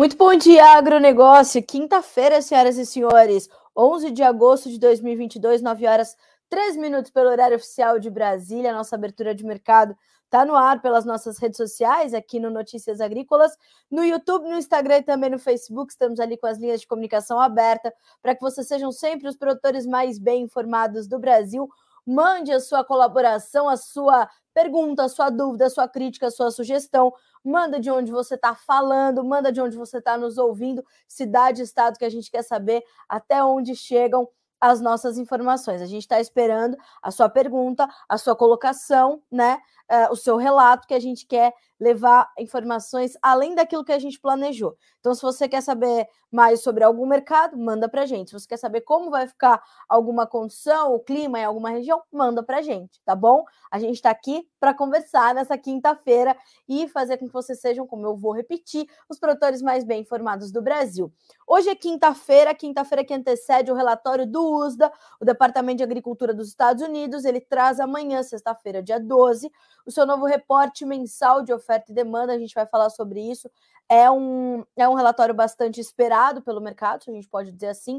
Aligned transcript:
Muito 0.00 0.16
bom 0.16 0.34
dia, 0.34 0.78
agronegócio. 0.78 1.62
Quinta-feira, 1.62 2.40
senhoras 2.40 2.78
e 2.78 2.86
senhores, 2.86 3.50
11 3.76 4.10
de 4.10 4.22
agosto 4.22 4.70
de 4.70 4.78
2022, 4.78 5.60
9 5.60 5.86
horas 5.86 6.16
3 6.48 6.78
minutos 6.78 7.10
pelo 7.10 7.28
horário 7.28 7.58
oficial 7.58 7.98
de 7.98 8.08
Brasília. 8.08 8.72
Nossa 8.72 8.96
abertura 8.96 9.34
de 9.34 9.44
mercado 9.44 9.94
está 10.24 10.42
no 10.42 10.56
ar 10.56 10.80
pelas 10.80 11.04
nossas 11.04 11.36
redes 11.36 11.58
sociais, 11.58 12.14
aqui 12.14 12.40
no 12.40 12.48
Notícias 12.48 12.98
Agrícolas, 12.98 13.54
no 13.90 14.02
YouTube, 14.02 14.48
no 14.48 14.56
Instagram 14.56 15.00
e 15.00 15.02
também 15.02 15.28
no 15.28 15.38
Facebook. 15.38 15.92
Estamos 15.92 16.18
ali 16.18 16.38
com 16.38 16.46
as 16.46 16.56
linhas 16.56 16.80
de 16.80 16.86
comunicação 16.86 17.38
aberta 17.38 17.92
para 18.22 18.34
que 18.34 18.40
vocês 18.40 18.66
sejam 18.66 18.90
sempre 18.90 19.28
os 19.28 19.36
produtores 19.36 19.84
mais 19.84 20.18
bem 20.18 20.44
informados 20.44 21.06
do 21.06 21.18
Brasil. 21.18 21.68
Mande 22.06 22.52
a 22.52 22.60
sua 22.60 22.82
colaboração, 22.82 23.68
a 23.68 23.76
sua 23.76 24.26
pergunta, 24.54 25.08
sua 25.08 25.30
dúvida, 25.30 25.70
sua 25.70 25.88
crítica, 25.88 26.30
sua 26.30 26.50
sugestão 26.50 27.12
manda 27.44 27.80
de 27.80 27.90
onde 27.90 28.12
você 28.12 28.34
está 28.34 28.54
falando, 28.54 29.24
manda 29.24 29.50
de 29.50 29.60
onde 29.60 29.76
você 29.76 29.98
está 29.98 30.16
nos 30.18 30.38
ouvindo, 30.38 30.84
cidade, 31.08 31.62
estado 31.62 31.98
que 31.98 32.04
a 32.04 32.10
gente 32.10 32.30
quer 32.30 32.42
saber 32.42 32.82
até 33.08 33.42
onde 33.42 33.74
chegam 33.74 34.28
as 34.60 34.80
nossas 34.80 35.16
informações. 35.16 35.80
A 35.80 35.86
gente 35.86 36.02
está 36.02 36.20
esperando 36.20 36.76
a 37.02 37.10
sua 37.10 37.28
pergunta, 37.28 37.88
a 38.08 38.18
sua 38.18 38.36
colocação, 38.36 39.22
né? 39.30 39.58
Uh, 39.90 40.12
o 40.12 40.16
seu 40.16 40.36
relato 40.36 40.86
que 40.86 40.94
a 40.94 41.00
gente 41.00 41.26
quer 41.26 41.52
levar 41.80 42.30
informações 42.38 43.16
além 43.22 43.54
daquilo 43.54 43.84
que 43.84 43.92
a 43.92 43.98
gente 43.98 44.20
planejou. 44.20 44.76
Então, 45.00 45.14
se 45.14 45.22
você 45.22 45.48
quer 45.48 45.62
saber 45.62 46.06
mais 46.30 46.62
sobre 46.62 46.84
algum 46.84 47.06
mercado, 47.06 47.56
manda 47.56 47.88
para 47.88 48.04
gente. 48.04 48.28
Se 48.28 48.38
você 48.38 48.46
quer 48.46 48.58
saber 48.58 48.82
como 48.82 49.10
vai 49.10 49.26
ficar 49.26 49.62
alguma 49.88 50.26
condição, 50.26 50.94
o 50.94 51.00
clima 51.00 51.40
em 51.40 51.44
alguma 51.44 51.70
região, 51.70 52.02
manda 52.12 52.42
para 52.42 52.58
a 52.58 52.62
gente, 52.62 53.00
tá 53.04 53.16
bom? 53.16 53.44
A 53.70 53.78
gente 53.78 53.94
está 53.94 54.10
aqui 54.10 54.46
para 54.60 54.74
conversar 54.74 55.34
nessa 55.34 55.56
quinta-feira 55.56 56.36
e 56.68 56.86
fazer 56.88 57.16
com 57.16 57.26
que 57.26 57.32
vocês 57.32 57.60
sejam, 57.60 57.86
como 57.86 58.06
eu 58.06 58.16
vou 58.16 58.32
repetir, 58.32 58.86
os 59.08 59.18
produtores 59.18 59.62
mais 59.62 59.82
bem 59.82 60.02
informados 60.02 60.52
do 60.52 60.60
Brasil. 60.60 61.10
Hoje 61.46 61.70
é 61.70 61.74
quinta-feira, 61.74 62.54
quinta-feira 62.54 63.02
que 63.02 63.14
antecede 63.14 63.72
o 63.72 63.74
relatório 63.74 64.26
do 64.26 64.40
USDA, 64.40 64.92
o 65.18 65.24
Departamento 65.24 65.78
de 65.78 65.84
Agricultura 65.84 66.34
dos 66.34 66.48
Estados 66.48 66.82
Unidos. 66.82 67.24
Ele 67.24 67.40
traz 67.40 67.80
amanhã, 67.80 68.22
sexta-feira, 68.22 68.82
dia 68.82 69.00
12, 69.00 69.50
o 69.90 69.92
seu 69.92 70.06
novo 70.06 70.24
reporte 70.24 70.86
mensal 70.86 71.42
de 71.42 71.52
oferta 71.52 71.90
e 71.90 71.94
demanda. 71.94 72.32
A 72.32 72.38
gente 72.38 72.54
vai 72.54 72.66
falar 72.66 72.90
sobre 72.90 73.20
isso. 73.20 73.50
É 73.88 74.10
um, 74.10 74.64
é 74.76 74.88
um 74.88 74.94
relatório 74.94 75.34
bastante 75.34 75.80
esperado 75.80 76.40
pelo 76.40 76.60
mercado, 76.60 77.04
se 77.04 77.10
a 77.10 77.12
gente 77.12 77.28
pode 77.28 77.52
dizer 77.52 77.68
assim. 77.68 77.98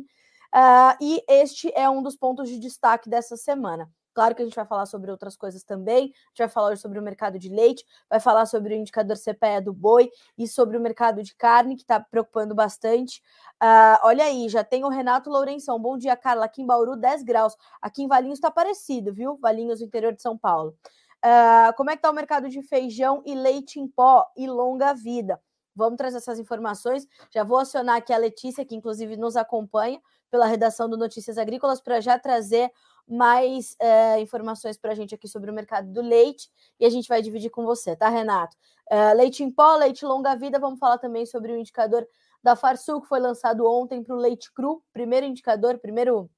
Uh, 0.53 0.95
e 0.99 1.23
este 1.27 1.71
é 1.75 1.89
um 1.89 2.01
dos 2.01 2.15
pontos 2.15 2.49
de 2.49 2.57
destaque 2.57 3.09
dessa 3.09 3.35
semana. 3.37 3.89
Claro 4.13 4.35
que 4.35 4.41
a 4.41 4.45
gente 4.45 4.55
vai 4.55 4.65
falar 4.65 4.85
sobre 4.85 5.09
outras 5.09 5.37
coisas 5.37 5.63
também. 5.63 6.03
A 6.03 6.29
gente 6.29 6.37
vai 6.39 6.49
falar 6.49 6.77
sobre 6.77 6.99
o 6.99 7.01
mercado 7.01 7.39
de 7.39 7.47
leite, 7.49 7.85
vai 8.09 8.19
falar 8.19 8.45
sobre 8.45 8.73
o 8.73 8.77
indicador 8.77 9.17
CPE 9.17 9.61
do 9.63 9.73
boi 9.73 10.09
e 10.37 10.47
sobre 10.47 10.77
o 10.77 10.81
mercado 10.81 11.23
de 11.23 11.33
carne, 11.35 11.75
que 11.75 11.83
está 11.83 11.99
preocupando 11.99 12.53
bastante. 12.53 13.21
Uh, 13.61 13.99
olha 14.03 14.25
aí, 14.25 14.49
já 14.49 14.63
tem 14.63 14.83
o 14.83 14.89
Renato 14.89 15.29
Lourenção. 15.29 15.79
Bom 15.79 15.97
dia, 15.97 16.15
Carla. 16.17 16.45
Aqui 16.45 16.61
em 16.61 16.65
Bauru, 16.65 16.95
10 16.97 17.23
graus. 17.23 17.55
Aqui 17.81 18.03
em 18.03 18.07
Valinhos 18.07 18.37
está 18.37 18.51
parecido, 18.51 19.13
viu? 19.13 19.37
Valinhos, 19.37 19.81
interior 19.81 20.13
de 20.13 20.21
São 20.21 20.37
Paulo. 20.37 20.75
Uh, 21.23 21.73
como 21.77 21.89
é 21.91 21.93
que 21.93 21.99
está 21.99 22.09
o 22.09 22.13
mercado 22.13 22.49
de 22.49 22.61
feijão 22.63 23.21
e 23.25 23.35
leite 23.35 23.79
em 23.79 23.87
pó 23.87 24.25
e 24.35 24.47
longa 24.47 24.93
vida? 24.93 25.39
Vamos 25.75 25.97
trazer 25.97 26.17
essas 26.17 26.39
informações. 26.39 27.07
Já 27.29 27.43
vou 27.43 27.57
acionar 27.59 27.97
aqui 27.97 28.11
a 28.11 28.17
Letícia, 28.17 28.65
que 28.65 28.75
inclusive 28.75 29.15
nos 29.15 29.37
acompanha 29.37 30.01
pela 30.29 30.45
redação 30.45 30.89
do 30.89 30.97
Notícias 30.97 31.37
Agrícolas, 31.37 31.79
para 31.81 32.01
já 32.01 32.17
trazer 32.17 32.71
mais 33.07 33.75
uh, 33.81 34.19
informações 34.19 34.77
para 34.77 34.91
a 34.91 34.95
gente 34.95 35.13
aqui 35.13 35.27
sobre 35.27 35.51
o 35.51 35.53
mercado 35.53 35.91
do 35.91 36.01
leite 36.01 36.49
e 36.79 36.85
a 36.85 36.89
gente 36.89 37.07
vai 37.07 37.21
dividir 37.21 37.49
com 37.49 37.65
você, 37.65 37.95
tá, 37.95 38.09
Renato? 38.09 38.55
Uh, 38.89 39.15
leite 39.15 39.43
em 39.43 39.51
pó, 39.51 39.75
leite 39.75 40.05
longa 40.05 40.35
vida, 40.35 40.59
vamos 40.59 40.79
falar 40.79 40.97
também 40.97 41.25
sobre 41.25 41.51
o 41.51 41.57
indicador 41.57 42.07
da 42.41 42.55
Farsul, 42.55 43.01
que 43.01 43.07
foi 43.07 43.19
lançado 43.19 43.65
ontem 43.65 44.01
para 44.03 44.15
o 44.15 44.19
leite 44.19 44.51
cru, 44.53 44.83
primeiro 44.93 45.25
indicador, 45.25 45.77
primeiro 45.77 46.29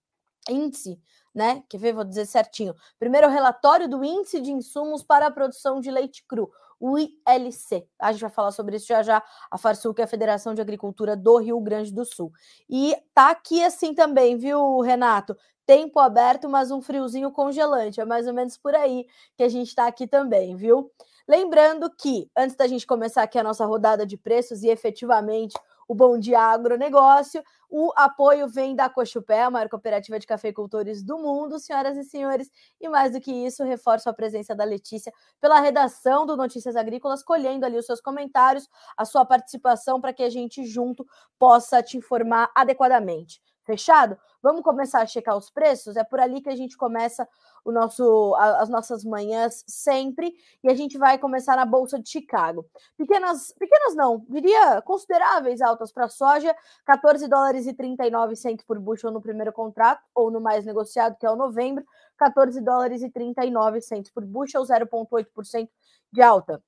índice 0.50 1.00
né? 1.33 1.63
Quer 1.69 1.77
ver? 1.77 1.94
Vou 1.94 2.03
dizer 2.03 2.25
certinho. 2.25 2.75
Primeiro, 2.99 3.27
relatório 3.29 3.88
do 3.88 4.03
Índice 4.03 4.39
de 4.39 4.51
Insumos 4.51 5.03
para 5.03 5.27
a 5.27 5.31
Produção 5.31 5.79
de 5.79 5.89
Leite 5.89 6.23
Cru, 6.27 6.51
o 6.79 6.97
ILC. 6.97 7.88
A 7.99 8.11
gente 8.11 8.21
vai 8.21 8.29
falar 8.29 8.51
sobre 8.51 8.75
isso 8.75 8.88
já 8.88 9.01
já. 9.01 9.23
A 9.49 9.57
Farsul, 9.57 9.94
que 9.94 10.01
é 10.01 10.03
a 10.05 10.07
Federação 10.07 10.53
de 10.53 10.61
Agricultura 10.61 11.16
do 11.16 11.38
Rio 11.38 11.59
Grande 11.61 11.94
do 11.94 12.05
Sul. 12.05 12.31
E 12.69 12.95
tá 13.13 13.31
aqui 13.31 13.63
assim 13.63 13.94
também, 13.94 14.38
viu, 14.38 14.81
Renato? 14.81 15.35
Tempo 15.66 15.99
aberto, 15.99 16.49
mas 16.49 16.71
um 16.71 16.81
friozinho 16.81 17.31
congelante. 17.31 18.01
É 18.01 18.05
mais 18.05 18.27
ou 18.27 18.33
menos 18.33 18.57
por 18.57 18.75
aí 18.75 19.05
que 19.38 19.44
a 19.44 19.50
gente 19.50 19.69
está 19.69 19.88
aqui 19.88 20.05
também, 20.05 20.55
viu? 20.57 20.91
Lembrando 21.25 21.89
que, 21.89 22.29
antes 22.35 22.55
da 22.57 22.67
gente 22.67 22.85
começar 22.85 23.23
aqui 23.23 23.39
a 23.39 23.44
nossa 23.44 23.65
rodada 23.65 24.05
de 24.05 24.17
preços 24.17 24.61
e 24.61 24.67
efetivamente 24.67 25.57
o 25.88 25.95
Bom 25.95 26.17
Dia 26.17 26.39
Agronegócio. 26.39 27.44
O 27.69 27.91
apoio 27.95 28.47
vem 28.47 28.75
da 28.75 28.89
Cochupé, 28.89 29.44
a 29.44 29.49
maior 29.49 29.67
cooperativa 29.67 30.19
de 30.19 30.27
cafeicultores 30.27 31.03
do 31.03 31.17
mundo, 31.17 31.59
senhoras 31.59 31.97
e 31.97 32.03
senhores. 32.03 32.51
E 32.79 32.88
mais 32.88 33.13
do 33.13 33.19
que 33.19 33.31
isso, 33.31 33.63
reforço 33.63 34.09
a 34.09 34.13
presença 34.13 34.53
da 34.53 34.63
Letícia 34.63 35.11
pela 35.41 35.59
redação 35.59 36.25
do 36.25 36.38
Notícias 36.38 36.75
Agrícolas, 36.75 37.23
colhendo 37.23 37.66
ali 37.66 37.77
os 37.77 37.85
seus 37.85 37.99
comentários, 37.99 38.69
a 38.95 39.05
sua 39.05 39.25
participação 39.25 39.99
para 39.99 40.13
que 40.13 40.23
a 40.23 40.29
gente 40.29 40.66
junto 40.66 41.05
possa 41.39 41.81
te 41.81 41.97
informar 41.97 42.51
adequadamente. 42.55 43.41
Fechado? 43.63 44.17
Vamos 44.41 44.61
começar 44.61 45.01
a 45.01 45.07
checar 45.07 45.38
os 45.38 45.50
preços? 45.50 45.95
É 45.95 46.03
por 46.03 46.19
ali 46.19 46.41
que 46.41 46.50
a 46.50 46.55
gente 46.55 46.75
começa 46.75 47.27
o 47.63 47.72
nosso, 47.72 48.35
as 48.35 48.69
nossas 48.69 49.03
manhãs 49.03 49.63
sempre, 49.68 50.34
e 50.63 50.69
a 50.69 50.75
gente 50.75 50.97
vai 50.97 51.18
começar 51.18 51.56
na 51.56 51.66
Bolsa 51.66 52.00
de 52.00 52.09
Chicago. 52.09 52.66
Pequenas, 52.97 53.53
pequenas 53.57 53.96
não, 53.96 54.25
diria 54.29 54.81
consideráveis 54.81 55.62
altas 55.62 55.91
para 55.91 56.06
a 56.06 56.09
soja, 56.09 56.56
14 56.85 57.28
dólares 57.28 57.66
e 57.66 57.74
39 57.74 58.35
centos 58.35 58.66
por 58.66 58.79
bushel 58.79 59.12
no 59.12 59.22
primeiro 59.22 59.53
contrato, 59.53 60.01
ou 60.13 60.29
no 60.29 60.41
mais 60.41 60.66
negociado, 60.66 61.18
que 61.18 61.25
é 61.25 61.31
o 61.31 61.35
novembro, 61.35 61.85
14 62.18 62.59
dólares 62.62 63.01
e 63.01 63.09
39 63.09 63.81
centos 63.81 64.12
por 64.12 64.25
bushel, 64.25 64.63
0,8% 64.63 65.69
de 66.12 66.22
alta. 66.22 66.62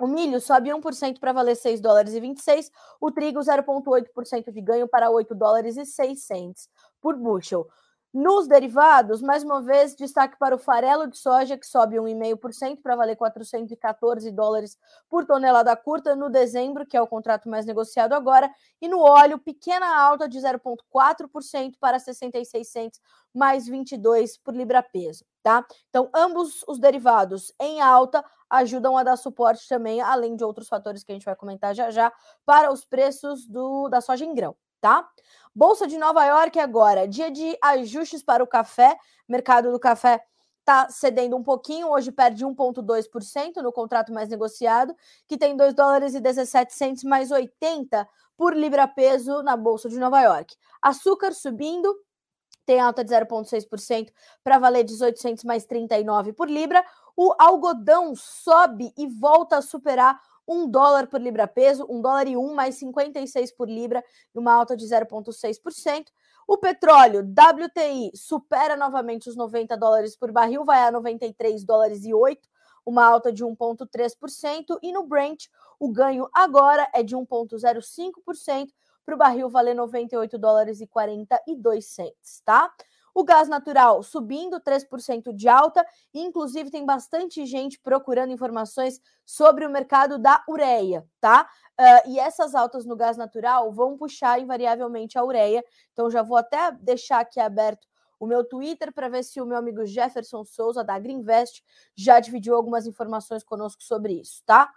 O 0.00 0.08
milho 0.08 0.40
sobe 0.40 0.70
1% 0.70 1.20
para 1.20 1.32
valer 1.32 1.54
6 1.54 1.80
dólares 1.80 2.14
e 2.14 2.20
26, 2.20 2.70
o 3.00 3.12
trigo 3.12 3.38
0,8% 3.38 4.50
de 4.50 4.60
ganho 4.60 4.88
para 4.88 5.08
8 5.08 5.34
dólares 5.36 5.76
e 5.76 5.86
6 5.86 6.24
cents 6.24 6.68
por 7.00 7.16
bushel. 7.16 7.68
Nos 8.14 8.46
derivados, 8.46 9.20
mais 9.20 9.42
uma 9.42 9.60
vez, 9.60 9.92
destaque 9.96 10.38
para 10.38 10.54
o 10.54 10.58
farelo 10.58 11.08
de 11.08 11.18
soja, 11.18 11.58
que 11.58 11.66
sobe 11.66 11.96
1,5% 11.96 12.80
para 12.80 12.94
valer 12.94 13.16
414 13.16 14.30
dólares 14.30 14.78
por 15.10 15.26
tonelada 15.26 15.74
curta 15.74 16.14
no 16.14 16.30
dezembro, 16.30 16.86
que 16.86 16.96
é 16.96 17.02
o 17.02 17.08
contrato 17.08 17.48
mais 17.48 17.66
negociado 17.66 18.12
agora, 18.12 18.48
e 18.80 18.86
no 18.86 19.00
óleo, 19.00 19.36
pequena 19.40 20.00
alta 20.00 20.28
de 20.28 20.38
0,4% 20.38 21.74
para 21.80 21.98
66 21.98 22.68
centos, 22.68 23.00
mais 23.34 23.66
22 23.66 24.38
por 24.38 24.54
libra-peso, 24.54 25.24
tá? 25.42 25.66
Então, 25.88 26.08
ambos 26.14 26.62
os 26.68 26.78
derivados 26.78 27.52
em 27.58 27.80
alta 27.80 28.24
ajudam 28.48 28.96
a 28.96 29.02
dar 29.02 29.16
suporte 29.16 29.66
também, 29.66 30.00
além 30.00 30.36
de 30.36 30.44
outros 30.44 30.68
fatores 30.68 31.02
que 31.02 31.10
a 31.10 31.16
gente 31.16 31.24
vai 31.24 31.34
comentar 31.34 31.74
já 31.74 31.90
já, 31.90 32.12
para 32.46 32.72
os 32.72 32.84
preços 32.84 33.44
do, 33.44 33.88
da 33.88 34.00
soja 34.00 34.24
em 34.24 34.32
grão, 34.32 34.54
tá? 34.84 35.08
Bolsa 35.54 35.86
de 35.86 35.96
Nova 35.96 36.22
York 36.26 36.58
agora, 36.58 37.08
dia 37.08 37.30
de 37.30 37.56
ajustes 37.62 38.22
para 38.22 38.44
o 38.44 38.46
café. 38.46 38.94
Mercado 39.26 39.72
do 39.72 39.80
café 39.80 40.22
está 40.60 40.90
cedendo 40.90 41.34
um 41.38 41.42
pouquinho, 41.42 41.88
hoje 41.88 42.12
perde 42.12 42.44
1,2% 42.44 43.62
no 43.62 43.72
contrato 43.72 44.12
mais 44.12 44.28
negociado, 44.28 44.94
que 45.26 45.38
tem 45.38 45.56
2 45.56 45.72
dólares 45.72 46.14
e 46.14 46.20
17 46.20 46.74
centos 46.74 47.02
mais 47.02 47.30
80 47.30 48.06
por 48.36 48.54
libra-peso 48.54 49.42
na 49.42 49.56
Bolsa 49.56 49.88
de 49.88 49.98
Nova 49.98 50.20
York. 50.20 50.54
Açúcar 50.82 51.32
subindo, 51.32 51.96
tem 52.66 52.78
alta 52.78 53.02
de 53.02 53.10
0,6% 53.10 54.12
para 54.42 54.58
valer 54.58 54.84
1800 54.84 55.44
mais 55.44 55.64
39 55.64 56.34
por 56.34 56.50
libra. 56.50 56.84
O 57.16 57.34
algodão 57.38 58.14
sobe 58.14 58.92
e 58.98 59.06
volta 59.06 59.56
a 59.56 59.62
superar 59.62 60.20
um 60.46 60.68
dólar 60.68 61.06
por 61.06 61.20
libra 61.20 61.46
peso, 61.46 61.86
um 61.88 62.00
dólar 62.00 62.26
e 62.28 62.36
um 62.36 62.54
mais 62.54 62.74
56 62.76 63.52
por 63.52 63.68
libra 63.68 64.04
uma 64.34 64.52
alta 64.52 64.76
de 64.76 64.84
0,6%. 64.84 66.06
O 66.46 66.58
petróleo 66.58 67.20
WTI 67.20 68.10
supera 68.14 68.76
novamente 68.76 69.28
os 69.28 69.36
90 69.36 69.76
dólares 69.76 70.16
por 70.16 70.30
barril, 70.30 70.64
vai 70.64 70.82
a 70.82 70.90
93 70.90 71.64
dólares 71.64 72.04
e 72.04 72.12
8, 72.12 72.46
uma 72.84 73.04
alta 73.06 73.32
de 73.32 73.44
1,3%. 73.44 74.78
E 74.82 74.92
no 74.92 75.06
Brent, 75.06 75.46
o 75.80 75.90
ganho 75.90 76.28
agora 76.34 76.86
é 76.92 77.02
de 77.02 77.16
1,05% 77.16 78.68
para 79.04 79.14
o 79.14 79.18
barril 79.18 79.48
valer 79.48 79.74
98 79.74 80.38
dólares 80.38 80.80
e 80.80 80.86
42 80.86 81.86
cents, 81.86 82.42
tá? 82.44 82.70
O 83.14 83.22
gás 83.22 83.48
natural 83.48 84.02
subindo 84.02 84.60
3% 84.60 85.32
de 85.32 85.48
alta, 85.48 85.86
inclusive 86.12 86.70
tem 86.70 86.84
bastante 86.84 87.46
gente 87.46 87.78
procurando 87.78 88.32
informações 88.32 89.00
sobre 89.24 89.64
o 89.64 89.70
mercado 89.70 90.18
da 90.18 90.42
ureia, 90.48 91.06
tá? 91.20 91.48
Uh, 91.80 92.10
e 92.10 92.18
essas 92.18 92.54
altas 92.56 92.84
no 92.84 92.96
gás 92.96 93.16
natural 93.16 93.72
vão 93.72 93.96
puxar 93.96 94.40
invariavelmente 94.40 95.16
a 95.16 95.24
ureia. 95.24 95.64
Então 95.92 96.10
já 96.10 96.22
vou 96.22 96.36
até 96.36 96.72
deixar 96.72 97.20
aqui 97.20 97.38
aberto 97.38 97.86
o 98.18 98.26
meu 98.26 98.44
Twitter 98.44 98.92
para 98.92 99.08
ver 99.08 99.22
se 99.22 99.40
o 99.40 99.46
meu 99.46 99.58
amigo 99.58 99.86
Jefferson 99.86 100.44
Souza 100.44 100.82
da 100.82 100.98
Greenvest 100.98 101.62
já 101.94 102.18
dividiu 102.18 102.56
algumas 102.56 102.86
informações 102.86 103.44
conosco 103.44 103.82
sobre 103.82 104.14
isso, 104.14 104.42
tá? 104.44 104.72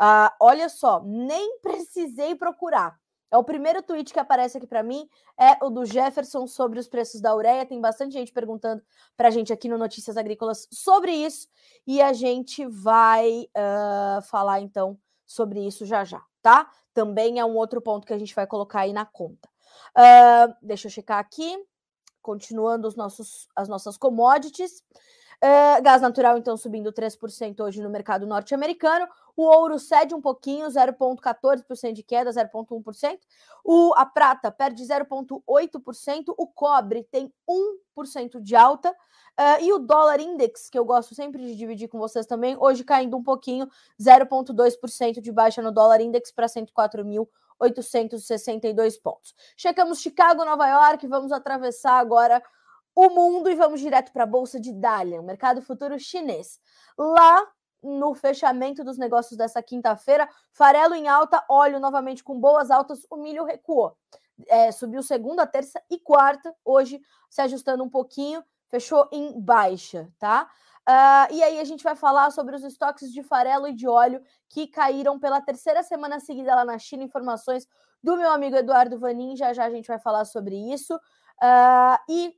Uh, 0.00 0.30
olha 0.40 0.68
só, 0.68 1.02
nem 1.04 1.58
precisei 1.60 2.34
procurar. 2.34 2.98
É 3.34 3.36
o 3.36 3.42
primeiro 3.42 3.82
tweet 3.82 4.12
que 4.12 4.20
aparece 4.20 4.58
aqui 4.58 4.66
para 4.66 4.80
mim, 4.80 5.08
é 5.36 5.58
o 5.60 5.68
do 5.68 5.84
Jefferson 5.84 6.46
sobre 6.46 6.78
os 6.78 6.86
preços 6.86 7.20
da 7.20 7.34
ureia. 7.34 7.66
Tem 7.66 7.80
bastante 7.80 8.12
gente 8.12 8.32
perguntando 8.32 8.80
para 9.16 9.26
a 9.26 9.30
gente 9.32 9.52
aqui 9.52 9.68
no 9.68 9.76
Notícias 9.76 10.16
Agrícolas 10.16 10.68
sobre 10.70 11.10
isso 11.10 11.48
e 11.84 12.00
a 12.00 12.12
gente 12.12 12.64
vai 12.64 13.48
uh, 13.50 14.22
falar 14.22 14.60
então 14.60 14.96
sobre 15.26 15.66
isso 15.66 15.84
já 15.84 16.04
já, 16.04 16.22
tá? 16.40 16.70
Também 16.92 17.40
é 17.40 17.44
um 17.44 17.56
outro 17.56 17.80
ponto 17.80 18.06
que 18.06 18.14
a 18.14 18.18
gente 18.18 18.32
vai 18.32 18.46
colocar 18.46 18.82
aí 18.82 18.92
na 18.92 19.04
conta. 19.04 19.48
Uh, 19.98 20.54
deixa 20.62 20.86
eu 20.86 20.92
checar 20.92 21.18
aqui, 21.18 21.58
continuando 22.22 22.86
os 22.86 22.94
nossos, 22.94 23.48
as 23.56 23.68
nossas 23.68 23.96
commodities. 23.96 24.80
Uh, 25.42 25.82
gás 25.82 26.00
natural, 26.00 26.38
então, 26.38 26.56
subindo 26.56 26.92
3% 26.92 27.60
hoje 27.64 27.82
no 27.82 27.90
mercado 27.90 28.28
norte-americano. 28.28 29.08
O 29.36 29.42
ouro 29.42 29.78
cede 29.78 30.14
um 30.14 30.20
pouquinho, 30.20 30.66
0,14% 30.68 31.92
de 31.92 32.02
queda, 32.02 32.30
0,1%. 32.30 33.18
O, 33.64 33.92
a 33.96 34.06
prata 34.06 34.50
perde 34.50 34.82
0,8%. 34.84 36.34
O 36.36 36.46
cobre 36.46 37.04
tem 37.10 37.32
1% 37.96 38.40
de 38.40 38.54
alta. 38.54 38.90
Uh, 38.90 39.62
e 39.62 39.72
o 39.72 39.80
dólar 39.80 40.20
index, 40.20 40.70
que 40.70 40.78
eu 40.78 40.84
gosto 40.84 41.12
sempre 41.14 41.44
de 41.44 41.56
dividir 41.56 41.88
com 41.88 41.98
vocês 41.98 42.24
também, 42.24 42.56
hoje 42.56 42.84
caindo 42.84 43.16
um 43.16 43.22
pouquinho, 43.22 43.68
0,2% 44.00 45.20
de 45.20 45.32
baixa 45.32 45.60
no 45.60 45.72
dólar 45.72 46.00
index 46.00 46.30
para 46.30 46.46
104.862 46.46 49.02
pontos. 49.02 49.34
Checamos 49.56 49.98
Chicago, 49.98 50.44
Nova 50.44 50.68
York, 50.68 51.04
vamos 51.08 51.32
atravessar 51.32 51.98
agora 51.98 52.40
o 52.94 53.10
mundo 53.10 53.50
e 53.50 53.56
vamos 53.56 53.80
direto 53.80 54.12
para 54.12 54.22
a 54.22 54.26
bolsa 54.26 54.60
de 54.60 54.72
Dalian, 54.72 55.22
mercado 55.22 55.60
futuro 55.60 55.98
chinês. 55.98 56.60
Lá 56.96 57.44
no 57.84 58.14
fechamento 58.14 58.82
dos 58.82 58.96
negócios 58.96 59.36
dessa 59.36 59.62
quinta-feira, 59.62 60.28
farelo 60.52 60.94
em 60.94 61.06
alta, 61.06 61.44
óleo 61.48 61.78
novamente 61.78 62.24
com 62.24 62.40
boas 62.40 62.70
altas, 62.70 63.06
o 63.10 63.16
milho 63.16 63.44
recuou. 63.44 63.96
É, 64.48 64.72
subiu 64.72 65.02
segunda, 65.02 65.46
terça 65.46 65.80
e 65.90 65.98
quarta, 65.98 66.54
hoje 66.64 67.00
se 67.30 67.40
ajustando 67.40 67.84
um 67.84 67.88
pouquinho, 67.88 68.42
fechou 68.68 69.08
em 69.12 69.38
baixa, 69.40 70.08
tá? 70.18 70.48
Uh, 70.88 71.32
e 71.32 71.42
aí 71.42 71.60
a 71.60 71.64
gente 71.64 71.82
vai 71.82 71.96
falar 71.96 72.30
sobre 72.30 72.54
os 72.56 72.62
estoques 72.62 73.10
de 73.10 73.22
farelo 73.22 73.66
e 73.66 73.72
de 73.72 73.88
óleo 73.88 74.22
que 74.50 74.66
caíram 74.66 75.18
pela 75.18 75.40
terceira 75.40 75.82
semana 75.82 76.20
seguida 76.20 76.54
lá 76.54 76.64
na 76.64 76.78
China. 76.78 77.02
Informações 77.02 77.66
do 78.02 78.16
meu 78.16 78.30
amigo 78.30 78.56
Eduardo 78.56 78.98
Vanin, 78.98 79.34
já 79.34 79.52
já 79.54 79.64
a 79.64 79.70
gente 79.70 79.86
vai 79.86 79.98
falar 79.98 80.26
sobre 80.26 80.56
isso. 80.72 80.94
Uh, 80.94 81.98
e 82.08 82.34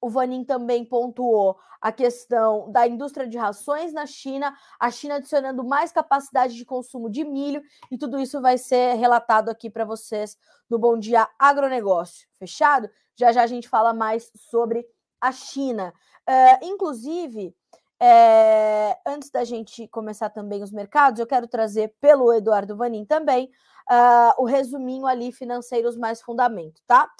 o 0.00 0.08
Vanin 0.08 0.44
também 0.44 0.84
pontuou 0.84 1.58
a 1.80 1.92
questão 1.92 2.70
da 2.70 2.86
indústria 2.86 3.26
de 3.26 3.36
rações 3.38 3.92
na 3.92 4.06
China, 4.06 4.54
a 4.78 4.90
China 4.90 5.16
adicionando 5.16 5.64
mais 5.64 5.92
capacidade 5.92 6.54
de 6.54 6.64
consumo 6.64 7.10
de 7.10 7.24
milho, 7.24 7.62
e 7.90 7.98
tudo 7.98 8.18
isso 8.18 8.40
vai 8.40 8.58
ser 8.58 8.94
relatado 8.94 9.48
aqui 9.48 9.70
para 9.70 9.84
vocês 9.84 10.36
no 10.68 10.78
Bom 10.78 10.98
Dia 10.98 11.28
Agronegócio. 11.38 12.28
Fechado? 12.38 12.90
Já 13.14 13.32
já 13.32 13.42
a 13.42 13.46
gente 13.46 13.68
fala 13.68 13.94
mais 13.94 14.30
sobre 14.36 14.86
a 15.20 15.32
China. 15.32 15.92
Uh, 16.28 16.64
inclusive, 16.64 17.54
é, 18.00 18.98
antes 19.06 19.30
da 19.30 19.44
gente 19.44 19.88
começar 19.88 20.28
também 20.28 20.62
os 20.62 20.70
mercados, 20.70 21.18
eu 21.18 21.26
quero 21.26 21.48
trazer 21.48 21.94
pelo 22.00 22.32
Eduardo 22.32 22.76
Vanin 22.76 23.04
também 23.04 23.50
uh, 23.90 24.42
o 24.42 24.44
resuminho 24.44 25.06
ali 25.06 25.32
financeiros 25.32 25.96
mais 25.96 26.20
fundamento, 26.20 26.82
tá? 26.86 27.10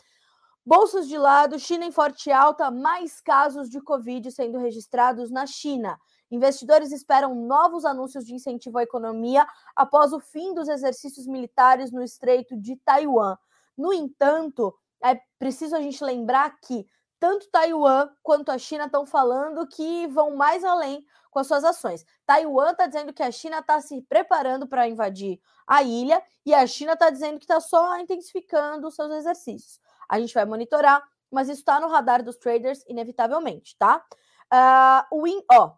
Bolsas 0.68 1.06
de 1.06 1.16
lado, 1.16 1.60
China 1.60 1.84
em 1.84 1.92
forte 1.92 2.32
alta, 2.32 2.72
mais 2.72 3.20
casos 3.20 3.70
de 3.70 3.80
Covid 3.80 4.32
sendo 4.32 4.58
registrados 4.58 5.30
na 5.30 5.46
China. 5.46 5.96
Investidores 6.28 6.90
esperam 6.90 7.36
novos 7.36 7.84
anúncios 7.84 8.24
de 8.24 8.34
incentivo 8.34 8.76
à 8.78 8.82
economia 8.82 9.46
após 9.76 10.12
o 10.12 10.18
fim 10.18 10.52
dos 10.54 10.66
exercícios 10.66 11.24
militares 11.28 11.92
no 11.92 12.02
Estreito 12.02 12.60
de 12.60 12.74
Taiwan. 12.84 13.36
No 13.78 13.92
entanto, 13.92 14.74
é 15.04 15.14
preciso 15.38 15.76
a 15.76 15.80
gente 15.80 16.02
lembrar 16.02 16.58
que 16.58 16.84
tanto 17.20 17.48
Taiwan 17.52 18.08
quanto 18.20 18.50
a 18.50 18.58
China 18.58 18.86
estão 18.86 19.06
falando 19.06 19.68
que 19.68 20.08
vão 20.08 20.34
mais 20.34 20.64
além 20.64 21.06
com 21.30 21.38
as 21.38 21.46
suas 21.46 21.62
ações. 21.62 22.04
Taiwan 22.26 22.72
está 22.72 22.88
dizendo 22.88 23.12
que 23.12 23.22
a 23.22 23.30
China 23.30 23.60
está 23.60 23.80
se 23.80 24.02
preparando 24.02 24.66
para 24.66 24.88
invadir 24.88 25.40
a 25.64 25.84
ilha 25.84 26.20
e 26.44 26.52
a 26.52 26.66
China 26.66 26.94
está 26.94 27.08
dizendo 27.08 27.38
que 27.38 27.44
está 27.44 27.60
só 27.60 27.96
intensificando 28.00 28.88
os 28.88 28.96
seus 28.96 29.12
exercícios. 29.12 29.80
A 30.08 30.19
gente 30.20 30.35
vai 30.35 30.44
monitorar, 30.44 31.03
mas 31.31 31.49
isso 31.49 31.61
está 31.61 31.81
no 31.81 31.88
radar 31.88 32.23
dos 32.23 32.37
traders, 32.37 32.85
inevitavelmente, 32.88 33.76
tá? 33.79 34.05
Uh, 34.53 35.20
o 35.20 35.26
in, 35.26 35.43
ó, 35.50 35.73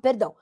perdão. 0.00 0.34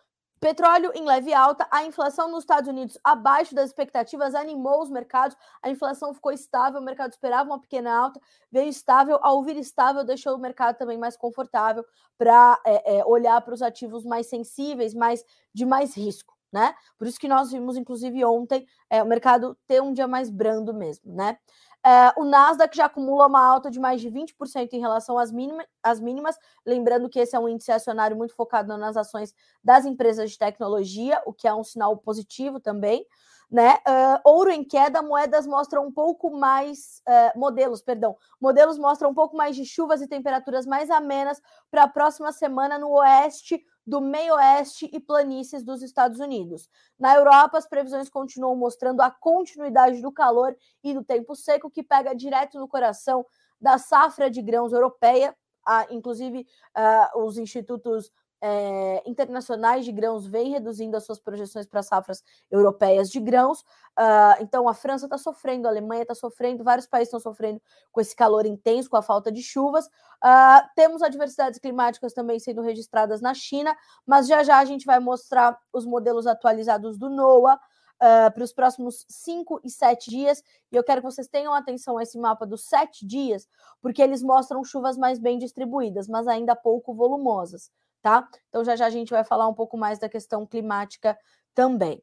Petróleo 0.45 0.93
em 0.95 1.07
leve 1.07 1.33
alta, 1.33 1.67
a 1.71 1.87
inflação 1.87 2.31
nos 2.31 2.41
Estados 2.41 2.69
Unidos 2.69 2.99
abaixo 3.03 3.55
das 3.55 3.71
expectativas 3.71 4.35
animou 4.35 4.83
os 4.83 4.91
mercados, 4.91 5.35
a 5.63 5.71
inflação 5.71 6.13
ficou 6.13 6.33
estável, 6.33 6.83
o 6.83 6.85
mercado 6.85 7.13
esperava 7.13 7.49
uma 7.49 7.59
pequena 7.59 7.91
alta, 7.91 8.21
veio 8.53 8.69
estável, 8.69 9.19
ao 9.23 9.43
vir 9.43 9.57
estável 9.57 10.05
deixou 10.05 10.35
o 10.35 10.39
mercado 10.39 10.77
também 10.77 10.99
mais 10.99 11.17
confortável 11.17 11.83
para 12.19 12.61
é, 12.67 12.99
é, 12.99 13.05
olhar 13.07 13.41
para 13.41 13.55
os 13.55 13.63
ativos 13.63 14.05
mais 14.05 14.27
sensíveis, 14.27 14.93
mais 14.93 15.25
de 15.55 15.65
mais 15.65 15.97
risco, 15.97 16.37
né? 16.53 16.75
Por 16.99 17.07
isso 17.07 17.19
que 17.19 17.27
nós 17.27 17.51
vimos, 17.51 17.79
inclusive 17.79 18.23
ontem, 18.27 18.67
é, 18.91 19.03
o 19.03 19.07
mercado 19.07 19.57
ter 19.67 19.81
um 19.81 19.95
dia 19.95 20.07
mais 20.07 20.29
brando 20.29 20.75
mesmo, 20.75 21.15
né? 21.15 21.39
Uh, 21.87 22.23
o 22.23 22.25
Nasdaq 22.25 22.75
já 22.75 22.87
acumula 22.87 23.27
uma 23.27 23.45
alta 23.45 23.71
de 23.71 23.79
mais 23.79 24.01
de 24.01 24.11
20% 24.11 24.73
em 24.73 24.81
relação 24.81 25.19
às, 25.19 25.31
mínima, 25.31 25.67
às 25.83 26.01
mínimas, 26.01 26.35
lembrando 26.65 27.11
que 27.11 27.19
esse 27.19 27.37
é 27.37 27.39
um 27.39 27.47
índice 27.47 27.71
acionário 27.71 28.17
muito 28.17 28.35
focado 28.35 28.75
nas 28.79 28.97
ações 28.97 29.35
das 29.63 29.85
empresas 29.85 30.31
de 30.31 30.39
tecnologia, 30.39 31.21
o 31.27 31.33
que 31.33 31.47
é 31.47 31.55
um 31.55 31.63
sinal 31.63 31.95
positivo 31.99 32.59
também. 32.59 33.07
Né? 33.55 33.75
Uh, 33.87 34.21
ouro 34.25 34.51
em 34.51 34.65
queda, 34.65 35.01
moedas 35.01 35.47
mostram 35.47 35.87
um 35.87 35.93
pouco 35.93 36.29
mais, 36.29 37.01
uh, 37.09 37.39
modelos, 37.39 37.81
perdão, 37.81 38.17
modelos 38.41 38.77
mostram 38.77 39.11
um 39.11 39.15
pouco 39.15 39.37
mais 39.37 39.55
de 39.55 39.65
chuvas 39.65 40.03
e 40.03 40.09
temperaturas 40.09 40.67
mais 40.67 40.91
amenas 40.91 41.41
para 41.71 41.85
a 41.85 41.89
próxima 41.89 42.33
semana 42.33 42.81
no 42.81 42.89
oeste 42.89 43.65
do 43.87 44.01
meio-oeste 44.01 44.91
e 44.93 44.99
planícies 44.99 45.63
dos 45.63 45.83
Estados 45.83 46.19
Unidos. 46.19 46.69
Na 46.99 47.15
Europa, 47.15 47.57
as 47.57 47.69
previsões 47.69 48.09
continuam 48.09 48.57
mostrando 48.57 49.01
a 49.03 49.11
continuidade 49.13 50.03
do 50.03 50.11
calor 50.11 50.57
e 50.83 50.93
do 50.93 51.05
tempo 51.05 51.37
seco, 51.37 51.71
que 51.71 51.85
pega 51.85 52.13
direto 52.13 52.59
no 52.59 52.67
coração 52.67 53.25
da 53.61 53.79
safra 53.79 54.29
de 54.29 54.43
grãos 54.43 54.73
europeia. 54.73 55.33
Ah, 55.65 55.87
inclusive, 55.91 56.45
ah, 56.75 57.13
os 57.15 57.39
institutos 57.39 58.11
é, 58.47 59.03
internacionais 59.07 59.87
de 59.87 59.91
grãos 59.91 60.27
vêm 60.27 60.51
reduzindo 60.51 60.95
as 60.99 61.05
suas 61.05 61.19
projeções 61.19 61.67
para 61.67 61.83
safras 61.83 62.23
europeias 62.51 63.09
de 63.09 63.19
grãos. 63.19 63.61
Uh, 63.99 64.37
então, 64.39 64.69
a 64.69 64.75
França 64.75 65.07
está 65.07 65.17
sofrendo, 65.17 65.67
a 65.67 65.71
Alemanha 65.71 66.03
está 66.03 66.15
sofrendo, 66.15 66.63
vários 66.63 66.87
países 66.87 67.09
estão 67.09 67.21
sofrendo 67.21 67.59
com 67.91 68.03
esse 68.03 68.15
calor 68.15 68.45
intenso, 68.45 68.91
com 68.91 68.99
a 68.99 69.03
falta 69.03 69.33
de 69.33 69.43
chuvas. 69.43 69.87
Uh, 69.87 70.69
temos 70.77 71.01
adversidades 71.01 71.59
climáticas 71.59 72.13
também 72.13 72.39
sendo 72.39 72.61
registradas 72.61 73.23
na 73.23 73.33
China, 73.33 73.75
mas 74.07 74.27
já 74.27 74.43
já 74.43 74.59
a 74.59 74.65
gente 74.67 74.85
vai 74.85 75.01
mostrar 75.01 75.59
os 75.73 75.87
modelos 75.87 76.27
atualizados 76.27 76.99
do 76.99 77.09
NOAA. 77.09 77.59
Uh, 77.95 78.29
para 78.35 78.43
os 78.43 78.53
próximos 78.53 79.07
5 79.09 79.61
e 79.65 79.71
7 79.71 80.11
dias. 80.11 80.43
E 80.71 80.77
eu 80.77 80.83
quero 80.83 81.01
que 81.01 81.07
vocês 81.07 81.29
tenham 81.29 81.55
atenção 81.55 81.97
a 81.97 82.03
esse 82.03 82.19
mapa 82.19 82.45
dos 82.45 82.67
7 82.67 83.07
dias, 83.07 83.49
porque 83.81 84.03
eles 84.03 84.21
mostram 84.21 84.65
chuvas 84.65 84.99
mais 84.99 85.19
bem 85.19 85.39
distribuídas, 85.39 86.09
mas 86.09 86.27
ainda 86.27 86.57
pouco 86.57 86.93
volumosas 86.93 87.71
tá? 88.05 88.29
Então 88.51 88.63
já 88.63 88.77
já 88.77 88.85
a 88.85 88.91
gente 88.91 89.09
vai 89.09 89.25
falar 89.25 89.49
um 89.49 89.55
pouco 89.55 89.79
mais 89.79 89.99
da 89.99 90.11
questão 90.11 90.47
climática 90.47 91.19
também. 91.55 92.03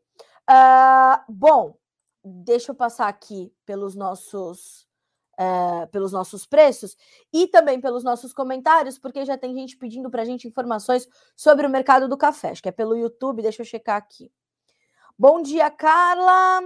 Uh, 0.49 1.21
bom, 1.29 1.77
deixa 2.25 2.71
eu 2.71 2.75
passar 2.75 3.07
aqui 3.07 3.53
pelos 3.67 3.93
nossos 3.93 4.87
uh, 5.39 5.87
pelos 5.91 6.11
nossos 6.11 6.47
preços 6.47 6.97
e 7.31 7.45
também 7.45 7.79
pelos 7.79 8.03
nossos 8.03 8.33
comentários, 8.33 8.97
porque 8.97 9.23
já 9.23 9.37
tem 9.37 9.53
gente 9.53 9.77
pedindo 9.77 10.09
para 10.09 10.23
a 10.23 10.25
gente 10.25 10.47
informações 10.47 11.07
sobre 11.37 11.67
o 11.67 11.69
mercado 11.69 12.07
do 12.07 12.17
café. 12.17 12.49
Acho 12.49 12.63
que 12.63 12.69
é 12.69 12.71
pelo 12.71 12.97
YouTube, 12.97 13.43
deixa 13.43 13.61
eu 13.61 13.65
checar 13.65 13.97
aqui. 13.97 14.31
Bom 15.15 15.39
dia, 15.39 15.69
Carla. 15.69 16.63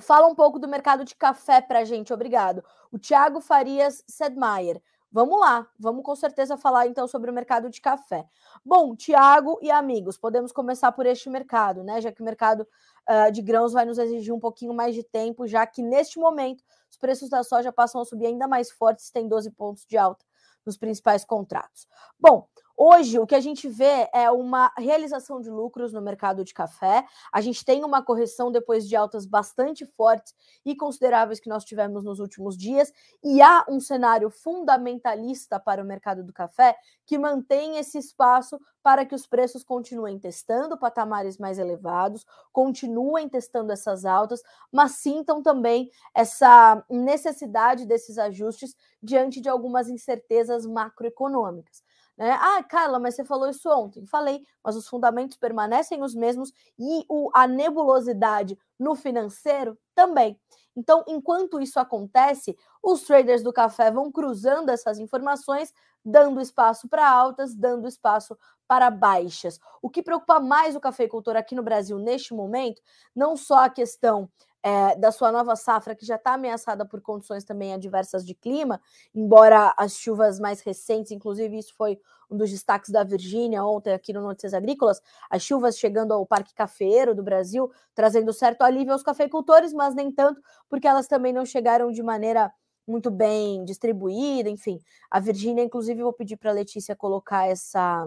Fala 0.00 0.28
um 0.28 0.34
pouco 0.34 0.60
do 0.60 0.68
mercado 0.68 1.04
de 1.04 1.16
café 1.16 1.60
para 1.60 1.80
a 1.80 1.84
gente, 1.84 2.12
obrigado. 2.12 2.64
O 2.92 3.00
Thiago 3.00 3.40
Farias 3.40 4.04
Sedmaier. 4.06 4.80
Vamos 5.14 5.38
lá, 5.38 5.64
vamos 5.78 6.02
com 6.02 6.16
certeza 6.16 6.56
falar 6.56 6.88
então 6.88 7.06
sobre 7.06 7.30
o 7.30 7.32
mercado 7.32 7.70
de 7.70 7.80
café. 7.80 8.26
Bom, 8.64 8.96
Tiago 8.96 9.60
e 9.62 9.70
amigos, 9.70 10.18
podemos 10.18 10.50
começar 10.50 10.90
por 10.90 11.06
este 11.06 11.30
mercado, 11.30 11.84
né? 11.84 12.00
Já 12.00 12.10
que 12.10 12.20
o 12.20 12.24
mercado 12.24 12.66
uh, 13.08 13.30
de 13.30 13.40
grãos 13.40 13.72
vai 13.72 13.84
nos 13.84 13.96
exigir 13.96 14.34
um 14.34 14.40
pouquinho 14.40 14.74
mais 14.74 14.92
de 14.92 15.04
tempo, 15.04 15.46
já 15.46 15.64
que 15.68 15.84
neste 15.84 16.18
momento 16.18 16.64
os 16.90 16.96
preços 16.96 17.28
da 17.28 17.44
soja 17.44 17.72
passam 17.72 18.00
a 18.00 18.04
subir 18.04 18.26
ainda 18.26 18.48
mais 18.48 18.72
fortes, 18.72 19.08
tem 19.12 19.28
12 19.28 19.52
pontos 19.52 19.86
de 19.86 19.96
alta 19.96 20.26
nos 20.66 20.76
principais 20.76 21.24
contratos. 21.24 21.86
Bom, 22.18 22.48
Hoje, 22.76 23.20
o 23.20 23.26
que 23.26 23.36
a 23.36 23.40
gente 23.40 23.68
vê 23.68 24.08
é 24.12 24.28
uma 24.32 24.72
realização 24.76 25.40
de 25.40 25.48
lucros 25.48 25.92
no 25.92 26.02
mercado 26.02 26.44
de 26.44 26.52
café. 26.52 27.06
A 27.32 27.40
gente 27.40 27.64
tem 27.64 27.84
uma 27.84 28.02
correção 28.02 28.50
depois 28.50 28.88
de 28.88 28.96
altas 28.96 29.24
bastante 29.24 29.86
fortes 29.86 30.34
e 30.66 30.74
consideráveis 30.74 31.38
que 31.38 31.48
nós 31.48 31.64
tivemos 31.64 32.02
nos 32.02 32.18
últimos 32.18 32.56
dias, 32.56 32.92
e 33.22 33.40
há 33.40 33.64
um 33.68 33.78
cenário 33.78 34.28
fundamentalista 34.28 35.60
para 35.60 35.82
o 35.82 35.86
mercado 35.86 36.24
do 36.24 36.32
café 36.32 36.76
que 37.06 37.16
mantém 37.16 37.76
esse 37.76 37.96
espaço 37.96 38.60
para 38.82 39.06
que 39.06 39.14
os 39.14 39.24
preços 39.24 39.62
continuem 39.62 40.18
testando 40.18 40.76
patamares 40.76 41.38
mais 41.38 41.60
elevados, 41.60 42.26
continuem 42.52 43.28
testando 43.28 43.72
essas 43.72 44.04
altas, 44.04 44.42
mas 44.72 44.96
sintam 44.96 45.42
também 45.42 45.90
essa 46.12 46.84
necessidade 46.90 47.86
desses 47.86 48.18
ajustes 48.18 48.74
diante 49.00 49.40
de 49.40 49.48
algumas 49.48 49.88
incertezas 49.88 50.66
macroeconômicas. 50.66 51.82
Né? 52.16 52.30
Ah, 52.30 52.62
Carla, 52.62 52.98
mas 52.98 53.14
você 53.14 53.24
falou 53.24 53.48
isso 53.48 53.68
ontem. 53.68 54.06
Falei, 54.06 54.44
mas 54.62 54.76
os 54.76 54.88
fundamentos 54.88 55.36
permanecem 55.36 56.02
os 56.02 56.14
mesmos 56.14 56.52
e 56.78 57.04
o, 57.08 57.30
a 57.34 57.46
nebulosidade 57.46 58.58
no 58.78 58.94
financeiro 58.94 59.76
também. 59.94 60.38
Então, 60.76 61.04
enquanto 61.06 61.60
isso 61.60 61.78
acontece, 61.78 62.56
os 62.82 63.02
traders 63.02 63.42
do 63.42 63.52
café 63.52 63.90
vão 63.90 64.10
cruzando 64.10 64.70
essas 64.70 64.98
informações, 64.98 65.72
dando 66.04 66.40
espaço 66.40 66.88
para 66.88 67.08
altas, 67.08 67.54
dando 67.54 67.86
espaço 67.86 68.36
para 68.66 68.90
baixas. 68.90 69.60
O 69.82 69.90
que 69.90 70.02
preocupa 70.02 70.40
mais 70.40 70.74
o 70.74 70.80
cafeicultor 70.80 71.36
aqui 71.36 71.54
no 71.54 71.62
Brasil 71.62 71.98
neste 71.98 72.34
momento, 72.34 72.82
não 73.14 73.36
só 73.36 73.64
a 73.64 73.70
questão 73.70 74.28
é, 74.64 74.96
da 74.96 75.12
sua 75.12 75.30
nova 75.30 75.54
safra, 75.56 75.94
que 75.94 76.06
já 76.06 76.16
está 76.16 76.32
ameaçada 76.32 76.86
por 76.86 77.02
condições 77.02 77.44
também 77.44 77.74
adversas 77.74 78.24
de 78.24 78.34
clima, 78.34 78.80
embora 79.14 79.74
as 79.76 79.92
chuvas 79.92 80.40
mais 80.40 80.62
recentes, 80.62 81.12
inclusive 81.12 81.58
isso 81.58 81.74
foi 81.76 82.00
um 82.30 82.36
dos 82.38 82.50
destaques 82.50 82.90
da 82.90 83.04
Virgínia 83.04 83.62
ontem 83.62 83.92
aqui 83.92 84.10
no 84.14 84.22
Notícias 84.22 84.54
Agrícolas, 84.54 85.02
as 85.28 85.42
chuvas 85.42 85.76
chegando 85.78 86.14
ao 86.14 86.24
Parque 86.24 86.54
Cafeiro 86.54 87.14
do 87.14 87.22
Brasil, 87.22 87.70
trazendo 87.94 88.32
certo 88.32 88.62
alívio 88.62 88.94
aos 88.94 89.02
cafeicultores, 89.02 89.74
mas 89.74 89.94
nem 89.94 90.10
tanto, 90.10 90.40
porque 90.66 90.88
elas 90.88 91.06
também 91.06 91.30
não 91.34 91.44
chegaram 91.44 91.92
de 91.92 92.02
maneira 92.02 92.50
muito 92.86 93.10
bem 93.10 93.66
distribuída, 93.66 94.48
enfim. 94.48 94.80
A 95.10 95.20
Virgínia, 95.20 95.62
inclusive, 95.62 96.02
vou 96.02 96.12
pedir 96.14 96.38
para 96.38 96.50
a 96.50 96.54
Letícia 96.54 96.96
colocar 96.96 97.46
essa 97.46 98.06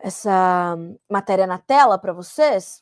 essa 0.00 0.76
matéria 1.08 1.46
na 1.46 1.58
tela 1.58 1.96
para 1.96 2.12
vocês, 2.12 2.81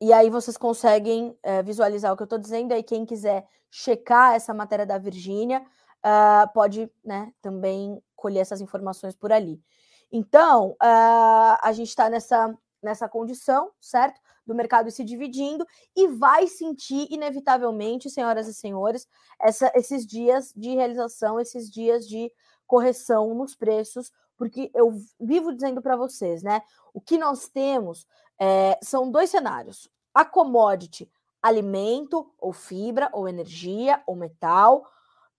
e 0.00 0.12
aí 0.12 0.30
vocês 0.30 0.56
conseguem 0.56 1.36
é, 1.42 1.62
visualizar 1.62 2.12
o 2.12 2.16
que 2.16 2.22
eu 2.22 2.24
estou 2.24 2.38
dizendo. 2.38 2.72
Aí 2.72 2.82
quem 2.82 3.04
quiser 3.04 3.46
checar 3.70 4.34
essa 4.34 4.54
matéria 4.54 4.86
da 4.86 4.96
Virgínia 4.96 5.60
uh, 5.60 6.52
pode 6.52 6.90
né, 7.04 7.32
também 7.42 8.02
colher 8.16 8.40
essas 8.40 8.60
informações 8.60 9.14
por 9.14 9.30
ali. 9.32 9.62
Então, 10.10 10.70
uh, 10.70 11.56
a 11.62 11.72
gente 11.72 11.88
está 11.88 12.08
nessa, 12.08 12.56
nessa 12.82 13.08
condição, 13.08 13.70
certo? 13.80 14.20
Do 14.46 14.54
mercado 14.54 14.90
se 14.90 15.04
dividindo 15.04 15.66
e 15.94 16.08
vai 16.08 16.48
sentir, 16.48 17.06
inevitavelmente, 17.10 18.10
senhoras 18.10 18.48
e 18.48 18.54
senhores, 18.54 19.06
essa, 19.38 19.70
esses 19.74 20.06
dias 20.06 20.52
de 20.56 20.70
realização, 20.74 21.38
esses 21.38 21.70
dias 21.70 22.08
de 22.08 22.32
correção 22.66 23.34
nos 23.34 23.54
preços, 23.54 24.10
porque 24.36 24.70
eu 24.74 24.98
vivo 25.20 25.52
dizendo 25.52 25.82
para 25.82 25.96
vocês, 25.96 26.42
né? 26.42 26.62
O 26.94 27.00
que 27.00 27.18
nós 27.18 27.46
temos 27.48 28.06
é, 28.40 28.78
são 28.82 29.10
dois 29.10 29.30
cenários: 29.30 29.90
a 30.14 30.24
commodity, 30.24 31.10
alimento, 31.42 32.32
ou 32.38 32.52
fibra, 32.52 33.10
ou 33.12 33.28
energia, 33.28 34.02
ou 34.06 34.16
metal, 34.16 34.84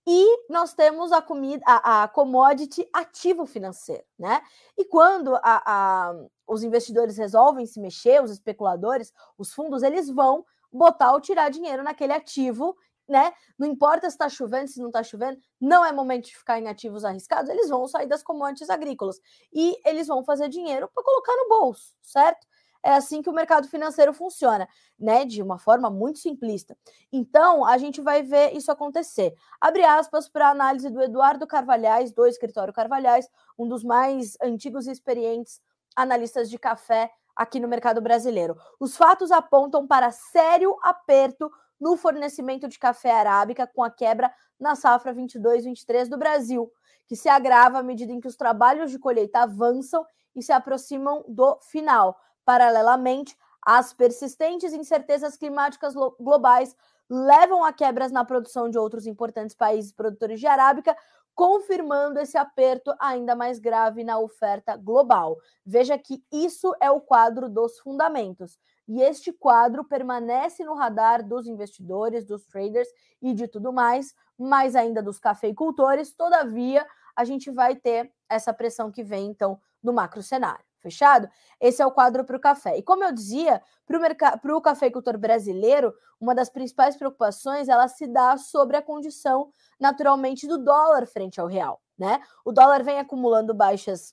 e 0.06 0.46
nós 0.48 0.74
temos 0.74 1.12
a 1.12 1.22
comida, 1.22 1.62
a, 1.66 2.04
a 2.04 2.08
commodity 2.08 2.88
ativo 2.92 3.46
financeiro, 3.46 4.04
né? 4.18 4.40
E 4.76 4.84
quando 4.84 5.34
a, 5.36 5.40
a, 5.44 6.14
os 6.46 6.62
investidores 6.62 7.16
resolvem 7.16 7.66
se 7.66 7.80
mexer, 7.80 8.22
os 8.22 8.30
especuladores, 8.30 9.12
os 9.38 9.52
fundos, 9.52 9.82
eles 9.82 10.08
vão 10.08 10.44
botar 10.72 11.12
ou 11.12 11.20
tirar 11.20 11.50
dinheiro 11.50 11.82
naquele 11.82 12.12
ativo, 12.12 12.76
né? 13.08 13.32
Não 13.56 13.68
importa 13.68 14.08
se 14.08 14.14
está 14.14 14.28
chovendo, 14.28 14.68
se 14.68 14.80
não 14.80 14.88
está 14.88 15.02
chovendo, 15.04 15.38
não 15.60 15.84
é 15.84 15.92
momento 15.92 16.26
de 16.26 16.36
ficar 16.36 16.58
em 16.58 16.66
ativos 16.66 17.04
arriscados, 17.04 17.50
eles 17.50 17.68
vão 17.68 17.86
sair 17.86 18.06
das 18.06 18.22
commodities 18.22 18.70
agrícolas 18.70 19.20
e 19.52 19.76
eles 19.84 20.08
vão 20.08 20.24
fazer 20.24 20.48
dinheiro 20.48 20.88
para 20.92 21.04
colocar 21.04 21.36
no 21.36 21.48
bolso, 21.48 21.94
certo? 22.02 22.44
É 22.82 22.92
assim 22.94 23.22
que 23.22 23.30
o 23.30 23.32
mercado 23.32 23.68
financeiro 23.68 24.12
funciona, 24.12 24.68
né? 24.98 25.24
De 25.24 25.42
uma 25.42 25.58
forma 25.58 25.88
muito 25.90 26.18
simplista. 26.18 26.76
Então, 27.12 27.64
a 27.64 27.78
gente 27.78 28.00
vai 28.00 28.22
ver 28.22 28.56
isso 28.56 28.72
acontecer. 28.72 29.34
Abre 29.60 29.84
aspas 29.84 30.28
para 30.28 30.48
a 30.48 30.50
análise 30.50 30.90
do 30.90 31.00
Eduardo 31.00 31.46
Carvalhais, 31.46 32.12
do 32.12 32.26
escritório 32.26 32.72
Carvalhais, 32.72 33.28
um 33.58 33.68
dos 33.68 33.84
mais 33.84 34.36
antigos 34.42 34.86
e 34.86 34.90
experientes 34.90 35.60
analistas 35.94 36.50
de 36.50 36.58
café 36.58 37.10
aqui 37.36 37.60
no 37.60 37.68
mercado 37.68 38.00
brasileiro. 38.00 38.56
Os 38.78 38.96
fatos 38.96 39.30
apontam 39.30 39.86
para 39.86 40.10
sério 40.10 40.76
aperto 40.82 41.50
no 41.80 41.96
fornecimento 41.96 42.68
de 42.68 42.78
café 42.78 43.10
arábica 43.10 43.66
com 43.66 43.82
a 43.82 43.90
quebra 43.90 44.32
na 44.58 44.76
safra 44.76 45.12
22-23 45.12 46.08
do 46.08 46.16
Brasil, 46.16 46.70
que 47.08 47.16
se 47.16 47.28
agrava 47.28 47.78
à 47.78 47.82
medida 47.82 48.12
em 48.12 48.20
que 48.20 48.28
os 48.28 48.36
trabalhos 48.36 48.90
de 48.90 48.98
colheita 48.98 49.40
avançam 49.40 50.06
e 50.34 50.42
se 50.42 50.52
aproximam 50.52 51.24
do 51.28 51.58
final. 51.60 52.16
Paralelamente, 52.44 53.36
as 53.64 53.92
persistentes 53.92 54.72
incertezas 54.72 55.36
climáticas 55.36 55.94
globais 56.18 56.74
levam 57.08 57.64
a 57.64 57.72
quebras 57.72 58.10
na 58.10 58.24
produção 58.24 58.68
de 58.68 58.78
outros 58.78 59.06
importantes 59.06 59.54
países 59.54 59.92
produtores 59.92 60.40
de 60.40 60.46
arábica, 60.46 60.96
confirmando 61.34 62.18
esse 62.18 62.36
aperto 62.36 62.94
ainda 62.98 63.34
mais 63.34 63.58
grave 63.58 64.04
na 64.04 64.18
oferta 64.18 64.76
global. 64.76 65.38
Veja 65.64 65.96
que 65.96 66.22
isso 66.30 66.74
é 66.80 66.90
o 66.90 67.00
quadro 67.00 67.48
dos 67.48 67.78
fundamentos. 67.78 68.58
E 68.88 69.00
este 69.00 69.32
quadro 69.32 69.84
permanece 69.84 70.64
no 70.64 70.74
radar 70.74 71.26
dos 71.26 71.46
investidores, 71.46 72.24
dos 72.24 72.44
traders 72.44 72.88
e 73.20 73.32
de 73.32 73.46
tudo 73.46 73.72
mais, 73.72 74.14
mais 74.38 74.74
ainda 74.74 75.02
dos 75.02 75.18
cafeicultores. 75.18 76.12
Todavia, 76.12 76.86
a 77.14 77.24
gente 77.24 77.50
vai 77.50 77.76
ter 77.76 78.12
essa 78.28 78.52
pressão 78.52 78.90
que 78.90 79.04
vem, 79.04 79.26
então, 79.26 79.60
no 79.82 79.92
macro 79.92 80.22
cenário. 80.22 80.71
Fechado? 80.82 81.28
Esse 81.60 81.80
é 81.80 81.86
o 81.86 81.92
quadro 81.92 82.24
para 82.24 82.36
o 82.36 82.40
café. 82.40 82.76
E 82.76 82.82
como 82.82 83.04
eu 83.04 83.12
dizia, 83.12 83.62
para 83.86 84.56
o 84.56 84.60
cafeicultor 84.60 85.16
brasileiro, 85.16 85.94
uma 86.20 86.34
das 86.34 86.50
principais 86.50 86.96
preocupações 86.96 87.68
ela 87.68 87.86
se 87.86 88.06
dá 88.06 88.36
sobre 88.36 88.76
a 88.76 88.82
condição, 88.82 89.52
naturalmente, 89.78 90.46
do 90.46 90.58
dólar 90.58 91.06
frente 91.06 91.40
ao 91.40 91.46
real. 91.46 91.80
Né? 91.96 92.20
O 92.44 92.50
dólar 92.50 92.82
vem 92.82 92.98
acumulando 92.98 93.54
baixas 93.54 94.12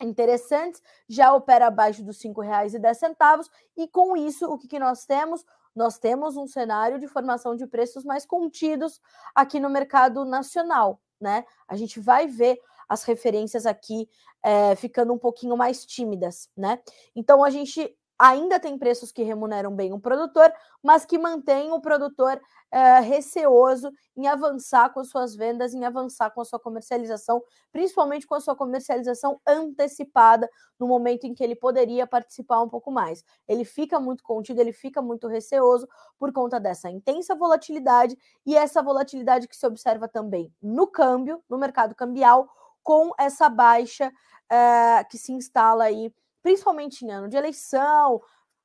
interessantes, 0.00 0.80
já 1.08 1.32
opera 1.34 1.66
abaixo 1.66 2.04
dos 2.04 2.22
R$ 2.22 2.30
5,10, 2.30 3.48
e 3.76 3.88
com 3.88 4.16
isso, 4.16 4.46
o 4.46 4.56
que, 4.58 4.68
que 4.68 4.78
nós 4.78 5.06
temos? 5.06 5.44
Nós 5.74 5.98
temos 5.98 6.36
um 6.36 6.46
cenário 6.46 6.98
de 6.98 7.08
formação 7.08 7.56
de 7.56 7.66
preços 7.66 8.04
mais 8.04 8.24
contidos 8.24 9.00
aqui 9.34 9.58
no 9.58 9.68
mercado 9.68 10.24
nacional. 10.24 11.00
Né? 11.20 11.44
A 11.66 11.76
gente 11.76 11.98
vai 11.98 12.26
ver 12.26 12.58
as 12.88 13.04
referências 13.04 13.66
aqui 13.66 14.08
é, 14.42 14.76
ficando 14.76 15.12
um 15.12 15.18
pouquinho 15.18 15.56
mais 15.56 15.84
tímidas, 15.84 16.48
né? 16.56 16.80
Então 17.14 17.42
a 17.42 17.50
gente 17.50 17.96
ainda 18.18 18.58
tem 18.58 18.78
preços 18.78 19.12
que 19.12 19.22
remuneram 19.22 19.74
bem 19.74 19.92
o 19.92 20.00
produtor, 20.00 20.52
mas 20.82 21.04
que 21.04 21.18
mantém 21.18 21.70
o 21.72 21.80
produtor 21.80 22.40
é, 22.70 23.00
receoso 23.00 23.92
em 24.16 24.26
avançar 24.26 24.92
com 24.92 25.00
as 25.00 25.08
suas 25.08 25.36
vendas, 25.36 25.74
em 25.74 25.84
avançar 25.84 26.30
com 26.30 26.40
a 26.40 26.44
sua 26.44 26.58
comercialização, 26.58 27.42
principalmente 27.70 28.26
com 28.26 28.34
a 28.34 28.40
sua 28.40 28.56
comercialização 28.56 29.40
antecipada 29.46 30.48
no 30.78 30.86
momento 30.86 31.24
em 31.24 31.34
que 31.34 31.44
ele 31.44 31.54
poderia 31.54 32.06
participar 32.06 32.62
um 32.62 32.68
pouco 32.68 32.90
mais. 32.90 33.22
Ele 33.46 33.64
fica 33.64 34.00
muito 34.00 34.22
contido, 34.24 34.60
ele 34.60 34.72
fica 34.72 35.02
muito 35.02 35.28
receoso 35.28 35.86
por 36.18 36.32
conta 36.32 36.58
dessa 36.58 36.90
intensa 36.90 37.34
volatilidade 37.34 38.16
e 38.44 38.56
essa 38.56 38.82
volatilidade 38.82 39.46
que 39.46 39.56
se 39.56 39.66
observa 39.66 40.08
também 40.08 40.52
no 40.62 40.86
câmbio, 40.86 41.42
no 41.48 41.58
mercado 41.58 41.94
cambial, 41.94 42.48
com 42.86 43.10
essa 43.18 43.48
baixa 43.48 44.08
uh, 44.08 45.08
que 45.10 45.18
se 45.18 45.32
instala 45.32 45.84
aí, 45.84 46.14
principalmente 46.40 47.04
em 47.04 47.10
ano 47.10 47.28
de 47.28 47.36
eleição. 47.36 48.22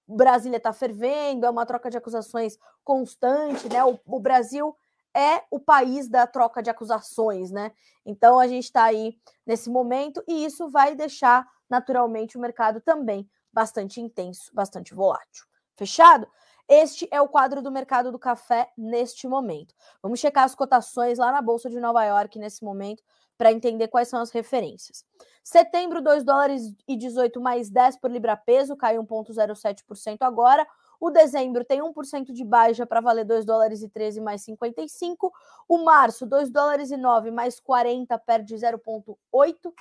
Brasília 0.07 0.57
está 0.57 0.71
fervendo, 0.71 1.47
é 1.47 1.49
uma 1.49 1.65
troca 1.65 1.89
de 1.89 1.97
acusações 1.97 2.55
constante, 2.83 3.67
né? 3.67 3.83
O, 3.83 3.99
o 4.05 4.19
Brasil 4.19 4.77
é 5.11 5.41
o 5.49 5.59
país 5.59 6.07
da 6.07 6.27
troca 6.27 6.61
de 6.61 6.69
acusações, 6.69 7.49
né? 7.49 7.71
Então 8.05 8.39
a 8.39 8.47
gente 8.47 8.65
está 8.65 8.83
aí 8.83 9.17
nesse 9.43 9.71
momento 9.71 10.23
e 10.27 10.45
isso 10.45 10.69
vai 10.69 10.95
deixar 10.95 11.47
naturalmente 11.67 12.37
o 12.37 12.41
mercado 12.41 12.79
também 12.79 13.27
bastante 13.51 13.99
intenso, 13.99 14.53
bastante 14.53 14.93
volátil. 14.93 15.45
Fechado? 15.75 16.27
Este 16.69 17.07
é 17.09 17.19
o 17.19 17.27
quadro 17.27 17.59
do 17.59 17.71
mercado 17.71 18.11
do 18.11 18.19
café 18.19 18.71
neste 18.77 19.27
momento. 19.27 19.73
Vamos 20.01 20.19
checar 20.19 20.43
as 20.43 20.53
cotações 20.53 21.17
lá 21.17 21.31
na 21.31 21.41
Bolsa 21.41 21.71
de 21.71 21.79
Nova 21.79 22.05
York 22.05 22.37
nesse 22.37 22.63
momento 22.63 23.01
para 23.37 23.51
entender 23.51 23.87
quais 23.87 24.07
são 24.07 24.21
as 24.21 24.31
referências. 24.31 25.03
Setembro, 25.43 26.01
2 26.01 26.23
dólares 26.23 26.73
e 26.87 26.95
18 26.95 27.41
mais 27.41 27.69
10 27.69 27.97
por 27.97 28.11
libra 28.11 28.37
peso, 28.37 28.75
cai 28.75 28.97
1,07% 28.97 30.17
agora. 30.21 30.67
O 30.99 31.09
dezembro 31.09 31.65
tem 31.65 31.81
1% 31.81 32.31
de 32.31 32.45
baixa 32.45 32.85
para 32.85 33.01
valer 33.01 33.25
2 33.25 33.43
dólares 33.43 33.81
e 33.81 33.89
13 33.89 34.21
mais 34.21 34.43
55. 34.43 35.33
O 35.67 35.79
março, 35.79 36.27
2 36.27 36.51
dólares 36.51 36.91
e 36.91 36.97
9 36.97 37.31
mais 37.31 37.59
40 37.59 38.17
perde 38.19 38.53
0,8 38.55 39.73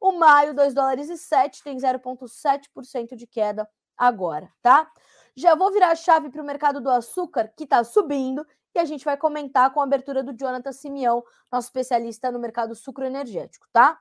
O 0.00 0.12
maio, 0.12 0.54
2 0.54 0.74
dólares 0.74 1.10
e 1.10 1.18
7, 1.18 1.64
tem 1.64 1.76
0,7% 1.76 3.16
de 3.16 3.26
queda 3.26 3.68
agora, 3.98 4.48
tá? 4.62 4.88
Já 5.34 5.54
vou 5.54 5.72
virar 5.72 5.90
a 5.90 5.96
chave 5.96 6.30
para 6.30 6.40
o 6.40 6.46
mercado 6.46 6.80
do 6.80 6.88
açúcar, 6.88 7.52
que 7.56 7.64
está 7.64 7.82
subindo, 7.82 8.46
e 8.76 8.80
a 8.80 8.84
gente 8.84 9.04
vai 9.04 9.16
comentar 9.16 9.72
com 9.72 9.80
a 9.80 9.84
abertura 9.84 10.22
do 10.22 10.36
Jonathan 10.36 10.72
Simeão, 10.72 11.24
nosso 11.50 11.68
especialista 11.68 12.30
no 12.30 12.38
mercado 12.38 12.74
sucro 12.74 13.04
energético, 13.04 13.66
tá? 13.72 13.98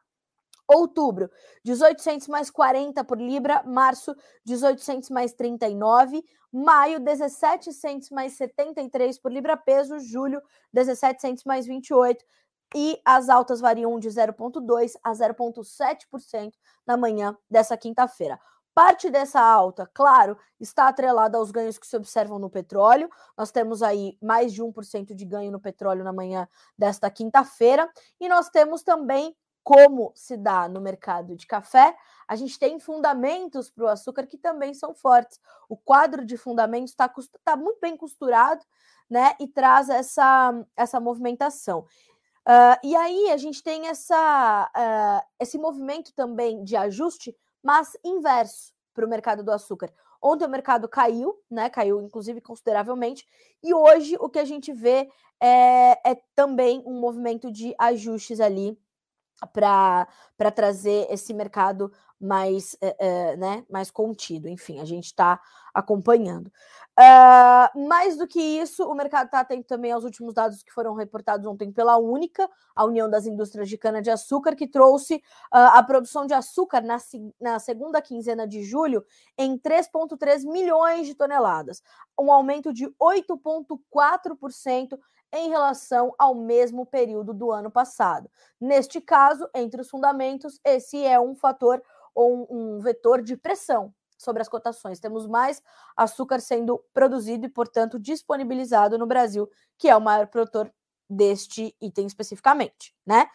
Outubro, 0.67 1.29
1800 1.63 2.27
mais 2.27 2.49
40 2.49 3.03
por 3.03 3.19
libra. 3.19 3.61
Março, 3.63 4.15
1800 4.45 5.09
mais 5.11 5.33
39. 5.33 6.23
Maio, 6.51 6.99
1700 6.99 8.09
mais 8.09 8.33
73 8.33 9.19
por 9.19 9.31
libra 9.31 9.55
peso. 9.55 9.99
Julho, 9.99 10.41
1700 10.73 11.43
mais 11.43 11.67
28. 11.67 12.25
E 12.75 12.99
as 13.05 13.29
altas 13.29 13.61
variam 13.61 13.99
de 13.99 14.09
0,2% 14.09 14.95
a 15.03 15.11
0,7% 15.11 16.53
na 16.85 16.97
manhã 16.97 17.37
dessa 17.49 17.77
quinta-feira. 17.77 18.39
Parte 18.75 19.09
dessa 19.09 19.39
alta, 19.39 19.89
claro, 19.93 20.37
está 20.59 20.89
atrelada 20.89 21.37
aos 21.37 21.49
ganhos 21.49 21.77
que 21.77 21.87
se 21.87 21.95
observam 21.95 22.37
no 22.37 22.49
petróleo. 22.49 23.09
Nós 23.37 23.49
temos 23.49 23.81
aí 23.81 24.17
mais 24.21 24.53
de 24.53 24.61
1% 24.61 25.15
de 25.15 25.25
ganho 25.25 25.49
no 25.49 25.61
petróleo 25.61 26.03
na 26.03 26.11
manhã 26.11 26.45
desta 26.77 27.09
quinta-feira. 27.09 27.89
E 28.19 28.27
nós 28.27 28.49
temos 28.49 28.83
também 28.83 29.33
como 29.63 30.11
se 30.13 30.37
dá 30.37 30.69
no 30.69 30.79
mercado 30.79 31.35
de 31.35 31.47
café, 31.47 31.97
a 32.27 32.35
gente 32.35 32.59
tem 32.59 32.79
fundamentos 32.79 33.67
para 33.71 33.85
o 33.85 33.87
açúcar 33.87 34.27
que 34.27 34.37
também 34.37 34.75
são 34.75 34.93
fortes. 34.93 35.39
O 35.67 35.75
quadro 35.75 36.23
de 36.23 36.37
fundamentos 36.37 36.91
está 36.91 37.11
tá 37.43 37.55
muito 37.55 37.79
bem 37.79 37.97
costurado, 37.97 38.63
né? 39.09 39.35
E 39.39 39.47
traz 39.47 39.89
essa, 39.89 40.53
essa 40.77 40.99
movimentação. 40.99 41.79
Uh, 42.47 42.77
e 42.83 42.95
aí 42.95 43.31
a 43.31 43.37
gente 43.37 43.63
tem 43.63 43.87
essa, 43.87 44.69
uh, 44.77 45.27
esse 45.39 45.57
movimento 45.57 46.13
também 46.13 46.63
de 46.63 46.75
ajuste, 46.75 47.35
mas 47.65 47.97
inverso 48.03 48.71
para 48.93 49.03
o 49.03 49.09
mercado 49.09 49.43
do 49.43 49.51
açúcar. 49.51 49.91
Ontem 50.21 50.45
o 50.45 50.49
mercado 50.49 50.87
caiu, 50.87 51.35
né? 51.49 51.67
Caiu, 51.67 51.99
inclusive, 51.99 52.39
consideravelmente. 52.39 53.25
E 53.63 53.73
hoje 53.73 54.15
o 54.19 54.29
que 54.29 54.37
a 54.37 54.45
gente 54.45 54.71
vê 54.71 55.09
é, 55.41 56.11
é 56.11 56.15
também 56.35 56.83
um 56.85 56.99
movimento 56.99 57.51
de 57.51 57.73
ajustes 57.79 58.39
ali 58.39 58.77
para 59.51 60.07
trazer 60.53 61.07
esse 61.09 61.33
mercado 61.33 61.91
mais, 62.19 62.77
é, 62.81 62.95
é, 62.99 63.37
né, 63.37 63.65
mais 63.69 63.91
contido. 63.91 64.47
Enfim, 64.47 64.79
a 64.79 64.85
gente 64.85 65.05
está 65.05 65.39
acompanhando. 65.73 66.51
Uh, 66.97 67.89
mais 67.89 68.15
do 68.15 68.25
que 68.25 68.39
isso, 68.39 68.89
o 68.89 68.95
mercado 68.95 69.25
está 69.25 69.41
atento 69.41 69.67
também 69.67 69.91
aos 69.91 70.05
últimos 70.05 70.33
dados 70.33 70.63
que 70.63 70.71
foram 70.71 70.93
reportados 70.93 71.45
ontem 71.45 71.69
pela 71.69 71.97
Única, 71.97 72.49
a 72.73 72.85
União 72.85 73.09
das 73.09 73.25
Indústrias 73.25 73.67
de 73.67 73.77
Cana-de-Açúcar, 73.77 74.55
que 74.55 74.65
trouxe 74.65 75.15
uh, 75.15 75.73
a 75.73 75.83
produção 75.83 76.25
de 76.25 76.33
açúcar 76.33 76.81
na, 76.81 76.97
na 77.39 77.59
segunda 77.59 78.01
quinzena 78.01 78.47
de 78.47 78.63
julho 78.63 79.03
em 79.37 79.57
3,3 79.57 80.49
milhões 80.49 81.05
de 81.05 81.15
toneladas, 81.15 81.83
um 82.17 82.31
aumento 82.31 82.71
de 82.71 82.85
8,4% 82.91 84.97
em 85.33 85.49
relação 85.49 86.13
ao 86.17 86.33
mesmo 86.35 86.85
período 86.85 87.33
do 87.33 87.51
ano 87.51 87.69
passado. 87.69 88.29
Neste 88.59 89.01
caso, 89.01 89.49
entre 89.53 89.81
os 89.81 89.89
fundamentos, 89.89 90.59
esse 90.63 91.03
é 91.03 91.19
um 91.19 91.35
fator 91.35 91.81
ou 92.13 92.47
um, 92.49 92.79
vetor 92.79 93.21
de 93.21 93.35
pressão 93.35 93.93
sobre 94.17 94.41
as 94.41 94.47
cotações. 94.47 94.99
Temos 94.99 95.27
mais 95.27 95.61
açúcar 95.95 96.39
sendo 96.39 96.81
produzido 96.93 97.45
e, 97.45 97.49
portanto, 97.49 97.99
disponibilizado 97.99 98.97
no 98.97 99.05
Brasil, 99.05 99.49
que 99.77 99.89
é 99.89 99.95
o 99.95 100.01
maior 100.01 100.27
produtor 100.27 100.71
deste 101.09 101.75
item 101.81 102.07
especificamente, 102.07 102.95
né? 103.05 103.27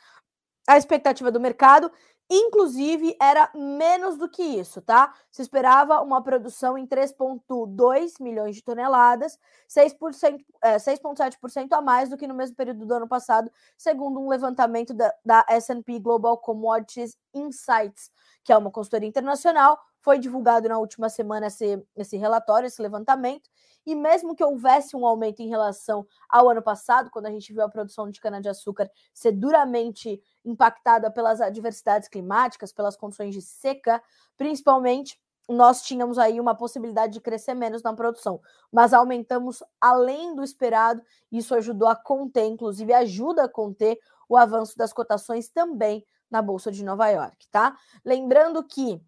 A 0.66 0.78
expectativa 0.78 1.30
do 1.30 1.40
mercado 1.40 1.90
Inclusive, 2.32 3.16
era 3.20 3.50
menos 3.52 4.16
do 4.16 4.28
que 4.28 4.40
isso, 4.40 4.80
tá? 4.80 5.12
Se 5.32 5.42
esperava 5.42 6.00
uma 6.00 6.22
produção 6.22 6.78
em 6.78 6.86
3,2 6.86 8.22
milhões 8.22 8.54
de 8.54 8.62
toneladas, 8.62 9.36
6,7% 9.68 10.44
é, 10.62 10.76
6,7% 10.76 11.72
a 11.72 11.80
mais 11.80 12.08
do 12.08 12.16
que 12.16 12.28
no 12.28 12.34
mesmo 12.34 12.54
período 12.54 12.86
do 12.86 12.94
ano 12.94 13.08
passado, 13.08 13.50
segundo 13.76 14.20
um 14.20 14.28
levantamento 14.28 14.94
da, 14.94 15.12
da 15.24 15.44
SP 15.50 15.98
Global 15.98 16.38
Commodities 16.38 17.18
Insights, 17.34 18.12
que 18.44 18.52
é 18.52 18.56
uma 18.56 18.70
consultoria 18.70 19.08
internacional. 19.08 19.76
Foi 20.00 20.18
divulgado 20.18 20.68
na 20.68 20.78
última 20.78 21.08
semana 21.08 21.48
esse, 21.48 21.82
esse 21.96 22.16
relatório, 22.16 22.66
esse 22.66 22.80
levantamento, 22.80 23.50
e 23.86 23.94
mesmo 23.94 24.34
que 24.34 24.44
houvesse 24.44 24.96
um 24.96 25.06
aumento 25.06 25.40
em 25.40 25.48
relação 25.48 26.06
ao 26.28 26.48
ano 26.48 26.62
passado, 26.62 27.10
quando 27.10 27.26
a 27.26 27.30
gente 27.30 27.52
viu 27.52 27.62
a 27.62 27.68
produção 27.68 28.10
de 28.10 28.20
cana-de-açúcar 28.20 28.90
ser 29.12 29.32
duramente 29.32 30.22
impactada 30.44 31.10
pelas 31.10 31.40
adversidades 31.40 32.08
climáticas, 32.08 32.72
pelas 32.72 32.96
condições 32.96 33.34
de 33.34 33.42
seca, 33.42 34.02
principalmente, 34.36 35.18
nós 35.48 35.82
tínhamos 35.82 36.18
aí 36.18 36.38
uma 36.38 36.54
possibilidade 36.54 37.14
de 37.14 37.20
crescer 37.20 37.54
menos 37.54 37.82
na 37.82 37.92
produção, 37.92 38.40
mas 38.70 38.94
aumentamos 38.94 39.62
além 39.80 40.34
do 40.34 40.44
esperado, 40.44 41.02
isso 41.30 41.54
ajudou 41.54 41.88
a 41.88 41.96
conter, 41.96 42.44
inclusive 42.44 42.92
ajuda 42.92 43.44
a 43.44 43.48
conter 43.48 43.98
o 44.28 44.36
avanço 44.36 44.78
das 44.78 44.92
cotações 44.92 45.48
também 45.48 46.06
na 46.30 46.40
Bolsa 46.40 46.70
de 46.70 46.84
Nova 46.84 47.08
York, 47.08 47.48
tá? 47.50 47.76
Lembrando 48.04 48.62
que 48.62 49.02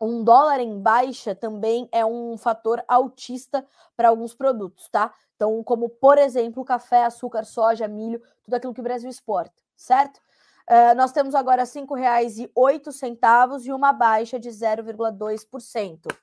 um 0.00 0.22
dólar 0.22 0.60
em 0.60 0.80
baixa 0.80 1.34
também 1.34 1.88
é 1.92 2.04
um 2.04 2.36
fator 2.36 2.82
altista 2.86 3.66
para 3.96 4.08
alguns 4.08 4.34
produtos, 4.34 4.88
tá? 4.88 5.12
Então, 5.36 5.62
como 5.62 5.88
por 5.88 6.18
exemplo, 6.18 6.64
café, 6.64 7.04
açúcar, 7.04 7.44
soja, 7.44 7.86
milho, 7.86 8.22
tudo 8.42 8.54
aquilo 8.54 8.74
que 8.74 8.80
o 8.80 8.84
Brasil 8.84 9.08
exporta, 9.08 9.62
certo? 9.76 10.20
Uh, 10.68 10.94
nós 10.96 11.12
temos 11.12 11.34
agora 11.34 11.62
R$ 11.62 11.68
5,08 11.68 13.64
e 13.64 13.72
uma 13.72 13.92
baixa 13.92 14.38
de 14.38 14.50
0,2%, 14.50 16.14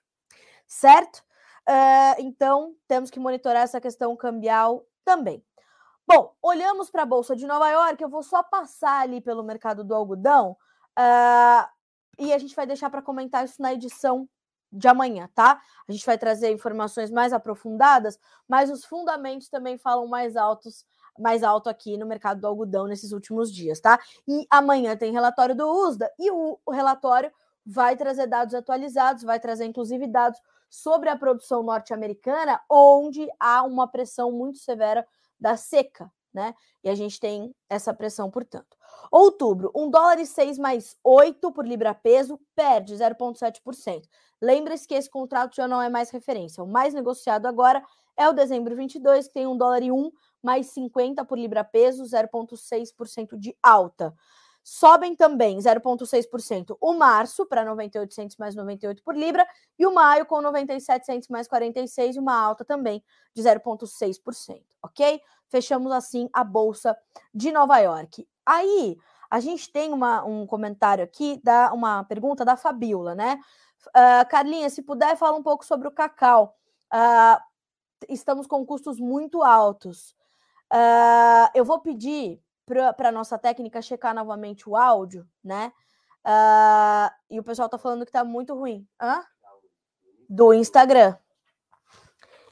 certo? 0.67 1.23
Uh, 1.67 2.15
então, 2.19 2.75
temos 2.87 3.09
que 3.09 3.19
monitorar 3.19 3.63
essa 3.63 3.81
questão 3.81 4.15
cambial 4.15 4.85
também. 5.03 5.43
Bom, 6.07 6.35
olhamos 6.41 6.91
para 6.91 7.01
a 7.01 7.05
Bolsa 7.05 7.35
de 7.35 7.47
Nova 7.47 7.67
York, 7.69 8.03
eu 8.03 8.09
vou 8.09 8.21
só 8.21 8.43
passar 8.43 9.01
ali 9.01 9.19
pelo 9.19 9.43
mercado 9.43 9.83
do 9.83 9.95
algodão 9.95 10.55
uh, 10.99 11.74
e 12.17 12.33
a 12.33 12.37
gente 12.37 12.55
vai 12.55 12.65
deixar 12.65 12.89
para 12.89 13.01
comentar 13.01 13.45
isso 13.45 13.61
na 13.61 13.73
edição 13.73 14.27
de 14.71 14.87
amanhã, 14.87 15.29
tá? 15.33 15.61
A 15.87 15.91
gente 15.91 16.05
vai 16.05 16.17
trazer 16.17 16.51
informações 16.51 17.09
mais 17.09 17.31
aprofundadas, 17.31 18.19
mas 18.47 18.69
os 18.69 18.83
fundamentos 18.83 19.47
também 19.47 19.77
falam 19.77 20.07
mais 20.07 20.35
altos, 20.35 20.85
mais 21.17 21.43
alto 21.43 21.69
aqui 21.69 21.97
no 21.97 22.05
mercado 22.05 22.41
do 22.41 22.47
algodão 22.47 22.87
nesses 22.87 23.11
últimos 23.11 23.51
dias, 23.53 23.79
tá? 23.79 23.99
E 24.27 24.45
amanhã 24.49 24.97
tem 24.97 25.11
relatório 25.11 25.55
do 25.55 25.65
USDA 25.65 26.11
e 26.19 26.29
o, 26.29 26.59
o 26.65 26.71
relatório 26.71 27.31
vai 27.65 27.95
trazer 27.95 28.27
dados 28.27 28.53
atualizados, 28.53 29.23
vai 29.23 29.39
trazer 29.39 29.65
inclusive 29.65 30.07
dados 30.07 30.39
sobre 30.69 31.09
a 31.09 31.15
produção 31.15 31.63
norte-americana, 31.63 32.59
onde 32.69 33.27
há 33.39 33.63
uma 33.63 33.87
pressão 33.87 34.31
muito 34.31 34.59
severa 34.59 35.07
da 35.39 35.55
seca, 35.55 36.11
né? 36.33 36.53
E 36.83 36.89
a 36.89 36.95
gente 36.95 37.19
tem 37.19 37.55
essa 37.69 37.93
pressão, 37.93 38.29
portanto. 38.29 38.77
Outubro, 39.11 39.71
1 39.75 39.89
dólar 39.89 40.19
e 40.19 40.25
6 40.25 40.57
mais 40.57 40.97
8 41.03 41.51
por 41.51 41.65
libra 41.65 41.93
peso, 41.93 42.39
perde 42.55 42.95
0,7%. 42.95 44.03
Lembre-se 44.41 44.87
que 44.87 44.93
esse 44.93 45.09
contrato 45.09 45.55
já 45.55 45.67
não 45.67 45.81
é 45.81 45.89
mais 45.89 46.09
referência. 46.09 46.63
O 46.63 46.67
mais 46.67 46.93
negociado 46.93 47.45
agora 47.45 47.83
é 48.17 48.27
o 48.27 48.33
dezembro 48.33 48.75
22, 48.75 49.27
que 49.27 49.33
tem 49.33 49.47
1 49.47 49.57
dólar 49.57 49.83
e 49.83 49.91
1 49.91 50.11
mais 50.41 50.67
50 50.67 51.25
por 51.25 51.37
libra 51.37 51.63
peso, 51.63 52.03
0,6% 52.03 53.37
de 53.37 53.55
alta. 53.61 54.13
Sobem 54.67 55.15
também 55.15 55.59
0,6% 55.59 56.75
o 56.81 56.93
março 56.93 57.45
para 57.45 57.63
98 57.63 58.35
mais 58.39 58.55
98 58.55 59.03
por 59.03 59.15
libra 59.15 59.45
e 59.77 59.85
o 59.85 59.93
maio 59.93 60.25
com 60.25 60.41
97 60.41 61.31
mais 61.31 61.47
46, 61.47 62.17
uma 62.17 62.35
alta 62.35 62.65
também 62.65 63.03
de 63.35 63.43
0,6%, 63.43 64.63
ok? 64.81 65.21
Fechamos 65.49 65.91
assim 65.91 66.27
a 66.33 66.43
bolsa 66.43 66.97
de 67.31 67.51
Nova 67.51 67.77
York. 67.77 68.27
Aí 68.45 68.97
a 69.29 69.39
gente 69.39 69.71
tem 69.71 69.91
uma, 69.91 70.23
um 70.23 70.45
comentário 70.45 71.03
aqui, 71.03 71.41
da, 71.43 71.73
uma 71.73 72.03
pergunta 72.03 72.45
da 72.45 72.55
Fabiola, 72.55 73.15
né? 73.15 73.39
Uh, 73.87 74.27
Carlinha, 74.29 74.69
se 74.69 74.81
puder, 74.81 75.15
fala 75.17 75.37
um 75.37 75.43
pouco 75.43 75.65
sobre 75.65 75.87
o 75.87 75.91
cacau. 75.91 76.55
Uh, 76.93 77.41
estamos 78.09 78.47
com 78.47 78.65
custos 78.65 78.99
muito 78.99 79.43
altos. 79.43 80.15
Uh, 80.71 81.49
eu 81.53 81.65
vou 81.65 81.79
pedir 81.79 82.41
para 82.65 83.09
a 83.09 83.11
nossa 83.11 83.37
técnica 83.37 83.81
checar 83.81 84.13
novamente 84.13 84.69
o 84.69 84.75
áudio, 84.75 85.27
né? 85.43 85.71
E 87.29 87.39
o 87.39 87.43
pessoal 87.43 87.69
tá 87.69 87.77
falando 87.77 88.05
que 88.05 88.11
tá 88.11 88.23
muito 88.23 88.55
ruim. 88.55 88.87
Hã? 88.99 89.21
Do 90.27 90.51
Instagram. 90.51 91.15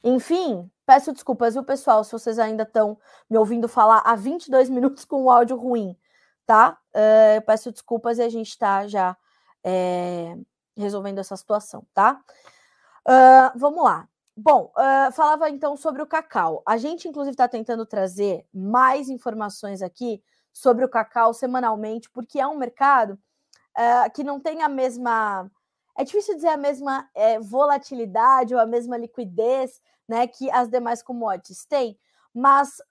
Enfim, 0.04 0.70
peço 0.84 1.12
desculpas, 1.12 1.54
viu, 1.54 1.64
pessoal, 1.64 2.04
se 2.04 2.12
vocês 2.12 2.38
ainda 2.38 2.62
estão 2.62 2.98
me 3.28 3.38
ouvindo 3.38 3.66
falar 3.66 4.02
há 4.04 4.14
22 4.14 4.68
minutos 4.70 5.04
com 5.04 5.24
o 5.24 5.30
áudio 5.30 5.56
ruim, 5.56 5.96
tá? 6.46 6.78
Uh, 6.94 7.44
peço 7.46 7.72
desculpas 7.72 8.18
e 8.18 8.22
a 8.22 8.28
gente 8.28 8.56
tá 8.58 8.86
já 8.86 9.16
é, 9.64 10.36
resolvendo 10.76 11.18
essa 11.18 11.36
situação, 11.36 11.86
tá? 11.94 12.20
Uh, 13.08 13.58
vamos 13.58 13.82
lá. 13.82 14.06
Bom, 14.36 14.72
uh, 14.76 15.12
falava 15.12 15.48
então 15.48 15.76
sobre 15.76 16.02
o 16.02 16.06
cacau. 16.06 16.62
A 16.66 16.76
gente, 16.76 17.08
inclusive, 17.08 17.32
está 17.32 17.48
tentando 17.48 17.86
trazer 17.86 18.44
mais 18.52 19.08
informações 19.08 19.80
aqui 19.80 20.22
sobre 20.52 20.84
o 20.84 20.88
cacau 20.88 21.32
semanalmente, 21.32 22.10
porque 22.10 22.40
é 22.40 22.46
um 22.46 22.58
mercado 22.58 23.12
uh, 23.12 24.10
que 24.12 24.22
não 24.22 24.38
tem 24.38 24.62
a 24.62 24.68
mesma. 24.68 25.50
É 25.96 26.04
difícil 26.04 26.34
dizer 26.34 26.48
a 26.48 26.56
mesma 26.56 27.08
é, 27.14 27.38
volatilidade 27.38 28.54
ou 28.54 28.60
a 28.60 28.66
mesma 28.66 28.96
liquidez 28.96 29.80
né, 30.08 30.26
que 30.26 30.50
as 30.50 30.68
demais 30.68 31.02
commodities 31.02 31.64
têm, 31.64 31.98
mas 32.32 32.82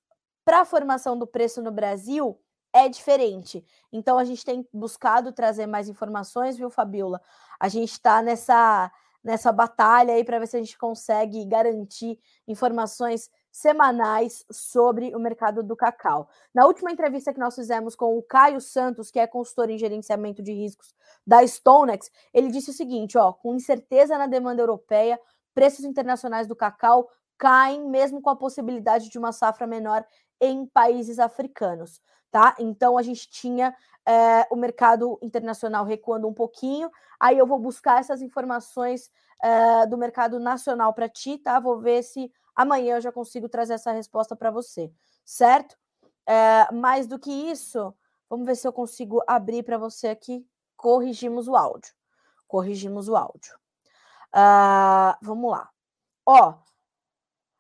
para 0.44 0.62
a 0.62 0.66
formação 0.66 1.18
do 1.18 1.28
preço 1.28 1.62
no 1.62 1.72
Brasil 1.72 2.40
é 2.74 2.90
diferente. 2.90 3.64
Então 3.92 4.18
a 4.18 4.24
gente 4.24 4.44
tem 4.44 4.68
buscado 4.74 5.32
trazer 5.32 5.68
mais 5.68 5.88
informações, 5.88 6.58
viu, 6.58 6.70
Fabiola? 6.70 7.22
A 7.60 7.68
gente 7.68 7.92
está 7.92 8.22
nessa 8.22 8.92
nessa 9.24 9.52
batalha 9.52 10.14
aí 10.14 10.24
para 10.24 10.38
ver 10.38 10.48
se 10.48 10.58
a 10.58 10.60
gente 10.60 10.78
consegue 10.78 11.46
garantir 11.46 12.20
informações 12.46 13.32
semanais 13.50 14.44
sobre 14.52 15.16
o 15.16 15.20
mercado 15.20 15.64
do 15.64 15.76
cacau. 15.76 16.28
Na 16.54 16.66
última 16.66 16.92
entrevista 16.92 17.34
que 17.34 17.40
nós 17.40 17.56
fizemos 17.56 17.96
com 17.96 18.18
o 18.18 18.22
Caio 18.22 18.60
Santos, 18.60 19.10
que 19.10 19.20
é 19.20 19.26
consultor 19.26 19.70
em 19.70 19.78
gerenciamento 19.78 20.44
de 20.44 20.52
riscos 20.52 20.94
da 21.26 21.46
Stonex, 21.46 22.12
ele 22.34 22.50
disse 22.50 22.72
o 22.72 22.74
seguinte, 22.74 23.18
ó, 23.18 23.32
com 23.32 23.56
incerteza 23.56 24.18
na 24.18 24.28
demanda 24.28 24.62
europeia, 24.62 25.18
preços 25.54 25.86
internacionais 25.86 26.48
do 26.48 26.56
cacau 26.56 27.10
caem 27.38 27.88
mesmo 27.90 28.22
com 28.22 28.30
a 28.30 28.36
possibilidade 28.36 29.10
de 29.10 29.18
uma 29.18 29.32
safra 29.32 29.68
menor 29.68 30.06
em 30.40 30.66
países 30.66 31.20
africanos, 31.20 32.02
tá? 32.32 32.56
Então 32.60 32.98
a 32.98 33.02
gente 33.02 33.30
tinha 33.30 33.76
é, 34.06 34.48
o 34.52 34.56
mercado 34.56 35.18
internacional 35.22 35.86
recuando 35.86 36.28
um 36.28 36.34
pouquinho, 36.34 36.90
aí 37.20 37.38
eu 37.38 37.48
vou 37.48 37.60
buscar 37.60 38.00
essas 38.00 38.22
informações 38.22 39.12
é, 39.42 39.86
do 39.88 39.98
mercado 39.98 40.40
nacional 40.40 40.94
para 40.94 41.10
ti, 41.10 41.38
tá? 41.38 41.60
Vou 41.60 41.80
ver 41.80 42.04
se 42.04 42.32
Amanhã 42.56 42.98
eu 42.98 43.02
já 43.02 43.12
consigo 43.12 43.50
trazer 43.50 43.74
essa 43.74 43.92
resposta 43.92 44.36
para 44.36 44.52
você, 44.52 44.92
certo? 45.26 45.76
É, 46.26 46.72
mais 46.72 47.08
do 47.08 47.18
que 47.18 47.32
isso, 47.32 47.94
vamos 48.30 48.46
ver 48.46 48.56
se 48.56 48.68
eu 48.68 48.74
consigo 48.74 49.22
abrir 49.28 49.64
para 49.64 49.78
você 49.78 50.08
aqui. 50.08 50.46
Corrigimos 50.78 51.48
o 51.48 51.56
áudio. 51.56 51.94
Corrigimos 52.48 53.10
o 53.10 53.16
áudio. 53.16 53.63
Uh, 54.34 55.16
vamos 55.22 55.52
lá. 55.52 55.70
Ó, 56.26 56.56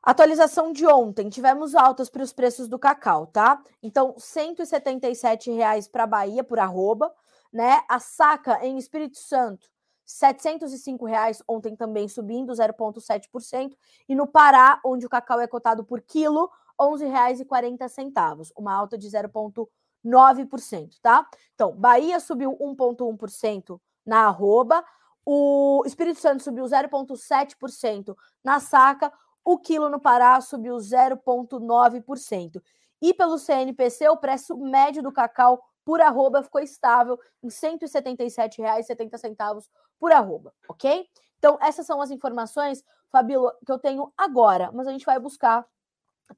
atualização 0.01 0.71
de 0.71 0.86
ontem. 0.88 1.29
Tivemos 1.29 1.75
altas 1.75 2.09
para 2.09 2.23
os 2.23 2.33
preços 2.33 2.67
do 2.67 2.79
cacau, 2.79 3.27
tá? 3.27 3.62
Então, 3.81 4.13
R$ 4.13 4.19
177,00 4.19 5.89
para 5.91 6.07
Bahia 6.07 6.43
por 6.43 6.59
arroba, 6.59 7.13
né? 7.51 7.83
A 7.88 7.99
saca 7.99 8.65
em 8.65 8.77
Espírito 8.77 9.17
Santo 9.17 9.69
705 10.05 11.05
reais 11.05 11.41
ontem 11.47 11.75
também 11.75 12.07
subindo 12.07 12.53
0,7%. 12.53 13.75
E 14.07 14.15
no 14.15 14.27
Pará, 14.27 14.79
onde 14.86 15.05
o 15.05 15.09
cacau 15.09 15.39
é 15.39 15.47
cotado 15.47 15.83
por 15.83 16.01
quilo, 16.01 16.49
R$ 16.79 16.88
11,40, 16.88 18.51
uma 18.57 18.73
alta 18.73 18.97
de 18.97 19.07
0,9%, 19.07 20.99
tá? 21.01 21.27
Então, 21.53 21.71
Bahia 21.75 22.19
subiu 22.19 22.57
1,1% 22.59 23.79
na 24.05 24.25
arroba, 24.25 24.83
o 25.25 25.83
Espírito 25.86 26.19
Santo 26.19 26.43
subiu 26.43 26.65
0,7% 26.65 28.15
na 28.43 28.59
saca, 28.59 29.12
o 29.43 29.57
quilo 29.57 29.89
no 29.89 29.99
Pará 29.99 30.39
subiu 30.41 30.75
0,9%. 30.75 32.62
E 33.01 33.13
pelo 33.13 33.38
CNPC, 33.38 34.07
o 34.09 34.17
preço 34.17 34.57
médio 34.57 35.03
do 35.03 35.12
cacau 35.12 35.62
por 35.83 35.99
arroba 35.99 36.41
ficou 36.41 36.62
estável 36.62 37.19
em 37.41 37.47
R$ 37.47 37.53
177,70 37.53 39.67
por 39.99 40.12
arroba, 40.12 40.53
ok? 40.69 41.05
Então, 41.38 41.57
essas 41.62 41.86
são 41.86 42.01
as 42.01 42.12
informações, 42.12 42.83
Fabíola, 43.12 43.53
que 43.65 43.71
eu 43.71 43.77
tenho 43.77 44.12
agora, 44.17 44.71
mas 44.71 44.88
a 44.88 44.91
gente 44.91 45.05
vai 45.05 45.19
buscar 45.19 45.65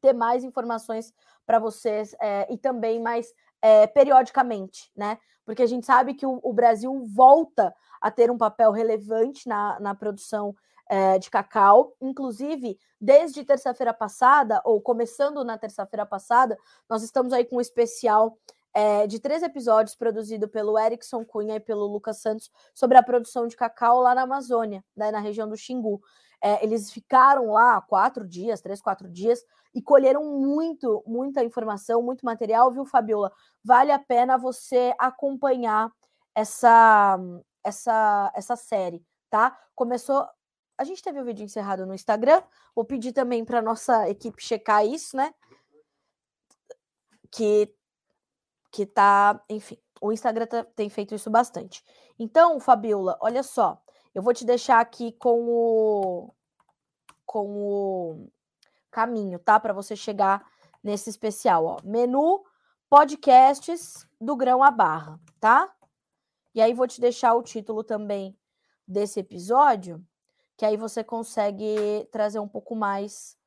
ter 0.02 0.13
mais 0.13 0.43
informações 0.43 1.13
para 1.45 1.60
vocês 1.60 2.15
é, 2.19 2.52
e 2.52 2.58
também 2.58 3.00
mais 3.00 3.32
é, 3.62 3.88
periodicamente, 3.88 4.91
né? 4.95 5.19
Porque 5.45 5.62
a 5.62 5.67
gente 5.67 5.86
sabe 5.86 6.15
que 6.15 6.26
o, 6.26 6.39
o, 6.43 6.52
Brasil 6.52 7.06
volta 7.06 7.74
a 8.06 8.12
ter 8.12 8.30
um 8.30 8.38
papel 8.38 8.72
relevante 8.72 9.50
na, 9.50 9.80
na 9.80 9.96
produção 9.96 10.56
é, 10.88 11.18
de 11.18 11.28
cacau. 11.28 11.96
Inclusive, 12.00 12.78
desde 13.02 13.44
terça-feira 13.44 13.91
passada, 13.91 14.62
ou 14.63 14.80
começando 14.80 15.44
na 15.44 15.58
terça-feira 15.58 16.06
passada, 16.06 16.56
nós 16.88 17.02
estamos 17.02 17.34
aí 17.34 17.44
com 17.44 17.56
um 17.56 17.62
especial 17.62 18.38
é, 18.76 19.08
de 19.08 19.20
três 19.20 19.41
episódios 19.41 19.96
produzido 19.96 20.48
pelo 20.48 20.78
Erickson 20.78 21.26
Cunha 21.26 21.56
e 21.56 21.60
pelo 21.60 21.88
Lucas 21.88 22.22
Santos 22.22 22.52
sobre 22.76 22.96
a 22.96 23.02
produção 23.02 23.48
de 23.48 23.56
cacau 23.56 24.02
lá 24.02 24.13
na 24.13 24.22
Amazônia, 24.22 24.86
né, 24.96 25.10
na 25.10 25.20
região 25.20 25.50
do 25.50 25.58
Xingu. 25.58 26.00
É, 26.39 26.63
eles 26.63 26.91
ficaram 26.91 27.54
lá 27.54 27.82
quatro 27.82 28.24
dias, 28.28 28.62
três, 28.62 28.80
quatro 28.80 29.10
dias, 29.10 29.44
e 29.74 29.82
colheram 29.82 30.24
muito, 30.24 31.04
muita 31.08 31.44
informação, 31.44 32.04
muito 32.04 32.24
material, 32.24 32.72
viu, 32.72 32.86
Fabiola? 32.86 33.32
Vale 33.63 33.91
a 33.91 33.98
pena 33.98 34.38
você 34.38 34.94
acompanhar 35.00 35.91
essa, 36.36 37.18
essa, 37.65 38.32
essa 38.36 38.56
série, 38.56 39.04
tá? 39.30 39.58
Começou. 39.73 40.25
A 40.78 40.84
gente 40.84 41.01
teve 41.01 41.19
o 41.19 41.25
vídeo 41.25 41.43
encerrado 41.43 41.86
no 41.86 41.95
Instagram. 41.95 42.41
Vou 42.75 42.86
pedir 42.86 43.12
também 43.12 43.43
para 43.43 43.62
nossa 43.62 44.08
equipe 44.10 44.41
checar 44.41 44.86
isso, 44.86 45.17
né? 45.17 45.34
Que 47.32 47.73
que 48.71 48.86
tá, 48.86 49.41
enfim, 49.49 49.78
o 50.01 50.12
Instagram 50.12 50.45
tá, 50.47 50.65
tem 50.75 50.89
feito 50.89 51.15
isso 51.15 51.30
bastante. 51.30 51.82
Então, 52.19 52.60
Fabiola, 52.60 53.17
olha 53.21 53.41
só, 53.41 53.82
eu 54.13 54.21
vou 54.21 54.34
te 54.34 54.43
deixar 54.45 54.82
aqui 54.82 55.13
com 55.13 55.47
o 55.47 56.34
com 57.25 57.47
o 57.47 58.32
caminho, 58.91 59.39
tá? 59.39 59.60
Para 59.60 59.73
você 59.73 59.95
chegar 59.95 60.45
nesse 60.84 61.10
especial, 61.10 61.65
ó. 61.65 61.78
Menu 61.84 62.43
podcasts 62.89 64.08
do 64.21 64.36
grão 64.36 64.63
à 64.63 64.71
barra, 64.71 65.19
tá? 65.39 65.73
E 66.56 66.62
aí 66.62 66.74
vou 66.74 66.88
te 66.88 67.02
deixar 67.02 67.36
o 67.36 67.44
título 67.44 67.84
também 67.84 68.36
desse 68.88 69.20
episódio, 69.20 70.02
que 70.58 70.65
aí 70.65 70.78
você 70.78 71.04
consegue 71.04 72.08
trazer 72.12 72.39
um 72.39 72.48
pouco 72.48 72.76
mais 72.76 73.38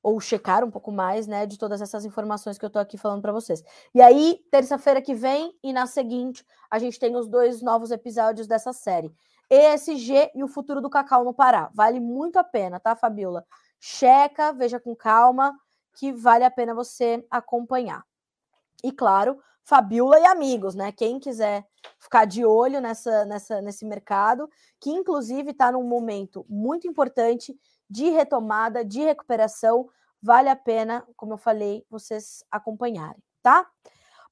ou 0.00 0.20
checar 0.20 0.62
um 0.62 0.70
pouco 0.70 0.92
mais, 0.92 1.26
né, 1.26 1.46
de 1.46 1.58
todas 1.58 1.80
essas 1.80 2.04
informações 2.04 2.58
que 2.58 2.64
eu 2.64 2.68
tô 2.68 2.78
aqui 2.78 2.98
falando 2.98 3.22
para 3.22 3.32
vocês. 3.32 3.64
E 3.94 4.02
aí, 4.02 4.38
terça-feira 4.50 5.00
que 5.00 5.14
vem 5.14 5.58
e 5.62 5.72
na 5.72 5.86
seguinte, 5.86 6.44
a 6.70 6.78
gente 6.78 6.98
tem 7.00 7.16
os 7.16 7.26
dois 7.26 7.62
novos 7.62 7.90
episódios 7.90 8.46
dessa 8.46 8.72
série. 8.72 9.10
ESG 9.50 10.30
e 10.34 10.44
o 10.44 10.48
futuro 10.48 10.82
do 10.82 10.90
cacau 10.90 11.24
no 11.24 11.32
Pará. 11.32 11.70
Vale 11.74 12.00
muito 12.00 12.38
a 12.38 12.44
pena, 12.44 12.78
tá, 12.78 12.94
Fabiola? 12.94 13.46
Checa, 13.80 14.52
veja 14.52 14.78
com 14.78 14.94
calma, 14.94 15.58
que 15.94 16.12
vale 16.12 16.44
a 16.44 16.50
pena 16.50 16.74
você 16.74 17.26
acompanhar. 17.30 18.04
E 18.82 18.92
claro, 18.92 19.38
Fabiola 19.62 20.20
e 20.20 20.26
amigos, 20.26 20.74
né? 20.74 20.92
Quem 20.92 21.18
quiser 21.18 21.66
ficar 21.98 22.26
de 22.26 22.44
olho 22.44 22.80
nessa, 22.80 23.24
nessa, 23.24 23.62
nesse 23.62 23.84
mercado, 23.84 24.48
que 24.78 24.90
inclusive 24.90 25.52
está 25.52 25.72
num 25.72 25.84
momento 25.84 26.44
muito 26.48 26.86
importante 26.86 27.58
de 27.88 28.10
retomada, 28.10 28.84
de 28.84 29.00
recuperação, 29.00 29.88
vale 30.22 30.50
a 30.50 30.56
pena, 30.56 31.06
como 31.16 31.32
eu 31.32 31.38
falei, 31.38 31.84
vocês 31.88 32.44
acompanharem, 32.50 33.22
tá? 33.42 33.66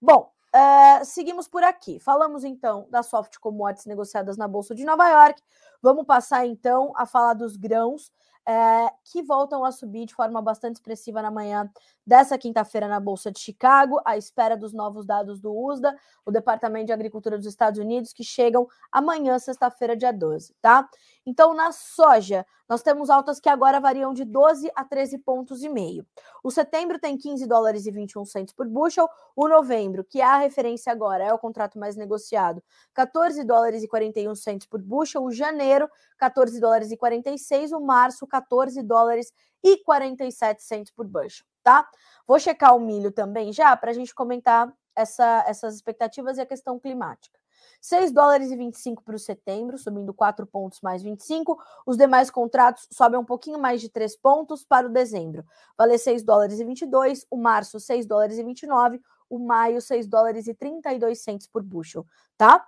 Bom, 0.01 0.31
uh, 0.55 1.05
seguimos 1.05 1.49
por 1.49 1.63
aqui. 1.63 1.99
Falamos 1.99 2.45
então 2.45 2.87
das 2.91 3.07
soft 3.07 3.39
commodities 3.39 3.87
negociadas 3.87 4.37
na 4.37 4.47
Bolsa 4.47 4.75
de 4.75 4.85
Nova 4.85 5.09
York. 5.09 5.43
Vamos 5.81 6.05
passar 6.05 6.47
então 6.47 6.93
a 6.95 7.07
falar 7.07 7.35
dos 7.35 7.57
grãos 7.57 8.13
é, 8.47 8.93
que 9.05 9.23
voltam 9.23 9.65
a 9.65 9.71
subir 9.71 10.07
de 10.07 10.15
forma 10.15 10.43
bastante 10.43 10.77
expressiva 10.77 11.23
na 11.23 11.31
manhã 11.31 11.71
dessa 12.07 12.37
quinta-feira 12.37 12.89
na 12.89 12.99
Bolsa 12.99 13.31
de 13.31 13.41
Chicago, 13.41 14.01
à 14.05 14.17
espera 14.17 14.57
dos 14.57 14.73
novos 14.73 15.07
dados 15.07 15.41
do 15.41 15.53
USDA, 15.55 15.95
o 16.27 16.31
Departamento 16.31 16.87
de 16.87 16.93
Agricultura 16.93 17.37
dos 17.37 17.47
Estados 17.47 17.79
Unidos, 17.79 18.13
que 18.13 18.25
chegam 18.25 18.67
amanhã, 18.91 19.39
sexta-feira, 19.39 19.97
dia 19.97 20.13
12, 20.13 20.55
tá? 20.61 20.89
Então, 21.25 21.55
na 21.55 21.71
soja, 21.71 22.45
nós 22.69 22.83
temos 22.83 23.11
altas 23.11 23.39
que 23.39 23.49
agora 23.49 23.79
variam 23.79 24.13
de 24.13 24.25
12 24.25 24.71
a 24.75 24.85
13 24.85 25.19
pontos 25.19 25.63
e 25.63 25.69
meio. 25.69 26.07
O 26.43 26.51
setembro 26.51 26.99
tem 26.99 27.17
15 27.17 27.47
dólares 27.47 27.87
e 27.87 27.91
21 27.91 28.25
centos 28.25 28.55
por 28.55 28.67
bushel, 28.67 29.09
o 29.37 29.47
novembro, 29.47 30.05
que 30.05 30.21
é 30.21 30.25
a 30.25 30.39
referência 30.39 30.93
agora, 30.93 31.25
é 31.25 31.33
o 31.33 31.39
contrato 31.39 31.79
mais 31.79 31.97
negociado, 31.97 32.63
14 32.95 33.45
dólares 33.45 33.83
e 33.83 33.89
41 33.89 34.35
centos 34.35 34.67
por 34.67 34.81
bushel, 34.83 35.23
o 35.23 35.31
janeiro, 35.31 35.89
14 36.19 36.59
dólares 36.59 36.91
e 36.91 36.97
46, 36.97 37.73
o 37.73 37.81
março, 37.81 38.27
14 38.27 38.83
dólares 38.83 39.33
e 39.63 39.77
47 39.85 40.63
centos 40.63 40.91
por 40.91 41.07
bushel 41.07 41.52
tá? 41.63 41.89
Vou 42.27 42.39
checar 42.39 42.75
o 42.77 42.81
milho 42.81 43.11
também 43.11 43.53
já 43.53 43.77
para 43.77 43.91
a 43.91 43.95
gente 43.95 44.15
comentar 44.15 44.73
essa, 44.95 45.45
essas 45.47 45.75
expectativas 45.75 46.39
e 46.39 46.41
a 46.41 46.47
questão 46.47 46.79
climática. 46.79 47.41
6 47.81 48.13
dólares 48.13 48.51
e 48.51 48.57
25 48.57 49.03
para 49.03 49.17
o 49.17 49.19
setembro, 49.19 49.77
subindo 49.77 50.15
4 50.15 50.47
pontos 50.47 50.81
mais 50.81 51.03
25. 51.03 51.61
Os 51.85 51.97
demais 51.97 52.31
contratos 52.31 52.87
sobem 52.93 53.19
um 53.19 53.25
pouquinho 53.25 53.59
mais 53.59 53.81
de 53.81 53.89
3 53.89 54.17
pontos 54.17 54.65
para 54.65 54.87
o 54.87 54.91
dezembro. 54.91 55.45
Vale 55.77 55.99
6 55.99 56.23
dólares 56.23 56.61
e 56.61 56.65
22, 56.65 57.27
o 57.31 57.37
março 57.37 57.81
6 57.81 58.07
dólares 58.07 58.39
e 58.39 58.45
29, 58.45 59.01
o 59.29 59.39
maio 59.39 59.81
6 59.81 60.07
dólares 60.07 60.47
e 60.47 60.55
32 60.55 61.23
centos 61.23 61.47
por 61.47 61.63
bushel, 61.63 62.07
tá? 62.37 62.65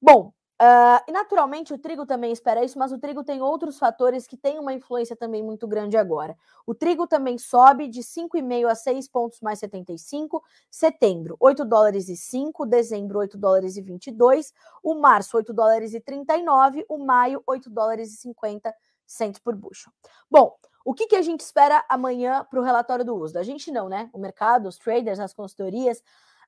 Bom, 0.00 0.32
Uh, 0.60 1.02
e 1.08 1.12
naturalmente 1.12 1.74
o 1.74 1.78
trigo 1.78 2.06
também 2.06 2.30
espera 2.30 2.64
isso, 2.64 2.78
mas 2.78 2.92
o 2.92 2.98
trigo 2.98 3.24
tem 3.24 3.42
outros 3.42 3.76
fatores 3.76 4.24
que 4.24 4.36
têm 4.36 4.60
uma 4.60 4.72
influência 4.72 5.16
também 5.16 5.42
muito 5.42 5.66
grande 5.66 5.96
agora. 5.96 6.36
O 6.64 6.72
trigo 6.72 7.08
também 7.08 7.36
sobe 7.38 7.88
de 7.88 8.02
5,5 8.02 8.70
a 8.70 8.74
6 8.76 9.08
pontos 9.08 9.40
mais 9.40 9.58
75, 9.58 10.42
setembro 10.70 11.36
8 11.40 11.64
dólares 11.64 12.08
e 12.08 12.16
5, 12.16 12.66
dezembro 12.66 13.18
8 13.18 13.36
dólares 13.36 13.76
e 13.76 13.82
22, 13.82 14.52
o 14.80 14.94
março 14.94 15.36
8 15.36 15.52
dólares 15.52 15.92
e 15.92 16.00
39, 16.00 16.86
o 16.88 16.98
maio 16.98 17.42
8 17.46 17.68
dólares 17.68 18.14
e 18.14 18.16
50 18.18 18.72
centos 19.04 19.40
por 19.40 19.56
bushel. 19.56 19.92
Bom, 20.30 20.56
o 20.84 20.94
que, 20.94 21.08
que 21.08 21.16
a 21.16 21.22
gente 21.22 21.40
espera 21.40 21.84
amanhã 21.88 22.46
para 22.48 22.60
o 22.60 22.62
relatório 22.62 23.04
do 23.04 23.16
uso? 23.16 23.36
A 23.38 23.42
gente 23.42 23.72
não, 23.72 23.88
né? 23.88 24.08
O 24.12 24.18
mercado, 24.18 24.68
os 24.68 24.78
traders, 24.78 25.18
as 25.18 25.34
consultorias. 25.34 25.98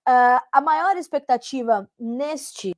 Uh, 0.09 0.39
a 0.53 0.61
maior 0.61 0.97
expectativa 0.97 1.91
neste 1.99 2.73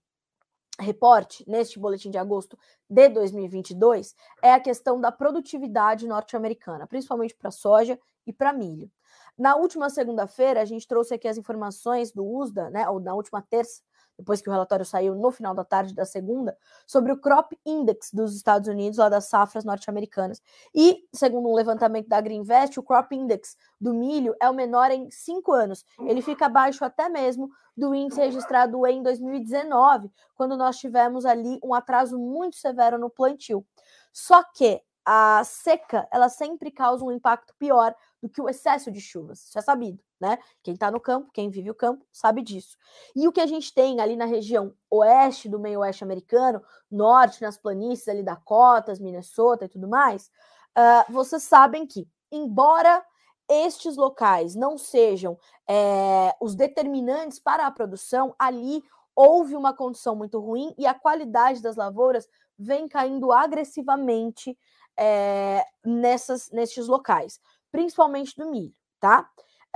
reporte, 0.78 1.44
neste 1.46 1.78
boletim 1.78 2.10
de 2.10 2.18
agosto 2.18 2.58
de 2.88 3.08
2022, 3.08 4.14
é 4.42 4.52
a 4.52 4.60
questão 4.60 5.00
da 5.00 5.10
produtividade 5.10 6.06
norte-americana, 6.06 6.86
principalmente 6.86 7.34
para 7.34 7.50
soja 7.50 7.98
e 8.26 8.32
para 8.32 8.52
milho. 8.52 8.90
Na 9.36 9.56
última 9.56 9.88
segunda-feira, 9.88 10.60
a 10.60 10.64
gente 10.64 10.86
trouxe 10.86 11.14
aqui 11.14 11.28
as 11.28 11.38
informações 11.38 12.12
do 12.12 12.26
USDA, 12.26 12.70
né, 12.70 12.88
ou 12.88 13.00
na 13.00 13.14
última 13.14 13.40
terça, 13.40 13.82
depois 14.18 14.42
que 14.42 14.48
o 14.48 14.52
relatório 14.52 14.84
saiu 14.84 15.14
no 15.14 15.30
final 15.30 15.54
da 15.54 15.64
tarde 15.64 15.94
da 15.94 16.04
segunda, 16.04 16.58
sobre 16.86 17.12
o 17.12 17.16
Crop 17.16 17.52
Index 17.64 18.10
dos 18.12 18.34
Estados 18.34 18.68
Unidos, 18.68 18.98
lá 18.98 19.08
das 19.08 19.26
safras 19.26 19.64
norte-americanas. 19.64 20.42
E, 20.74 21.04
segundo 21.14 21.48
um 21.48 21.54
levantamento 21.54 22.08
da 22.08 22.20
Greenvest, 22.20 22.78
o 22.78 22.82
Crop 22.82 23.12
Index 23.12 23.56
do 23.80 23.94
milho 23.94 24.34
é 24.42 24.50
o 24.50 24.54
menor 24.54 24.90
em 24.90 25.08
cinco 25.10 25.52
anos. 25.52 25.84
Ele 26.00 26.20
fica 26.20 26.46
abaixo 26.46 26.84
até 26.84 27.08
mesmo 27.08 27.48
do 27.76 27.94
índice 27.94 28.20
registrado 28.20 28.84
em 28.88 29.02
2019, 29.02 30.10
quando 30.34 30.56
nós 30.56 30.76
tivemos 30.78 31.24
ali 31.24 31.60
um 31.62 31.72
atraso 31.72 32.18
muito 32.18 32.56
severo 32.56 32.98
no 32.98 33.08
plantio. 33.08 33.64
Só 34.12 34.42
que 34.42 34.82
a 35.04 35.42
seca, 35.44 36.08
ela 36.12 36.28
sempre 36.28 36.70
causa 36.72 37.04
um 37.04 37.12
impacto 37.12 37.54
pior 37.56 37.94
do 38.20 38.28
que 38.28 38.42
o 38.42 38.48
excesso 38.48 38.90
de 38.90 39.00
chuvas. 39.00 39.44
Isso 39.44 39.58
é 39.58 39.62
sabido, 39.62 40.02
né? 40.20 40.38
Quem 40.62 40.74
está 40.74 40.90
no 40.90 41.00
campo, 41.00 41.30
quem 41.32 41.50
vive 41.50 41.70
o 41.70 41.74
campo, 41.74 42.04
sabe 42.12 42.42
disso. 42.42 42.76
E 43.14 43.26
o 43.28 43.32
que 43.32 43.40
a 43.40 43.46
gente 43.46 43.72
tem 43.72 44.00
ali 44.00 44.16
na 44.16 44.24
região 44.24 44.74
oeste 44.90 45.48
do 45.48 45.58
meio 45.58 45.80
oeste 45.80 46.04
americano, 46.04 46.62
norte, 46.90 47.42
nas 47.42 47.56
planícies 47.56 48.08
ali 48.08 48.22
Dakotas, 48.22 48.98
Minnesota 48.98 49.64
e 49.64 49.68
tudo 49.68 49.88
mais, 49.88 50.30
uh, 50.76 51.12
vocês 51.12 51.42
sabem 51.42 51.86
que, 51.86 52.08
embora 52.30 53.04
estes 53.48 53.96
locais 53.96 54.54
não 54.54 54.76
sejam 54.76 55.38
é, 55.66 56.34
os 56.40 56.54
determinantes 56.54 57.38
para 57.38 57.66
a 57.66 57.70
produção, 57.70 58.34
ali 58.38 58.84
houve 59.16 59.56
uma 59.56 59.72
condição 59.72 60.14
muito 60.14 60.38
ruim 60.38 60.74
e 60.76 60.86
a 60.86 60.94
qualidade 60.94 61.62
das 61.62 61.74
lavouras 61.74 62.28
vem 62.58 62.86
caindo 62.86 63.32
agressivamente 63.32 64.56
é, 64.96 65.64
nessas, 65.84 66.50
nesses 66.50 66.86
locais, 66.88 67.40
principalmente 67.72 68.36
do 68.36 68.50
milho, 68.50 68.74
tá? 69.00 69.28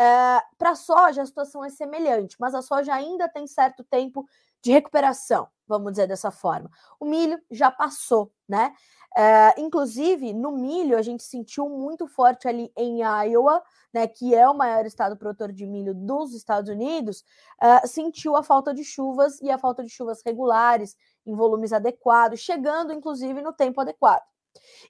Eh, 0.03 0.43
Para 0.59 0.71
a 0.71 0.75
soja, 0.75 1.23
a 1.23 1.27
situação 1.27 1.65
é 1.65 1.71
semelhante, 1.71 2.37
mas 2.41 2.55
a 2.55 2.63
soja 2.63 2.93
ainda 2.95 3.29
tem 3.29 3.47
certo 3.47 3.85
tempo 3.85 4.27
de 4.63 4.71
recuperação, 4.73 5.49
vamos 5.67 5.93
dizer 5.93 6.07
dessa 6.09 6.31
forma. 6.31 6.71
O 7.01 7.05
milho 7.05 7.39
já 7.51 7.71
passou, 7.71 8.33
né? 8.49 8.73
É, 9.17 9.61
inclusive, 9.61 10.33
no 10.33 10.53
milho, 10.53 10.97
a 10.97 11.03
gente 11.03 11.23
sentiu 11.23 11.69
muito 11.69 12.07
forte 12.09 12.49
ali 12.49 12.73
em 12.77 13.01
Iowa, 13.03 13.63
né, 13.93 14.07
que 14.07 14.35
é 14.35 14.49
o 14.49 14.55
maior 14.55 14.87
estado 14.87 15.17
produtor 15.19 15.53
de 15.53 15.67
milho 15.67 15.95
dos 15.95 16.33
Estados 16.35 16.71
Unidos, 16.71 17.23
é, 17.61 17.87
sentiu 17.87 18.35
a 18.37 18.43
falta 18.43 18.73
de 18.73 18.83
chuvas 18.85 19.39
e 19.43 19.51
a 19.51 19.59
falta 19.59 19.85
de 19.85 19.91
chuvas 19.91 20.23
regulares, 20.25 20.97
em 21.27 21.35
volumes 21.37 21.73
adequados, 21.75 22.41
chegando 22.41 22.93
inclusive 22.93 23.43
no 23.43 23.53
tempo 23.53 23.81
adequado. 23.83 24.23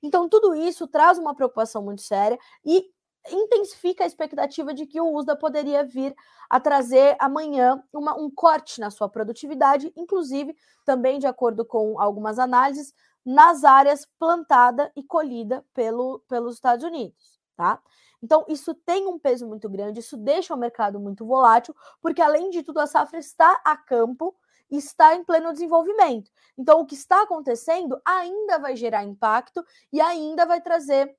Então, 0.02 0.28
tudo 0.28 0.54
isso 0.54 0.86
traz 0.88 1.18
uma 1.18 1.34
preocupação 1.34 1.82
muito 1.82 2.02
séria 2.02 2.38
e 2.64 2.84
intensifica 3.30 4.04
a 4.04 4.06
expectativa 4.06 4.74
de 4.74 4.86
que 4.86 5.00
o 5.00 5.14
USDA 5.14 5.36
poderia 5.36 5.84
vir 5.84 6.14
a 6.50 6.58
trazer 6.58 7.16
amanhã 7.18 7.82
uma, 7.92 8.18
um 8.18 8.30
corte 8.30 8.80
na 8.80 8.90
sua 8.90 9.08
produtividade, 9.08 9.92
inclusive 9.96 10.56
também 10.84 11.18
de 11.18 11.26
acordo 11.26 11.64
com 11.64 12.00
algumas 12.00 12.38
análises, 12.38 12.92
nas 13.24 13.62
áreas 13.62 14.06
plantada 14.18 14.90
e 14.96 15.02
colhida 15.02 15.64
pelo, 15.72 16.18
pelos 16.28 16.54
Estados 16.54 16.84
Unidos, 16.84 17.40
tá? 17.56 17.80
Então, 18.20 18.44
isso 18.48 18.74
tem 18.74 19.06
um 19.06 19.18
peso 19.18 19.46
muito 19.46 19.68
grande, 19.68 20.00
isso 20.00 20.16
deixa 20.16 20.54
o 20.54 20.58
mercado 20.58 20.98
muito 21.00 21.26
volátil, 21.26 21.74
porque 22.00 22.22
além 22.22 22.50
de 22.50 22.62
tudo, 22.62 22.78
a 22.78 22.86
safra 22.86 23.18
está 23.18 23.60
a 23.64 23.76
campo 23.76 24.34
está 24.76 25.14
em 25.14 25.24
pleno 25.24 25.52
desenvolvimento. 25.52 26.30
Então, 26.56 26.80
o 26.80 26.86
que 26.86 26.94
está 26.94 27.22
acontecendo 27.22 28.00
ainda 28.04 28.58
vai 28.58 28.76
gerar 28.76 29.04
impacto 29.04 29.64
e 29.92 30.00
ainda 30.00 30.46
vai 30.46 30.60
trazer 30.60 31.14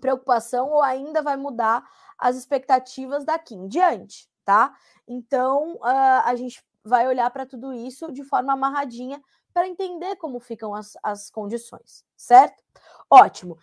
preocupação 0.00 0.70
ou 0.70 0.82
ainda 0.82 1.22
vai 1.22 1.36
mudar 1.36 1.84
as 2.18 2.36
expectativas 2.36 3.24
daqui 3.24 3.54
em 3.54 3.68
diante, 3.68 4.28
tá? 4.44 4.74
Então, 5.06 5.74
uh, 5.76 6.22
a 6.24 6.34
gente 6.36 6.64
vai 6.84 7.06
olhar 7.06 7.30
para 7.30 7.46
tudo 7.46 7.72
isso 7.72 8.12
de 8.12 8.22
forma 8.22 8.52
amarradinha 8.52 9.20
para 9.52 9.68
entender 9.68 10.16
como 10.16 10.38
ficam 10.38 10.74
as, 10.74 10.96
as 11.02 11.30
condições, 11.30 12.04
certo? 12.16 12.62
Ótimo. 13.10 13.58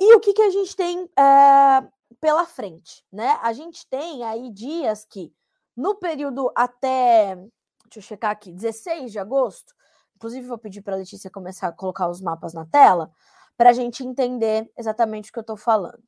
E 0.00 0.14
o 0.14 0.20
que, 0.20 0.32
que 0.32 0.42
a 0.42 0.50
gente 0.50 0.76
tem 0.76 1.04
uh, 1.04 1.92
pela 2.20 2.46
frente, 2.46 3.04
né? 3.12 3.38
A 3.42 3.52
gente 3.52 3.86
tem 3.88 4.22
aí 4.24 4.50
dias 4.50 5.04
que, 5.04 5.32
no 5.76 5.96
período 5.96 6.50
até 6.54 7.36
deixa 7.84 7.98
eu 7.98 8.02
checar 8.02 8.30
aqui, 8.30 8.52
16 8.52 9.12
de 9.12 9.18
agosto. 9.18 9.74
Inclusive, 10.16 10.46
vou 10.46 10.58
pedir 10.58 10.82
para 10.82 10.94
a 10.94 10.98
Letícia 10.98 11.30
começar 11.30 11.68
a 11.68 11.72
colocar 11.72 12.08
os 12.08 12.20
mapas 12.20 12.54
na 12.54 12.64
tela 12.66 13.10
para 13.56 13.70
a 13.70 13.72
gente 13.72 14.04
entender 14.04 14.70
exatamente 14.76 15.30
o 15.30 15.32
que 15.32 15.38
eu 15.38 15.42
estou 15.42 15.56
falando. 15.56 16.02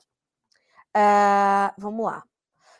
É, 0.94 1.72
vamos 1.76 2.04
lá. 2.06 2.24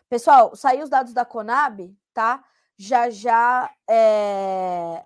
Pessoal, 0.08 0.54
saiu 0.54 0.84
os 0.84 0.90
dados 0.90 1.12
da 1.12 1.24
Conab, 1.24 1.94
tá? 2.14 2.44
Já 2.76 3.10
já 3.10 3.70
é, 3.88 5.04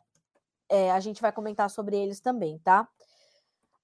é, 0.68 0.90
a 0.92 1.01
gente 1.01 1.23
vai 1.23 1.33
comentar 1.33 1.68
sobre 1.70 1.96
eles 1.96 2.20
também, 2.20 2.59
tá? 2.59 2.88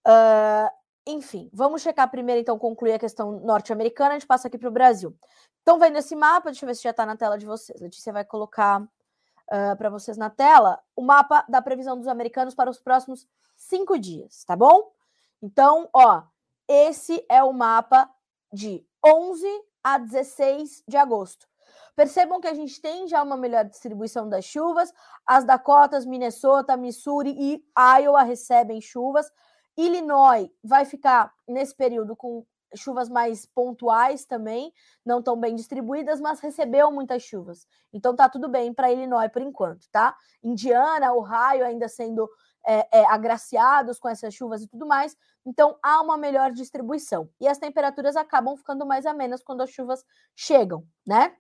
Uh, 0.06 0.70
enfim, 1.06 1.50
vamos 1.52 1.82
checar 1.82 2.10
primeiro, 2.10 2.40
então, 2.40 2.58
concluir 2.58 2.92
a 2.92 2.98
questão 2.98 3.40
norte-americana, 3.40 4.10
a 4.10 4.12
gente 4.14 4.26
passa 4.26 4.48
aqui 4.48 4.58
para 4.58 4.68
o 4.68 4.72
Brasil. 4.72 5.16
Estão 5.58 5.78
vendo 5.78 5.98
esse 5.98 6.14
mapa? 6.14 6.50
Deixa 6.50 6.64
eu 6.64 6.68
ver 6.68 6.74
se 6.74 6.82
já 6.82 6.90
está 6.90 7.04
na 7.04 7.16
tela 7.16 7.36
de 7.36 7.46
vocês. 7.46 7.80
Letícia 7.80 8.12
vai 8.12 8.24
colocar 8.24 8.82
uh, 8.82 9.76
para 9.76 9.90
vocês 9.90 10.16
na 10.16 10.30
tela 10.30 10.80
o 10.94 11.02
mapa 11.02 11.44
da 11.48 11.60
previsão 11.60 11.96
dos 11.96 12.06
americanos 12.06 12.54
para 12.54 12.70
os 12.70 12.80
próximos 12.80 13.26
cinco 13.56 13.98
dias, 13.98 14.44
tá 14.44 14.54
bom? 14.54 14.92
Então, 15.42 15.88
ó, 15.92 16.22
esse 16.68 17.24
é 17.28 17.42
o 17.42 17.52
mapa 17.52 18.10
de 18.52 18.86
11 19.04 19.46
a 19.82 19.98
16 19.98 20.82
de 20.88 20.96
agosto. 20.96 21.46
Percebam 21.94 22.40
que 22.40 22.48
a 22.48 22.54
gente 22.54 22.80
tem 22.80 23.08
já 23.08 23.22
uma 23.22 23.36
melhor 23.36 23.64
distribuição 23.64 24.28
das 24.28 24.44
chuvas. 24.44 24.92
As 25.26 25.44
Dakotas, 25.44 26.04
Minnesota, 26.04 26.76
Missouri 26.76 27.34
e 27.38 27.64
Iowa 28.00 28.22
recebem 28.22 28.80
chuvas. 28.80 29.30
Illinois 29.76 30.50
vai 30.62 30.84
ficar 30.84 31.32
nesse 31.48 31.74
período 31.74 32.14
com 32.14 32.44
chuvas 32.74 33.08
mais 33.08 33.46
pontuais 33.46 34.24
também, 34.24 34.72
não 35.04 35.22
tão 35.22 35.38
bem 35.38 35.54
distribuídas, 35.54 36.20
mas 36.20 36.40
recebeu 36.40 36.90
muitas 36.90 37.22
chuvas. 37.22 37.66
Então 37.92 38.14
tá 38.14 38.28
tudo 38.28 38.48
bem 38.48 38.74
para 38.74 38.92
Illinois 38.92 39.30
por 39.30 39.42
enquanto, 39.42 39.88
tá? 39.90 40.14
Indiana, 40.42 41.14
Ohio 41.14 41.64
ainda 41.64 41.88
sendo 41.88 42.28
é, 42.66 43.00
é, 43.00 43.06
agraciados 43.06 43.98
com 43.98 44.08
essas 44.08 44.34
chuvas 44.34 44.62
e 44.62 44.66
tudo 44.66 44.86
mais. 44.86 45.16
Então 45.44 45.78
há 45.82 46.00
uma 46.02 46.16
melhor 46.16 46.50
distribuição. 46.50 47.30
E 47.40 47.46
as 47.46 47.58
temperaturas 47.58 48.16
acabam 48.16 48.56
ficando 48.56 48.84
mais 48.84 49.06
amenas 49.06 49.42
quando 49.42 49.62
as 49.62 49.70
chuvas 49.70 50.04
chegam, 50.34 50.86
né? 51.06 51.36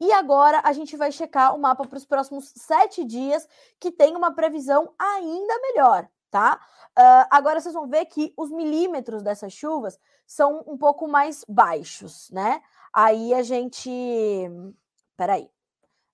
E 0.00 0.12
agora 0.12 0.60
a 0.64 0.72
gente 0.72 0.96
vai 0.96 1.10
checar 1.10 1.54
o 1.54 1.58
mapa 1.58 1.84
para 1.86 1.96
os 1.96 2.06
próximos 2.06 2.52
sete 2.54 3.04
dias, 3.04 3.48
que 3.80 3.90
tem 3.90 4.14
uma 4.14 4.32
previsão 4.32 4.94
ainda 4.96 5.58
melhor, 5.60 6.08
tá? 6.30 6.60
Uh, 6.96 7.26
agora 7.30 7.60
vocês 7.60 7.74
vão 7.74 7.88
ver 7.88 8.04
que 8.06 8.32
os 8.36 8.50
milímetros 8.50 9.22
dessas 9.22 9.52
chuvas 9.52 9.98
são 10.24 10.62
um 10.68 10.76
pouco 10.76 11.08
mais 11.08 11.44
baixos, 11.48 12.30
né? 12.30 12.62
Aí 12.92 13.34
a 13.34 13.42
gente. 13.42 13.90
Peraí. 15.16 15.50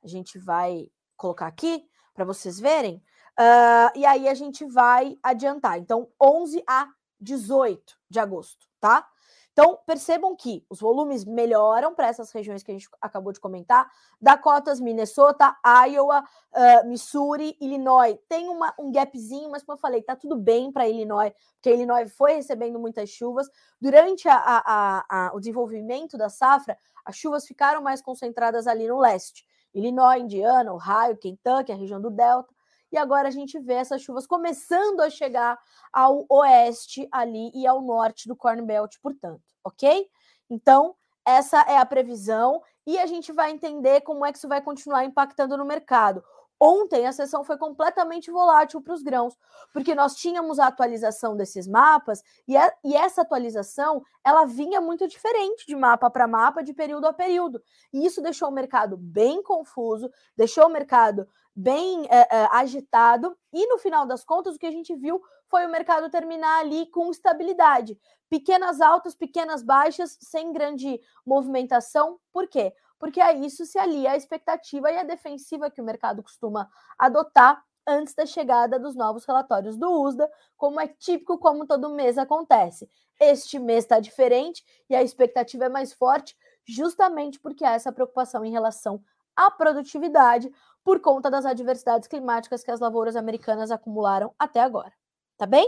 A 0.02 0.06
gente 0.06 0.38
vai 0.38 0.88
colocar 1.16 1.46
aqui 1.46 1.86
para 2.14 2.24
vocês 2.24 2.60
verem. 2.60 3.02
Uh, 3.38 3.90
e 3.96 4.06
aí 4.06 4.28
a 4.28 4.34
gente 4.34 4.64
vai 4.64 5.18
adiantar. 5.22 5.78
Então, 5.78 6.08
11 6.20 6.62
a 6.66 6.88
18 7.20 7.96
de 8.08 8.18
agosto, 8.20 8.66
tá? 8.80 9.08
Então, 9.54 9.78
percebam 9.86 10.34
que 10.34 10.66
os 10.68 10.80
volumes 10.80 11.24
melhoram 11.24 11.94
para 11.94 12.08
essas 12.08 12.32
regiões 12.32 12.64
que 12.64 12.72
a 12.72 12.74
gente 12.74 12.88
acabou 13.00 13.32
de 13.32 13.38
comentar: 13.38 13.88
Dakotas, 14.20 14.80
Minnesota, 14.80 15.56
Iowa, 15.88 16.22
uh, 16.22 16.88
Missouri, 16.88 17.56
Illinois. 17.60 18.18
Tem 18.28 18.48
uma, 18.48 18.74
um 18.76 18.90
gapzinho, 18.90 19.50
mas 19.50 19.62
como 19.62 19.76
eu 19.76 19.80
falei, 19.80 20.02
tá 20.02 20.16
tudo 20.16 20.36
bem 20.36 20.72
para 20.72 20.88
Illinois, 20.88 21.32
porque 21.54 21.72
Illinois 21.72 22.12
foi 22.12 22.34
recebendo 22.34 22.80
muitas 22.80 23.10
chuvas. 23.10 23.48
Durante 23.80 24.28
a, 24.28 24.34
a, 24.36 25.04
a, 25.08 25.34
o 25.34 25.38
desenvolvimento 25.38 26.18
da 26.18 26.28
safra, 26.28 26.76
as 27.04 27.16
chuvas 27.16 27.46
ficaram 27.46 27.80
mais 27.80 28.02
concentradas 28.02 28.66
ali 28.66 28.88
no 28.88 28.98
leste. 28.98 29.46
Illinois, 29.72 30.20
Indiana, 30.20 30.72
Ohio, 30.72 31.16
Kentucky, 31.16 31.70
a 31.70 31.76
região 31.76 32.00
do 32.00 32.10
Delta. 32.10 32.53
E 32.94 32.96
agora 32.96 33.26
a 33.26 33.30
gente 33.30 33.58
vê 33.58 33.74
essas 33.74 34.02
chuvas 34.02 34.24
começando 34.24 35.00
a 35.00 35.10
chegar 35.10 35.58
ao 35.92 36.24
oeste 36.30 37.08
ali 37.10 37.50
e 37.52 37.66
ao 37.66 37.82
norte 37.82 38.28
do 38.28 38.36
Corn 38.36 38.62
Belt, 38.62 38.98
portanto, 39.02 39.42
ok? 39.64 40.08
Então, 40.48 40.94
essa 41.24 41.62
é 41.62 41.76
a 41.76 41.84
previsão 41.84 42.62
e 42.86 42.96
a 42.96 43.06
gente 43.06 43.32
vai 43.32 43.50
entender 43.50 44.02
como 44.02 44.24
é 44.24 44.30
que 44.30 44.38
isso 44.38 44.46
vai 44.46 44.62
continuar 44.62 45.04
impactando 45.04 45.56
no 45.56 45.64
mercado. 45.64 46.22
Ontem 46.60 47.04
a 47.04 47.12
sessão 47.12 47.42
foi 47.42 47.58
completamente 47.58 48.30
volátil 48.30 48.80
para 48.80 48.94
os 48.94 49.02
grãos, 49.02 49.36
porque 49.72 49.92
nós 49.92 50.14
tínhamos 50.14 50.60
a 50.60 50.68
atualização 50.68 51.36
desses 51.36 51.66
mapas 51.66 52.22
e, 52.46 52.56
a, 52.56 52.72
e 52.84 52.94
essa 52.94 53.22
atualização 53.22 54.04
ela 54.22 54.44
vinha 54.44 54.80
muito 54.80 55.08
diferente 55.08 55.66
de 55.66 55.74
mapa 55.74 56.08
para 56.08 56.28
mapa, 56.28 56.62
de 56.62 56.72
período 56.72 57.06
a 57.06 57.12
período. 57.12 57.60
E 57.92 58.06
isso 58.06 58.22
deixou 58.22 58.48
o 58.48 58.52
mercado 58.52 58.96
bem 58.96 59.42
confuso, 59.42 60.08
deixou 60.36 60.66
o 60.66 60.72
mercado 60.72 61.26
bem 61.54 62.06
é, 62.10 62.36
é, 62.36 62.48
agitado, 62.50 63.36
e 63.52 63.66
no 63.68 63.78
final 63.78 64.06
das 64.06 64.24
contas, 64.24 64.56
o 64.56 64.58
que 64.58 64.66
a 64.66 64.72
gente 64.72 64.94
viu 64.94 65.22
foi 65.48 65.66
o 65.66 65.70
mercado 65.70 66.10
terminar 66.10 66.60
ali 66.60 66.86
com 66.86 67.10
estabilidade. 67.10 67.98
Pequenas 68.28 68.80
altas, 68.80 69.14
pequenas 69.14 69.62
baixas, 69.62 70.18
sem 70.20 70.52
grande 70.52 71.00
movimentação. 71.24 72.18
Por 72.32 72.48
quê? 72.48 72.74
porque 73.04 73.20
a 73.20 73.34
isso 73.34 73.66
se 73.66 73.78
alia 73.78 74.12
a 74.12 74.16
expectativa 74.16 74.90
e 74.90 74.96
a 74.96 75.02
defensiva 75.02 75.70
que 75.70 75.78
o 75.78 75.84
mercado 75.84 76.22
costuma 76.22 76.70
adotar 76.98 77.62
antes 77.86 78.14
da 78.14 78.24
chegada 78.24 78.78
dos 78.78 78.94
novos 78.94 79.26
relatórios 79.26 79.76
do 79.76 79.90
USDA, 80.00 80.30
como 80.56 80.80
é 80.80 80.88
típico, 80.88 81.36
como 81.38 81.66
todo 81.66 81.90
mês 81.90 82.16
acontece. 82.16 82.88
Este 83.20 83.58
mês 83.58 83.84
está 83.84 84.00
diferente 84.00 84.64
e 84.88 84.96
a 84.96 85.02
expectativa 85.02 85.66
é 85.66 85.68
mais 85.68 85.92
forte, 85.92 86.34
justamente 86.64 87.38
porque 87.38 87.62
há 87.62 87.72
essa 87.72 87.92
preocupação 87.92 88.42
em 88.42 88.50
relação 88.50 89.02
à 89.36 89.50
produtividade 89.50 90.50
por 90.84 91.00
conta 91.00 91.30
das 91.30 91.46
adversidades 91.46 92.06
climáticas 92.06 92.62
que 92.62 92.70
as 92.70 92.78
lavouras 92.78 93.16
americanas 93.16 93.70
acumularam 93.70 94.34
até 94.38 94.60
agora. 94.60 94.92
Tá 95.36 95.46
bem? 95.46 95.66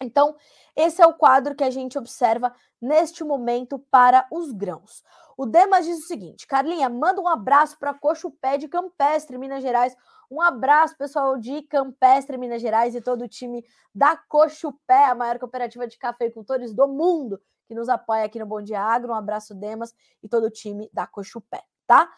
Então, 0.00 0.36
esse 0.76 1.00
é 1.00 1.06
o 1.06 1.14
quadro 1.14 1.54
que 1.54 1.64
a 1.64 1.70
gente 1.70 1.96
observa 1.96 2.54
neste 2.80 3.24
momento 3.24 3.78
para 3.90 4.26
os 4.30 4.52
grãos. 4.52 5.02
O 5.36 5.46
Demas 5.46 5.84
diz 5.84 5.98
o 5.98 6.06
seguinte: 6.06 6.46
Carlinha, 6.46 6.88
manda 6.88 7.20
um 7.20 7.28
abraço 7.28 7.78
para 7.78 7.94
Coxo 7.94 8.30
Pé 8.30 8.58
de 8.58 8.68
Campestre, 8.68 9.38
Minas 9.38 9.62
Gerais. 9.62 9.96
Um 10.30 10.40
abraço, 10.40 10.96
pessoal 10.96 11.38
de 11.38 11.62
Campestre, 11.62 12.36
Minas 12.36 12.60
Gerais 12.60 12.94
e 12.94 13.00
todo 13.00 13.22
o 13.22 13.28
time 13.28 13.64
da 13.94 14.16
Coxo 14.16 14.72
Pé, 14.86 15.06
a 15.06 15.14
maior 15.14 15.38
cooperativa 15.38 15.86
de 15.86 15.96
cafeicultores 15.96 16.74
do 16.74 16.88
mundo, 16.88 17.40
que 17.66 17.74
nos 17.74 17.88
apoia 17.88 18.24
aqui 18.24 18.38
no 18.38 18.46
Bom 18.46 18.62
Dia 18.62 18.80
Agro. 18.80 19.12
Um 19.12 19.16
abraço, 19.16 19.54
Demas, 19.54 19.94
e 20.22 20.28
todo 20.28 20.44
o 20.44 20.50
time 20.50 20.90
da 20.92 21.06
Coxo 21.06 21.40
Pé, 21.40 21.62
tá? 21.86 22.10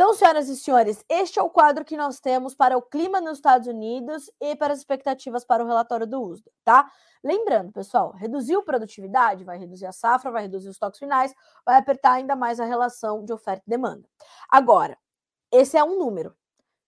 Então, 0.00 0.14
senhoras 0.14 0.48
e 0.48 0.56
senhores, 0.56 1.04
este 1.10 1.38
é 1.38 1.42
o 1.42 1.50
quadro 1.50 1.84
que 1.84 1.94
nós 1.94 2.20
temos 2.20 2.54
para 2.54 2.74
o 2.74 2.80
clima 2.80 3.20
nos 3.20 3.36
Estados 3.36 3.68
Unidos 3.68 4.30
e 4.40 4.56
para 4.56 4.72
as 4.72 4.78
expectativas 4.78 5.44
para 5.44 5.62
o 5.62 5.66
relatório 5.66 6.06
do 6.06 6.22
USDA, 6.22 6.50
tá? 6.64 6.90
Lembrando, 7.22 7.70
pessoal, 7.70 8.12
reduziu 8.12 8.62
produtividade, 8.62 9.44
vai 9.44 9.58
reduzir 9.58 9.84
a 9.84 9.92
safra, 9.92 10.30
vai 10.30 10.44
reduzir 10.44 10.70
os 10.70 10.78
toques 10.78 10.98
finais, 10.98 11.34
vai 11.66 11.76
apertar 11.76 12.12
ainda 12.12 12.34
mais 12.34 12.58
a 12.58 12.64
relação 12.64 13.22
de 13.26 13.30
oferta 13.30 13.62
e 13.66 13.70
demanda. 13.70 14.08
Agora, 14.50 14.96
esse 15.52 15.76
é 15.76 15.84
um 15.84 15.98
número. 15.98 16.34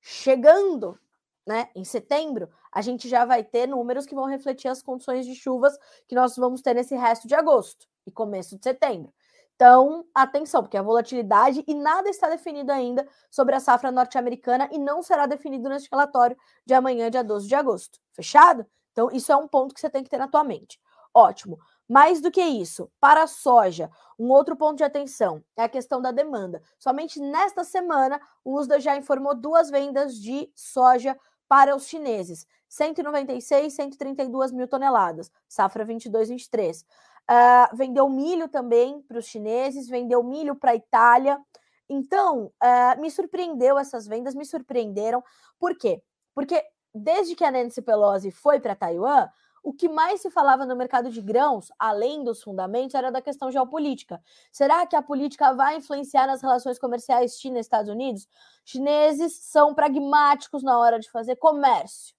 Chegando 0.01 0.98
né, 1.46 1.68
em 1.75 1.85
setembro, 1.85 2.48
a 2.72 2.81
gente 2.81 3.11
já 3.11 3.27
vai 3.27 3.44
ter 3.44 3.66
números 3.66 4.07
que 4.07 4.14
vão 4.14 4.25
refletir 4.25 4.68
as 4.68 4.83
condições 4.83 5.27
de 5.27 5.35
chuvas 5.35 5.77
que 6.09 6.14
nós 6.14 6.35
vamos 6.35 6.62
ter 6.62 6.72
nesse 6.72 6.96
resto 6.96 7.29
de 7.29 7.35
agosto 7.35 7.87
e 8.07 8.11
começo 8.11 8.57
de 8.57 8.64
setembro. 8.64 9.12
Então, 9.55 10.05
atenção, 10.15 10.62
porque 10.62 10.77
a 10.77 10.83
volatilidade 10.83 11.62
e 11.67 11.75
nada 11.75 12.09
está 12.09 12.29
definido 12.29 12.73
ainda 12.73 13.07
sobre 13.31 13.55
a 13.55 13.61
safra 13.61 13.93
norte-americana 13.93 14.69
e 14.73 14.79
não 14.79 15.03
será 15.03 15.27
definido 15.27 15.69
neste 15.69 15.88
relatório 15.91 16.37
de 16.67 16.75
amanhã, 16.75 17.11
dia 17.11 17.23
12 17.23 17.47
de 17.47 17.55
agosto. 17.55 18.01
Fechado? 18.12 18.67
Então, 18.91 19.11
isso 19.12 19.31
é 19.31 19.37
um 19.37 19.49
ponto 19.49 19.75
que 19.75 19.81
você 19.81 19.88
tem 19.88 20.03
que 20.03 20.11
ter 20.11 20.19
na 20.19 20.29
tua 20.29 20.43
mente. 20.45 20.81
Ótimo. 21.15 21.59
Mais 21.88 22.21
do 22.21 22.31
que 22.31 22.43
isso, 22.43 22.91
para 22.99 23.25
a 23.25 23.27
soja, 23.27 23.91
um 24.19 24.31
outro 24.31 24.57
ponto 24.57 24.79
de 24.79 24.85
atenção 24.85 25.45
é 25.57 25.62
a 25.62 25.69
questão 25.69 26.01
da 26.01 26.11
demanda. 26.11 26.62
Somente 26.79 27.21
nesta 27.21 27.65
semana, 27.65 28.21
o 28.43 28.59
USDA 28.59 28.81
já 28.81 28.97
informou 28.97 29.35
duas 29.35 29.69
vendas 29.69 30.17
de 30.17 30.51
soja 30.57 31.17
para 31.47 31.77
os 31.77 31.87
chineses: 31.87 32.47
196, 32.67 33.75
132 33.75 34.53
mil 34.53 34.67
toneladas, 34.67 35.31
safra 35.47 35.85
22, 35.85 36.31
23. 36.31 36.87
Uh, 37.33 37.75
vendeu 37.75 38.11
milho 38.11 38.47
também 38.47 39.01
para 39.01 39.18
os 39.18 39.25
chineses, 39.25 39.88
vendeu 39.88 40.23
milho 40.23 40.55
para 40.55 40.73
a 40.73 40.77
Itália. 40.77 41.40
Então, 41.88 42.53
uh, 42.62 43.01
me 43.01 43.11
surpreendeu 43.11 43.79
essas 43.79 44.07
vendas, 44.07 44.35
me 44.35 44.45
surpreenderam. 44.45 45.25
Por 45.59 45.75
quê? 45.79 46.03
Porque 46.35 46.62
desde 46.95 47.35
que 47.35 47.42
a 47.42 47.51
Nancy 47.51 47.81
Pelosi 47.81 48.31
foi 48.31 48.61
para 48.61 48.77
Taiwan, 48.77 49.31
o 49.62 49.73
que 49.73 49.88
mais 49.88 50.21
se 50.21 50.31
falava 50.31 50.66
no 50.66 50.77
mercado 50.77 51.09
de 51.09 51.23
grãos, 51.23 51.71
além 51.79 52.23
dos 52.23 52.42
fundamentos, 52.42 52.95
era 52.95 53.11
da 53.11 53.23
questão 53.23 53.51
geopolítica. 53.51 54.21
Será 54.51 54.85
que 54.87 54.97
a 54.97 55.01
política 55.01 55.55
vai 55.55 55.77
influenciar 55.77 56.27
nas 56.27 56.42
relações 56.42 56.79
comerciais 56.79 57.38
China 57.38 57.61
Estados 57.61 57.90
Unidos? 57.90 58.29
Chineses 58.64 59.38
são 59.40 59.73
pragmáticos 59.73 60.62
na 60.62 60.79
hora 60.79 60.99
de 60.99 61.11
fazer 61.11 61.37
comércio. 61.37 62.14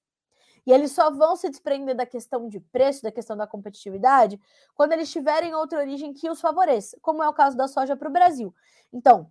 E 0.66 0.72
eles 0.72 0.92
só 0.92 1.12
vão 1.12 1.36
se 1.36 1.50
desprender 1.50 1.96
da 1.96 2.06
questão 2.06 2.48
de 2.48 2.60
preço, 2.60 3.04
da 3.04 3.12
questão 3.12 3.36
da 3.36 3.46
competitividade, 3.46 4.40
quando 4.74 4.94
eles 4.94 5.12
tiverem 5.12 5.54
outra 5.54 5.80
origem 5.80 6.14
que 6.14 6.30
os 6.30 6.40
favoreça, 6.40 6.98
como 7.02 7.24
é 7.24 7.28
o 7.28 7.34
caso 7.34 7.58
da 7.58 7.68
soja 7.68 7.96
para 7.96 8.10
o 8.10 8.12
Brasil. 8.12 8.54
Então, 8.92 9.30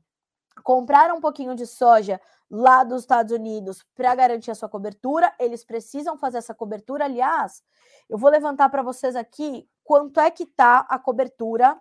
comprar 0.63 1.13
um 1.13 1.21
pouquinho 1.21 1.55
de 1.55 1.67
soja 1.67 2.21
lá 2.51 2.85
dos 2.85 3.03
Estados 3.03 3.33
Unidos 3.33 3.83
para 3.95 4.15
garantir 4.15 4.51
a 4.51 4.55
sua 4.55 4.69
cobertura, 4.69 5.33
eles 5.39 5.65
precisam 5.65 6.19
fazer 6.19 6.39
essa 6.39 6.55
cobertura. 6.55 7.07
Aliás, 7.07 7.63
eu 8.09 8.19
vou 8.19 8.31
levantar 8.31 8.69
para 8.69 8.83
vocês 8.83 9.17
aqui 9.17 9.67
quanto 9.83 10.21
é 10.21 10.31
que 10.31 10.43
está 10.43 10.81
a 10.81 10.99
cobertura 10.99 11.81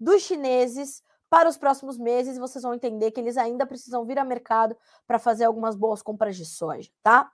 dos 0.00 0.22
chineses 0.22 1.02
para 1.28 1.48
os 1.48 1.58
próximos 1.58 1.98
meses. 1.98 2.38
Vocês 2.38 2.62
vão 2.62 2.74
entender 2.74 3.10
que 3.10 3.20
eles 3.20 3.36
ainda 3.36 3.66
precisam 3.66 4.04
vir 4.06 4.18
a 4.18 4.24
mercado 4.24 4.76
para 5.06 5.18
fazer 5.18 5.44
algumas 5.44 5.76
boas 5.76 6.00
compras 6.00 6.36
de 6.36 6.46
soja, 6.46 6.90
tá? 7.02 7.30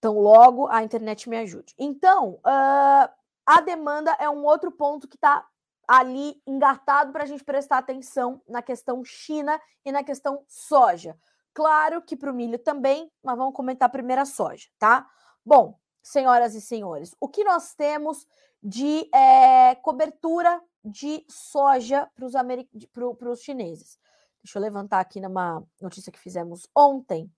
Então, 0.00 0.18
logo 0.18 0.66
a 0.68 0.82
internet 0.82 1.28
me 1.28 1.36
ajude. 1.36 1.74
Então, 1.78 2.40
uh, 2.46 3.08
a 3.44 3.60
demanda 3.60 4.16
é 4.18 4.30
um 4.30 4.46
outro 4.46 4.72
ponto 4.72 5.06
que 5.06 5.16
está 5.16 5.46
ali 5.86 6.40
engatado 6.46 7.12
para 7.12 7.24
a 7.24 7.26
gente 7.26 7.44
prestar 7.44 7.78
atenção 7.78 8.40
na 8.48 8.62
questão 8.62 9.04
China 9.04 9.60
e 9.84 9.92
na 9.92 10.02
questão 10.02 10.42
soja. 10.48 11.18
Claro 11.52 12.00
que 12.00 12.16
para 12.16 12.30
o 12.30 12.34
milho 12.34 12.58
também, 12.58 13.12
mas 13.22 13.36
vamos 13.36 13.54
comentar 13.54 13.90
primeiro 13.90 14.22
a 14.22 14.24
soja, 14.24 14.68
tá? 14.78 15.06
Bom, 15.44 15.78
senhoras 16.02 16.54
e 16.54 16.62
senhores, 16.62 17.14
o 17.20 17.28
que 17.28 17.44
nós 17.44 17.74
temos 17.74 18.26
de 18.62 19.06
é, 19.14 19.74
cobertura 19.76 20.62
de 20.82 21.26
soja 21.28 22.08
para 22.14 23.30
os 23.30 23.42
chineses? 23.42 23.98
Deixa 24.42 24.58
eu 24.58 24.62
levantar 24.62 25.00
aqui 25.00 25.20
numa 25.20 25.62
notícia 25.78 26.10
que 26.10 26.18
fizemos 26.18 26.66
ontem. 26.74 27.30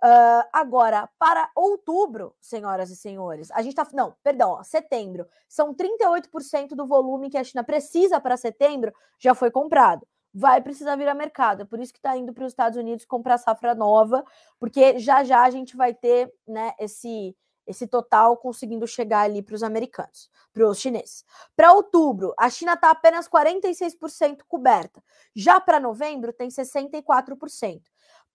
Uh, 0.04 0.42
agora, 0.52 1.08
para 1.16 1.48
outubro, 1.54 2.34
senhoras 2.40 2.90
e 2.90 2.96
senhores, 2.96 3.52
a 3.52 3.62
gente 3.62 3.76
tá. 3.76 3.86
Não, 3.92 4.16
perdão, 4.22 4.50
ó, 4.50 4.62
setembro. 4.64 5.28
São 5.48 5.72
38% 5.72 6.70
do 6.70 6.84
volume 6.86 7.30
que 7.30 7.38
a 7.38 7.44
China 7.44 7.62
precisa 7.62 8.20
para 8.20 8.36
setembro 8.36 8.92
já 9.16 9.32
foi 9.32 9.48
comprado. 9.50 10.04
vai 10.34 10.60
precisar 10.60 10.96
virar 10.96 11.14
mercado. 11.14 11.62
É 11.62 11.64
por 11.64 11.78
isso 11.78 11.92
que 11.92 11.98
está 12.00 12.16
indo 12.16 12.32
para 12.32 12.44
os 12.44 12.52
Estados 12.52 12.76
Unidos 12.76 13.04
comprar 13.04 13.38
safra 13.38 13.74
nova, 13.76 14.24
porque 14.58 14.98
já 14.98 15.22
já 15.22 15.42
a 15.44 15.50
gente 15.50 15.76
vai 15.76 15.94
ter 15.94 16.32
né, 16.48 16.72
esse, 16.80 17.36
esse 17.66 17.86
total 17.86 18.36
conseguindo 18.36 18.86
chegar 18.86 19.20
ali 19.20 19.42
para 19.42 19.54
os 19.54 19.62
americanos, 19.62 20.30
para 20.52 20.68
os 20.68 20.78
chineses. 20.78 21.24
Para 21.56 21.72
outubro, 21.72 22.34
a 22.38 22.50
China 22.50 22.74
está 22.74 22.90
apenas 22.90 23.28
46% 23.28 24.40
coberta. 24.48 25.02
Já 25.34 25.60
para 25.60 25.80
novembro, 25.80 26.32
tem 26.32 26.48
64%. 26.48 27.82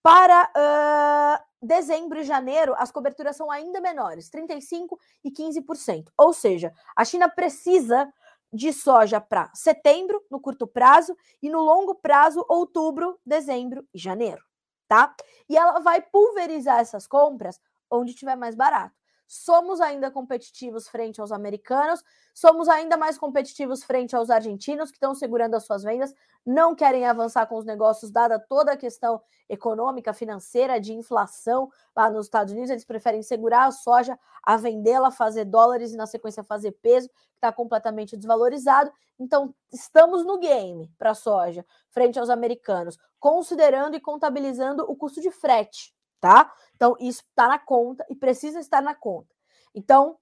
Para 0.02 0.50
uh, 0.56 1.44
dezembro 1.60 2.20
e 2.20 2.24
janeiro, 2.24 2.74
as 2.78 2.90
coberturas 2.90 3.36
são 3.36 3.50
ainda 3.50 3.80
menores, 3.80 4.30
35% 4.30 4.96
e 5.24 5.30
15%. 5.30 6.08
Ou 6.16 6.32
seja, 6.32 6.72
a 6.96 7.04
China 7.04 7.28
precisa 7.28 8.10
de 8.52 8.72
soja 8.72 9.20
para 9.20 9.50
setembro, 9.54 10.24
no 10.30 10.40
curto 10.40 10.66
prazo, 10.66 11.14
e 11.42 11.50
no 11.50 11.60
longo 11.60 11.94
prazo, 11.96 12.44
outubro, 12.48 13.18
dezembro 13.26 13.86
e 13.92 13.98
janeiro, 13.98 14.42
tá? 14.86 15.14
E 15.48 15.56
ela 15.56 15.80
vai 15.80 16.00
pulverizar 16.00 16.78
essas 16.78 17.06
compras 17.06 17.60
onde 17.90 18.14
tiver 18.14 18.36
mais 18.36 18.54
barato 18.54 18.97
somos 19.28 19.78
ainda 19.78 20.10
competitivos 20.10 20.88
frente 20.88 21.20
aos 21.20 21.30
americanos, 21.30 22.02
somos 22.32 22.66
ainda 22.66 22.96
mais 22.96 23.18
competitivos 23.18 23.84
frente 23.84 24.16
aos 24.16 24.30
argentinos, 24.30 24.90
que 24.90 24.96
estão 24.96 25.14
segurando 25.14 25.54
as 25.54 25.64
suas 25.64 25.82
vendas, 25.82 26.14
não 26.46 26.74
querem 26.74 27.04
avançar 27.04 27.46
com 27.46 27.56
os 27.56 27.64
negócios, 27.66 28.10
dada 28.10 28.38
toda 28.38 28.72
a 28.72 28.76
questão 28.76 29.20
econômica, 29.46 30.14
financeira, 30.14 30.80
de 30.80 30.94
inflação 30.94 31.70
lá 31.94 32.08
nos 32.08 32.24
Estados 32.24 32.54
Unidos, 32.54 32.70
eles 32.70 32.86
preferem 32.86 33.22
segurar 33.22 33.66
a 33.66 33.70
soja, 33.70 34.18
a 34.42 34.56
vendê-la, 34.56 35.10
fazer 35.10 35.44
dólares 35.44 35.92
e, 35.92 35.96
na 35.96 36.06
sequência, 36.06 36.42
fazer 36.42 36.72
peso, 36.72 37.08
que 37.08 37.34
está 37.34 37.52
completamente 37.52 38.16
desvalorizado. 38.16 38.90
Então, 39.18 39.54
estamos 39.70 40.24
no 40.24 40.38
game 40.38 40.90
para 40.96 41.10
a 41.10 41.14
soja, 41.14 41.66
frente 41.90 42.18
aos 42.18 42.30
americanos, 42.30 42.98
considerando 43.20 43.94
e 43.94 44.00
contabilizando 44.00 44.84
o 44.90 44.96
custo 44.96 45.20
de 45.20 45.30
frete 45.30 45.92
tá? 46.20 46.52
Então, 46.74 46.96
isso 47.00 47.22
está 47.22 47.48
na 47.48 47.58
conta 47.58 48.04
e 48.08 48.14
precisa 48.14 48.58
estar 48.60 48.82
na 48.82 48.94
conta. 48.94 49.34
Então, 49.74 50.16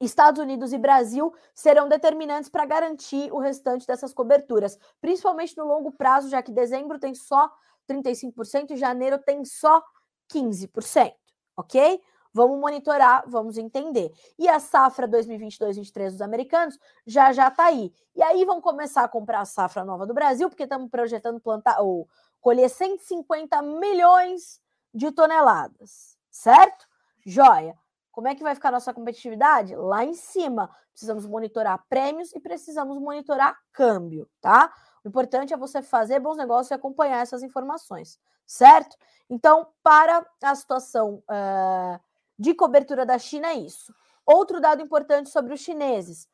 Estados 0.00 0.40
Unidos 0.40 0.72
e 0.72 0.78
Brasil 0.78 1.32
serão 1.54 1.88
determinantes 1.88 2.50
para 2.50 2.66
garantir 2.66 3.32
o 3.32 3.38
restante 3.38 3.86
dessas 3.86 4.12
coberturas, 4.12 4.76
principalmente 5.00 5.56
no 5.56 5.64
longo 5.64 5.92
prazo, 5.92 6.28
já 6.28 6.42
que 6.42 6.50
dezembro 6.50 6.98
tem 6.98 7.14
só 7.14 7.50
35% 7.88 8.72
e 8.72 8.76
janeiro 8.76 9.18
tem 9.18 9.44
só 9.44 9.82
15%, 10.32 11.14
ok? 11.56 12.00
Vamos 12.34 12.58
monitorar, 12.58 13.24
vamos 13.28 13.58
entender. 13.58 14.10
E 14.38 14.48
a 14.48 14.58
safra 14.58 15.06
2022-23 15.06 16.12
dos 16.12 16.22
americanos 16.22 16.78
já 17.06 17.30
já 17.30 17.48
está 17.48 17.66
aí. 17.66 17.92
E 18.16 18.22
aí 18.22 18.44
vão 18.46 18.60
começar 18.60 19.04
a 19.04 19.08
comprar 19.08 19.40
a 19.40 19.44
safra 19.44 19.84
nova 19.84 20.06
do 20.06 20.14
Brasil, 20.14 20.48
porque 20.48 20.62
estamos 20.62 20.90
projetando 20.90 21.38
plantar 21.38 21.80
ou 21.82 22.08
colher 22.40 22.70
150 22.70 23.60
milhões 23.60 24.61
de 24.92 25.10
toneladas, 25.10 26.16
certo? 26.30 26.86
Joia. 27.24 27.78
Como 28.10 28.28
é 28.28 28.34
que 28.34 28.42
vai 28.42 28.54
ficar 28.54 28.70
nossa 28.70 28.92
competitividade? 28.92 29.74
Lá 29.74 30.04
em 30.04 30.14
cima. 30.14 30.70
Precisamos 30.92 31.26
monitorar 31.26 31.82
prêmios 31.88 32.32
e 32.34 32.40
precisamos 32.40 32.98
monitorar 32.98 33.58
câmbio, 33.72 34.28
tá? 34.40 34.72
O 35.02 35.08
importante 35.08 35.54
é 35.54 35.56
você 35.56 35.80
fazer 35.80 36.20
bons 36.20 36.36
negócios 36.36 36.70
e 36.70 36.74
acompanhar 36.74 37.22
essas 37.22 37.42
informações, 37.42 38.20
certo? 38.46 38.96
Então, 39.30 39.66
para 39.82 40.26
a 40.42 40.54
situação 40.54 41.22
uh, 41.28 41.98
de 42.38 42.54
cobertura 42.54 43.06
da 43.06 43.18
China, 43.18 43.48
é 43.48 43.54
isso. 43.54 43.94
Outro 44.26 44.60
dado 44.60 44.82
importante 44.82 45.30
sobre 45.30 45.54
os 45.54 45.60
chineses: 45.60 46.28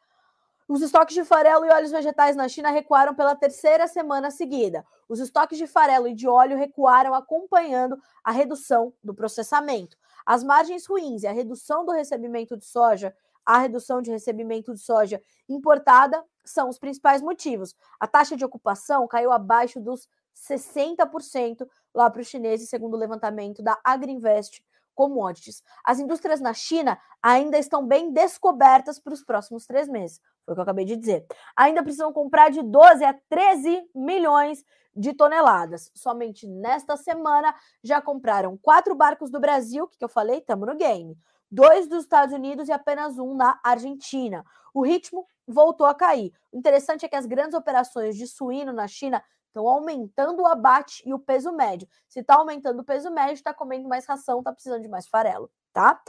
os 0.68 0.82
estoques 0.82 1.14
de 1.14 1.24
farelo 1.24 1.64
e 1.64 1.70
óleos 1.70 1.90
vegetais 1.90 2.36
na 2.36 2.46
China 2.46 2.70
recuaram 2.70 3.14
pela 3.14 3.34
terceira 3.34 3.88
semana 3.88 4.30
seguida. 4.30 4.84
Os 5.08 5.18
estoques 5.18 5.56
de 5.56 5.66
farelo 5.66 6.06
e 6.06 6.14
de 6.14 6.28
óleo 6.28 6.58
recuaram 6.58 7.14
acompanhando 7.14 7.98
a 8.22 8.30
redução 8.30 8.92
do 9.02 9.14
processamento. 9.14 9.96
As 10.26 10.44
margens 10.44 10.86
ruins 10.86 11.22
e 11.22 11.26
a 11.26 11.32
redução 11.32 11.86
do 11.86 11.92
recebimento 11.92 12.54
de 12.54 12.66
soja, 12.66 13.16
a 13.46 13.56
redução 13.60 14.02
de 14.02 14.10
recebimento 14.10 14.74
de 14.74 14.80
soja 14.80 15.22
importada 15.48 16.22
são 16.44 16.68
os 16.68 16.78
principais 16.78 17.22
motivos. 17.22 17.74
A 17.98 18.06
taxa 18.06 18.36
de 18.36 18.44
ocupação 18.44 19.08
caiu 19.08 19.32
abaixo 19.32 19.80
dos 19.80 20.06
60% 20.36 21.66
lá 21.94 22.10
para 22.10 22.20
os 22.20 22.28
chineses, 22.28 22.68
segundo 22.68 22.92
o 22.92 22.98
levantamento 22.98 23.62
da 23.62 23.78
Agriinvest 23.82 24.62
Commodities. 24.94 25.62
As 25.82 25.98
indústrias 25.98 26.42
na 26.42 26.52
China 26.52 27.00
ainda 27.22 27.56
estão 27.56 27.86
bem 27.86 28.12
descobertas 28.12 29.00
para 29.00 29.14
os 29.14 29.24
próximos 29.24 29.64
três 29.64 29.88
meses. 29.88 30.20
Foi 30.48 30.52
o 30.52 30.54
que 30.54 30.60
eu 30.60 30.62
acabei 30.62 30.86
de 30.86 30.96
dizer. 30.96 31.26
Ainda 31.54 31.82
precisam 31.82 32.10
comprar 32.10 32.50
de 32.50 32.62
12 32.62 33.04
a 33.04 33.12
13 33.28 33.90
milhões 33.94 34.64
de 34.96 35.12
toneladas. 35.12 35.90
Somente 35.94 36.46
nesta 36.46 36.96
semana 36.96 37.54
já 37.84 38.00
compraram 38.00 38.56
quatro 38.56 38.94
barcos 38.94 39.30
do 39.30 39.38
Brasil, 39.38 39.86
que, 39.86 39.98
que 39.98 40.04
eu 40.04 40.08
falei, 40.08 40.38
estamos 40.38 40.66
no 40.66 40.74
game. 40.74 41.18
Dois 41.50 41.86
dos 41.86 42.04
Estados 42.04 42.34
Unidos 42.34 42.68
e 42.68 42.72
apenas 42.72 43.18
um 43.18 43.34
na 43.34 43.60
Argentina. 43.62 44.42
O 44.72 44.82
ritmo 44.82 45.26
voltou 45.46 45.86
a 45.86 45.94
cair. 45.94 46.32
O 46.50 46.56
interessante 46.56 47.04
é 47.04 47.08
que 47.08 47.16
as 47.16 47.26
grandes 47.26 47.54
operações 47.54 48.16
de 48.16 48.26
suíno 48.26 48.72
na 48.72 48.88
China 48.88 49.22
estão 49.48 49.68
aumentando 49.68 50.42
o 50.42 50.46
abate 50.46 51.02
e 51.04 51.12
o 51.12 51.18
peso 51.18 51.52
médio. 51.52 51.86
Se 52.08 52.20
está 52.20 52.36
aumentando 52.36 52.80
o 52.80 52.84
peso 52.84 53.10
médio, 53.10 53.34
está 53.34 53.52
comendo 53.52 53.86
mais 53.86 54.06
ração, 54.06 54.38
está 54.38 54.52
precisando 54.52 54.80
de 54.80 54.88
mais 54.88 55.06
farelo, 55.06 55.50
tá? 55.74 56.00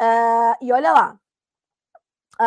Uh, 0.00 0.64
e 0.64 0.72
olha 0.72 0.92
lá, 0.92 1.20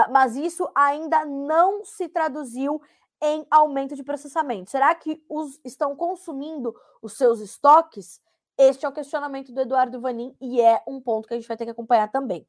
mas 0.10 0.36
isso 0.36 0.70
ainda 0.76 1.26
não 1.26 1.84
se 1.86 2.08
traduziu 2.10 2.82
em 3.22 3.46
aumento 3.50 3.96
de 3.96 4.04
processamento. 4.04 4.70
Será 4.70 4.94
que 4.94 5.24
os 5.30 5.60
estão 5.64 5.96
consumindo 5.96 6.76
os 7.02 7.14
seus 7.14 7.40
estoques? 7.40 8.22
Este 8.58 8.86
é 8.86 8.90
o 8.90 8.92
questionamento 8.92 9.52
do 9.52 9.62
Eduardo 9.62 10.00
Vanin 10.00 10.36
e 10.40 10.62
é 10.62 10.84
um 10.88 11.02
ponto 11.02 11.28
que 11.28 11.34
a 11.34 11.38
gente 11.38 11.48
vai 11.48 11.58
ter 11.58 11.66
que 11.66 11.72
acompanhar 11.72 12.12
também. 12.12 12.48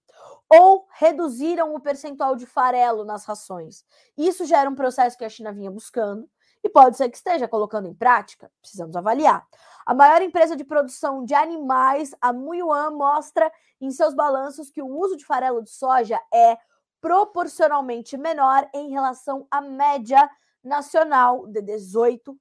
Ou 0.50 0.86
reduziram 0.98 1.74
o 1.74 1.80
percentual 1.80 2.36
de 2.36 2.44
farelo 2.44 3.04
nas 3.04 3.24
rações. 3.24 3.84
Isso 4.18 4.44
já 4.44 4.60
era 4.60 4.68
um 4.68 4.74
processo 4.74 5.16
que 5.16 5.24
a 5.24 5.28
China 5.28 5.52
vinha 5.52 5.70
buscando 5.70 6.28
e 6.62 6.68
pode 6.68 6.96
ser 6.96 7.08
que 7.08 7.16
esteja 7.16 7.46
colocando 7.46 7.86
em 7.86 7.94
prática. 7.94 8.50
Precisamos 8.60 8.96
avaliar. 8.96 9.46
A 9.86 9.94
maior 9.94 10.20
empresa 10.22 10.56
de 10.56 10.64
produção 10.64 11.24
de 11.24 11.34
animais, 11.34 12.14
a 12.20 12.32
Muyuan, 12.32 12.90
mostra 12.90 13.50
em 13.80 13.90
seus 13.90 14.14
balanços 14.14 14.70
que 14.70 14.82
o 14.82 14.88
uso 14.88 15.16
de 15.16 15.24
farelo 15.24 15.62
de 15.62 15.70
soja 15.70 16.18
é 16.32 16.58
proporcionalmente 17.04 18.16
menor 18.16 18.66
em 18.72 18.88
relação 18.88 19.46
à 19.50 19.60
média 19.60 20.26
nacional 20.64 21.46
de 21.46 21.60
18%. 21.60 22.34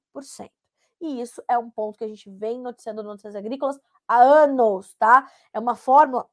E 1.02 1.20
isso 1.20 1.44
é 1.50 1.58
um 1.58 1.70
ponto 1.70 1.98
que 1.98 2.06
a 2.06 2.08
gente 2.08 2.30
vem 2.30 2.62
noticiando 2.62 3.04
notícias 3.04 3.36
agrícolas 3.36 3.78
há 4.08 4.16
anos, 4.16 4.96
tá? 4.96 5.30
É 5.52 5.60
uma 5.60 5.76
fórmula 5.76 6.26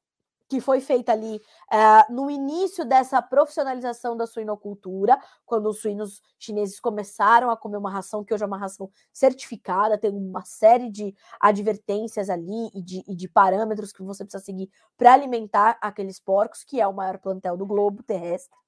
que 0.50 0.60
foi 0.60 0.80
feita 0.80 1.12
ali 1.12 1.36
uh, 1.36 2.12
no 2.12 2.28
início 2.28 2.84
dessa 2.84 3.22
profissionalização 3.22 4.16
da 4.16 4.26
suinocultura, 4.26 5.16
quando 5.46 5.68
os 5.68 5.80
suínos 5.80 6.20
chineses 6.40 6.80
começaram 6.80 7.52
a 7.52 7.56
comer 7.56 7.76
uma 7.76 7.90
ração 7.90 8.24
que 8.24 8.34
hoje 8.34 8.42
é 8.42 8.46
uma 8.48 8.58
ração 8.58 8.90
certificada, 9.12 9.96
tem 9.96 10.10
uma 10.10 10.44
série 10.44 10.90
de 10.90 11.14
advertências 11.40 12.28
ali 12.28 12.68
e 12.74 12.82
de, 12.82 13.04
e 13.06 13.14
de 13.14 13.28
parâmetros 13.28 13.92
que 13.92 14.02
você 14.02 14.24
precisa 14.24 14.44
seguir 14.44 14.68
para 14.98 15.12
alimentar 15.12 15.78
aqueles 15.80 16.18
porcos, 16.18 16.64
que 16.64 16.80
é 16.80 16.86
o 16.86 16.92
maior 16.92 17.18
plantel 17.18 17.56
do 17.56 17.64
globo 17.64 18.02
terrestre. 18.02 18.58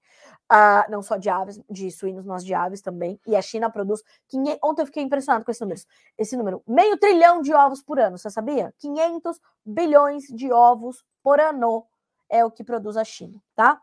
Uh, 0.51 0.91
não 0.91 1.03
só 1.03 1.17
de 1.17 1.31
aves, 1.31 1.61
de 1.71 1.91
suínos, 1.91 2.27
mas 2.27 2.45
de 2.45 2.53
aves 2.53 2.81
também. 2.81 3.19
E 3.27 3.35
a 3.35 3.43
China 3.43 3.71
produz. 3.71 4.03
500, 4.29 4.59
ontem 4.63 4.83
eu 4.83 4.87
fiquei 4.87 5.03
impressionado 5.03 5.45
com 5.45 5.51
esse 5.51 5.61
número. 5.61 5.81
Esse 6.19 6.37
número, 6.37 6.63
meio 6.67 6.97
trilhão 6.99 7.41
de 7.41 7.55
ovos 7.55 7.83
por 7.83 7.99
ano, 7.99 8.19
você 8.19 8.31
sabia? 8.31 8.75
500 8.79 9.41
bilhões 9.65 10.25
de 10.29 10.53
ovos 10.53 11.05
por 11.23 11.41
ano 11.41 11.87
é 12.29 12.45
o 12.45 12.51
que 12.51 12.65
produz 12.65 12.97
a 12.97 13.05
China, 13.05 13.41
tá? 13.55 13.81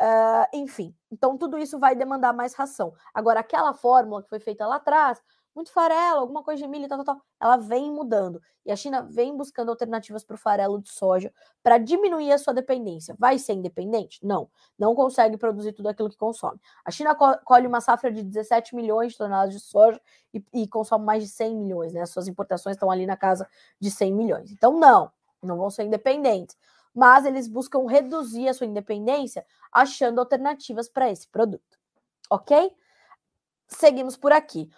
Uh, 0.00 0.46
enfim, 0.52 0.94
então 1.10 1.38
tudo 1.38 1.58
isso 1.58 1.78
vai 1.78 1.96
demandar 1.96 2.32
mais 2.32 2.54
ração. 2.54 2.92
Agora, 3.14 3.40
aquela 3.40 3.72
fórmula 3.72 4.22
que 4.22 4.28
foi 4.28 4.38
feita 4.38 4.66
lá 4.66 4.76
atrás, 4.76 5.22
muito 5.56 5.72
farelo, 5.72 6.20
alguma 6.20 6.42
coisa 6.42 6.62
de 6.62 6.68
milho, 6.68 6.86
tal, 6.86 7.02
tal, 7.02 7.16
tal, 7.16 7.24
ela 7.40 7.56
vem 7.56 7.90
mudando. 7.90 8.40
E 8.64 8.70
a 8.70 8.76
China 8.76 9.02
vem 9.02 9.34
buscando 9.34 9.70
alternativas 9.70 10.22
para 10.22 10.34
o 10.34 10.38
farelo 10.38 10.80
de 10.80 10.90
soja 10.90 11.32
para 11.62 11.78
diminuir 11.78 12.30
a 12.30 12.38
sua 12.38 12.52
dependência. 12.52 13.16
Vai 13.18 13.38
ser 13.38 13.54
independente? 13.54 14.24
Não. 14.24 14.50
Não 14.78 14.94
consegue 14.94 15.38
produzir 15.38 15.72
tudo 15.72 15.88
aquilo 15.88 16.10
que 16.10 16.16
consome. 16.16 16.60
A 16.84 16.90
China 16.90 17.14
colhe 17.14 17.66
uma 17.66 17.80
safra 17.80 18.12
de 18.12 18.22
17 18.22 18.76
milhões 18.76 19.12
de 19.12 19.18
toneladas 19.18 19.54
de 19.54 19.60
soja 19.60 20.00
e, 20.34 20.44
e 20.52 20.68
consome 20.68 21.04
mais 21.04 21.22
de 21.22 21.30
100 21.30 21.56
milhões, 21.56 21.92
né? 21.94 22.04
Suas 22.04 22.28
importações 22.28 22.76
estão 22.76 22.90
ali 22.90 23.06
na 23.06 23.16
casa 23.16 23.48
de 23.80 23.90
100 23.90 24.12
milhões. 24.12 24.52
Então, 24.52 24.78
não, 24.78 25.10
não 25.42 25.56
vão 25.56 25.70
ser 25.70 25.84
independentes 25.84 26.56
mas 26.96 27.26
eles 27.26 27.46
buscam 27.46 27.86
reduzir 27.86 28.48
a 28.48 28.54
sua 28.54 28.66
independência 28.66 29.44
achando 29.70 30.18
alternativas 30.18 30.88
para 30.88 31.10
esse 31.10 31.28
produto. 31.28 31.78
Ok? 32.30 32.74
Seguimos 33.68 34.16
por 34.16 34.32
aqui. 34.32 34.70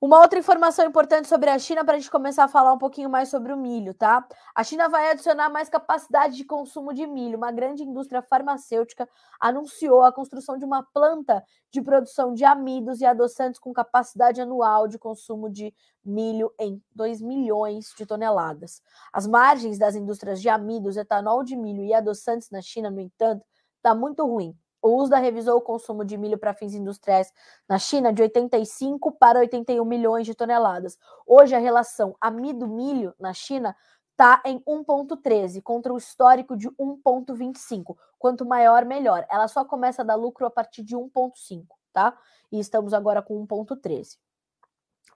Uma 0.00 0.20
outra 0.20 0.38
informação 0.38 0.86
importante 0.86 1.26
sobre 1.26 1.50
a 1.50 1.58
China 1.58 1.84
para 1.84 1.96
a 1.96 1.98
gente 1.98 2.08
começar 2.08 2.44
a 2.44 2.48
falar 2.48 2.72
um 2.72 2.78
pouquinho 2.78 3.10
mais 3.10 3.28
sobre 3.30 3.52
o 3.52 3.56
milho, 3.56 3.92
tá? 3.92 4.24
A 4.54 4.62
China 4.62 4.88
vai 4.88 5.10
adicionar 5.10 5.50
mais 5.50 5.68
capacidade 5.68 6.36
de 6.36 6.44
consumo 6.44 6.94
de 6.94 7.04
milho. 7.04 7.36
Uma 7.36 7.50
grande 7.50 7.82
indústria 7.82 8.22
farmacêutica 8.22 9.08
anunciou 9.40 10.04
a 10.04 10.12
construção 10.12 10.56
de 10.56 10.64
uma 10.64 10.84
planta 10.94 11.42
de 11.72 11.82
produção 11.82 12.32
de 12.32 12.44
amidos 12.44 13.00
e 13.00 13.04
adoçantes 13.06 13.58
com 13.58 13.72
capacidade 13.72 14.40
anual 14.40 14.86
de 14.86 15.00
consumo 15.00 15.50
de 15.50 15.74
milho 16.04 16.54
em 16.60 16.80
2 16.94 17.20
milhões 17.20 17.92
de 17.98 18.06
toneladas. 18.06 18.80
As 19.12 19.26
margens 19.26 19.78
das 19.78 19.96
indústrias 19.96 20.40
de 20.40 20.48
amidos, 20.48 20.96
etanol 20.96 21.42
de 21.42 21.56
milho 21.56 21.82
e 21.82 21.92
adoçantes 21.92 22.50
na 22.50 22.62
China, 22.62 22.88
no 22.88 23.00
entanto, 23.00 23.44
está 23.78 23.96
muito 23.96 24.24
ruim. 24.24 24.56
O 24.80 25.02
USDA 25.02 25.18
revisou 25.18 25.58
o 25.58 25.62
consumo 25.62 26.04
de 26.04 26.16
milho 26.16 26.38
para 26.38 26.54
fins 26.54 26.74
industriais 26.74 27.32
na 27.68 27.78
China 27.78 28.12
de 28.12 28.22
85 28.22 29.12
para 29.12 29.40
81 29.40 29.84
milhões 29.84 30.26
de 30.26 30.34
toneladas. 30.34 30.96
Hoje, 31.26 31.54
a 31.54 31.58
relação 31.58 32.16
amido-milho 32.20 33.14
na 33.18 33.32
China 33.32 33.76
está 34.12 34.42
em 34.44 34.60
1,13 34.60 35.62
contra 35.62 35.92
o 35.92 35.96
histórico 35.96 36.56
de 36.56 36.68
1,25. 36.70 37.96
Quanto 38.18 38.44
maior, 38.44 38.84
melhor. 38.84 39.24
Ela 39.30 39.46
só 39.46 39.64
começa 39.64 40.02
a 40.02 40.04
dar 40.04 40.16
lucro 40.16 40.44
a 40.44 40.50
partir 40.50 40.82
de 40.82 40.96
1,5, 40.96 41.66
tá? 41.92 42.16
E 42.50 42.58
estamos 42.58 42.92
agora 42.92 43.22
com 43.22 43.46
1,13. 43.46 44.18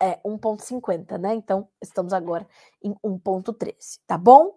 É, 0.01 0.21
1,50, 0.25 1.19
né? 1.19 1.35
Então, 1.35 1.69
estamos 1.81 2.13
agora 2.13 2.47
em 2.83 2.95
1,13, 3.05 4.01
tá 4.07 4.17
bom? 4.17 4.57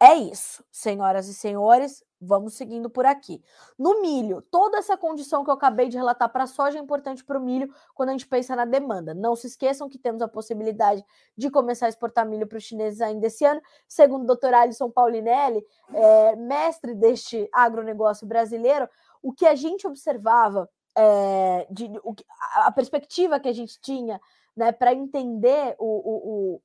É 0.00 0.14
isso, 0.14 0.64
senhoras 0.70 1.26
e 1.26 1.34
senhores, 1.34 2.04
vamos 2.20 2.54
seguindo 2.54 2.90
por 2.90 3.06
aqui. 3.06 3.42
No 3.78 4.00
milho, 4.00 4.42
toda 4.42 4.78
essa 4.78 4.96
condição 4.96 5.44
que 5.44 5.50
eu 5.50 5.54
acabei 5.54 5.88
de 5.88 5.96
relatar 5.96 6.28
para 6.30 6.44
a 6.44 6.46
soja 6.46 6.78
é 6.78 6.80
importante 6.80 7.24
para 7.24 7.38
o 7.38 7.40
milho 7.40 7.72
quando 7.94 8.10
a 8.10 8.12
gente 8.12 8.26
pensa 8.26 8.56
na 8.56 8.64
demanda. 8.64 9.14
Não 9.14 9.36
se 9.36 9.46
esqueçam 9.46 9.88
que 9.88 9.98
temos 9.98 10.22
a 10.22 10.28
possibilidade 10.28 11.04
de 11.36 11.50
começar 11.50 11.86
a 11.86 11.88
exportar 11.88 12.26
milho 12.26 12.46
para 12.46 12.58
os 12.58 12.64
chineses 12.64 13.00
ainda 13.00 13.26
esse 13.26 13.44
ano. 13.44 13.60
Segundo 13.86 14.24
o 14.24 14.26
doutor 14.26 14.52
Alisson 14.54 14.90
Paulinelli, 14.90 15.64
é, 15.92 16.36
mestre 16.36 16.94
deste 16.94 17.48
agronegócio 17.52 18.26
brasileiro, 18.26 18.88
o 19.22 19.32
que 19.32 19.46
a 19.46 19.54
gente 19.54 19.86
observava, 19.86 20.68
é, 20.96 21.66
de, 21.70 21.84
o, 22.02 22.14
a 22.56 22.72
perspectiva 22.72 23.38
que 23.38 23.48
a 23.48 23.52
gente 23.52 23.80
tinha 23.80 24.20
né, 24.56 24.72
para 24.72 24.92
entender 24.92 25.76
o, 25.78 25.86
o, 25.86 26.54
o, 26.56 26.62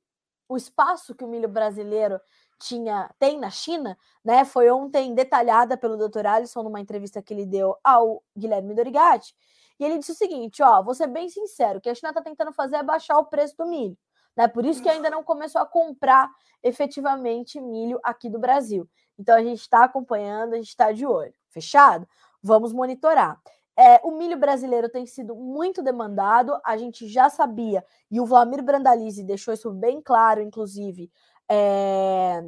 o 0.48 0.56
espaço 0.56 1.14
que 1.14 1.24
o 1.24 1.28
milho 1.28 1.48
brasileiro 1.48 2.20
tinha 2.58 3.10
tem 3.18 3.38
na 3.38 3.50
China, 3.50 3.98
né? 4.24 4.44
Foi 4.44 4.70
ontem 4.70 5.14
detalhada 5.14 5.76
pelo 5.76 5.96
Dr. 5.96 6.26
Alisson 6.26 6.62
numa 6.62 6.80
entrevista 6.80 7.22
que 7.22 7.34
ele 7.34 7.46
deu 7.46 7.76
ao 7.82 8.22
Guilherme 8.36 8.74
Dorigatti. 8.74 9.34
E 9.78 9.84
ele 9.84 9.98
disse 9.98 10.12
o 10.12 10.14
seguinte: 10.14 10.62
ó, 10.62 10.82
vou 10.82 10.94
ser 10.94 11.08
bem 11.08 11.28
sincero, 11.28 11.78
o 11.78 11.80
que 11.80 11.88
a 11.88 11.94
China 11.94 12.10
está 12.10 12.22
tentando 12.22 12.52
fazer 12.52 12.76
é 12.76 12.82
baixar 12.82 13.18
o 13.18 13.26
preço 13.26 13.56
do 13.56 13.66
milho. 13.66 13.96
Né? 14.36 14.48
Por 14.48 14.64
isso 14.64 14.82
que 14.82 14.88
ainda 14.88 15.10
não 15.10 15.22
começou 15.22 15.60
a 15.60 15.66
comprar 15.66 16.30
efetivamente 16.62 17.60
milho 17.60 18.00
aqui 18.02 18.28
do 18.28 18.38
Brasil. 18.38 18.88
Então 19.18 19.36
a 19.36 19.42
gente 19.42 19.60
está 19.60 19.84
acompanhando, 19.84 20.54
a 20.54 20.56
gente 20.56 20.68
está 20.68 20.90
de 20.90 21.06
olho. 21.06 21.34
Fechado? 21.50 22.08
Vamos 22.42 22.72
monitorar. 22.72 23.40
É, 23.76 24.00
o 24.04 24.12
milho 24.12 24.38
brasileiro 24.38 24.88
tem 24.88 25.04
sido 25.04 25.34
muito 25.34 25.82
demandado, 25.82 26.58
a 26.64 26.76
gente 26.76 27.08
já 27.08 27.28
sabia, 27.28 27.84
e 28.10 28.20
o 28.20 28.26
Vlamir 28.26 28.62
Brandalize 28.62 29.22
deixou 29.24 29.52
isso 29.52 29.70
bem 29.72 30.00
claro, 30.00 30.40
inclusive, 30.40 31.10
é, 31.48 32.40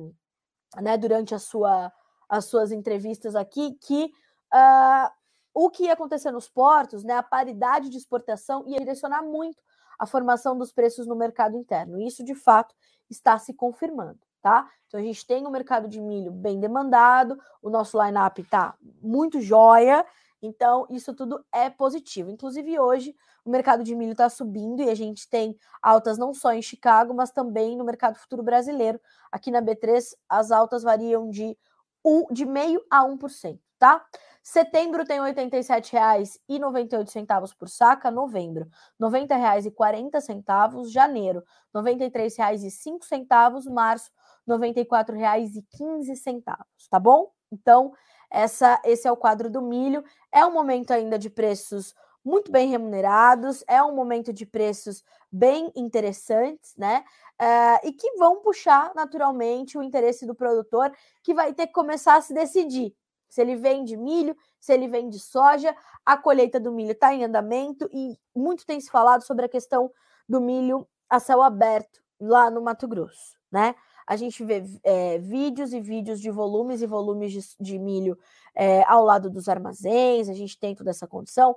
né, 0.81 0.97
durante 0.97 1.35
a 1.35 1.39
sua, 1.39 1.93
as 2.29 2.45
suas 2.45 2.71
entrevistas 2.71 3.35
aqui, 3.35 3.77
que 3.81 4.13
uh, 4.55 5.11
o 5.53 5.71
que 5.71 5.85
ia 5.85 5.95
acontecer 5.95 6.31
nos 6.31 6.49
portos, 6.49 7.03
né, 7.03 7.15
a 7.15 7.23
paridade 7.23 7.89
de 7.89 7.97
exportação 7.97 8.65
ia 8.69 8.79
direcionar 8.79 9.23
muito 9.23 9.61
a 9.99 10.07
formação 10.07 10.57
dos 10.57 10.71
preços 10.71 11.07
no 11.07 11.17
mercado 11.17 11.57
interno. 11.57 11.99
Isso, 11.99 12.23
de 12.23 12.35
fato, 12.35 12.75
está 13.09 13.39
se 13.39 13.55
confirmando. 13.55 14.19
Tá? 14.43 14.71
Então 14.87 15.01
a 15.01 15.03
gente 15.03 15.27
tem 15.27 15.45
um 15.45 15.51
mercado 15.51 15.89
de 15.89 16.01
milho 16.01 16.31
bem 16.31 16.61
demandado, 16.61 17.37
o 17.61 17.69
nosso 17.69 18.01
line-up 18.01 18.41
está 18.41 18.77
muito 19.03 19.41
jóia, 19.41 20.07
então, 20.43 20.87
isso 20.91 21.15
tudo 21.15 21.45
é 21.53 21.71
positivo. 21.71 22.31
Inclusive, 22.31 22.79
hoje, 22.79 23.15
o 23.45 23.51
mercado 23.51 23.83
de 23.83 23.95
milho 23.95 24.13
está 24.13 24.29
subindo 24.29 24.83
e 24.83 24.91
a 24.91 24.95
gente 24.95 25.27
tem 25.29 25.57
altas 25.83 26.19
não 26.19 26.35
só 26.35 26.53
em 26.53 26.63
Chicago, 26.63 27.15
mas 27.15 27.31
também 27.31 27.77
no 27.77 27.85
mercado 27.85 28.17
futuro 28.17 28.43
brasileiro. 28.43 29.01
Aqui 29.33 29.51
na 29.51 29.63
B3, 29.63 30.03
as 30.29 30.51
altas 30.51 30.83
variam 30.83 31.31
de, 31.31 31.57
um, 32.05 32.27
de 32.31 32.45
meio 32.45 32.83
a 32.91 33.05
1%, 33.05 33.59
tá? 33.79 34.05
Setembro 34.43 35.05
tem 35.05 35.21
R$ 35.21 35.35
87,98 35.35 37.57
por 37.59 37.69
saca, 37.69 38.11
novembro 38.13 38.69
R$ 39.01 39.09
90,40, 39.09 40.89
janeiro 40.89 41.43
R$ 41.75 41.83
93,05, 41.83 43.73
março 43.73 44.13
R$ 44.47 44.55
94,15, 44.55 46.45
tá 46.89 47.01
bom? 47.01 47.33
Então, 47.51 47.93
essa, 48.31 48.81
esse 48.85 49.07
é 49.07 49.13
o 49.13 49.17
quadro 49.17 49.51
do 49.51 49.63
milho. 49.63 50.05
É 50.33 50.45
um 50.45 50.53
momento 50.53 50.91
ainda 50.93 51.19
de 51.19 51.31
preços 51.31 51.95
muito 52.25 52.51
bem 52.51 52.69
remunerados, 52.69 53.63
é 53.69 53.81
um 53.83 53.95
momento 53.95 54.33
de 54.33 54.45
preços 54.45 55.05
bem 55.31 55.71
interessantes, 55.77 56.75
né? 56.77 57.05
Uh, 57.41 57.87
e 57.89 57.93
que 57.93 58.17
vão 58.17 58.41
puxar 58.41 58.93
naturalmente 58.95 59.79
o 59.79 59.83
interesse 59.83 60.27
do 60.27 60.35
produtor, 60.35 60.91
que 61.23 61.33
vai 61.33 61.53
ter 61.53 61.69
que 61.69 61.73
começar 61.73 62.17
a 62.17 62.21
se 62.21 62.35
decidir 62.35 62.95
se 63.29 63.41
ele 63.41 63.57
vende 63.57 63.97
milho, 63.97 64.37
se 64.59 64.73
ele 64.73 64.89
vende 64.89 65.19
soja. 65.19 65.77
A 66.05 66.17
colheita 66.17 66.59
do 66.59 66.73
milho 66.73 66.93
está 66.93 67.13
em 67.15 67.25
andamento 67.25 67.89
e 67.93 68.19
muito 68.35 68.65
tem 68.65 68.81
se 68.81 68.91
falado 68.91 69.23
sobre 69.23 69.45
a 69.45 69.49
questão 69.49 69.91
do 70.29 70.41
milho 70.41 70.89
a 71.09 71.21
céu 71.21 71.43
aberto 71.43 72.01
lá 72.21 72.51
no 72.51 72.63
Mato 72.63 72.89
Grosso, 72.89 73.37
né? 73.51 73.75
A 74.07 74.15
gente 74.17 74.45
vê 74.45 74.63
é, 74.85 75.19
vídeos 75.19 75.73
e 75.73 75.81
vídeos 75.81 76.21
de 76.21 76.31
volumes 76.31 76.81
e 76.81 76.87
volumes 76.87 77.33
de, 77.33 77.41
de 77.61 77.79
milho 77.79 78.17
é, 78.55 78.85
ao 78.85 79.05
lado 79.05 79.29
dos 79.29 79.49
armazéns, 79.49 80.29
a 80.29 80.35
gente 80.35 80.59
tem 80.59 80.75
toda 80.75 80.91
essa 80.91 81.07
condição. 81.07 81.57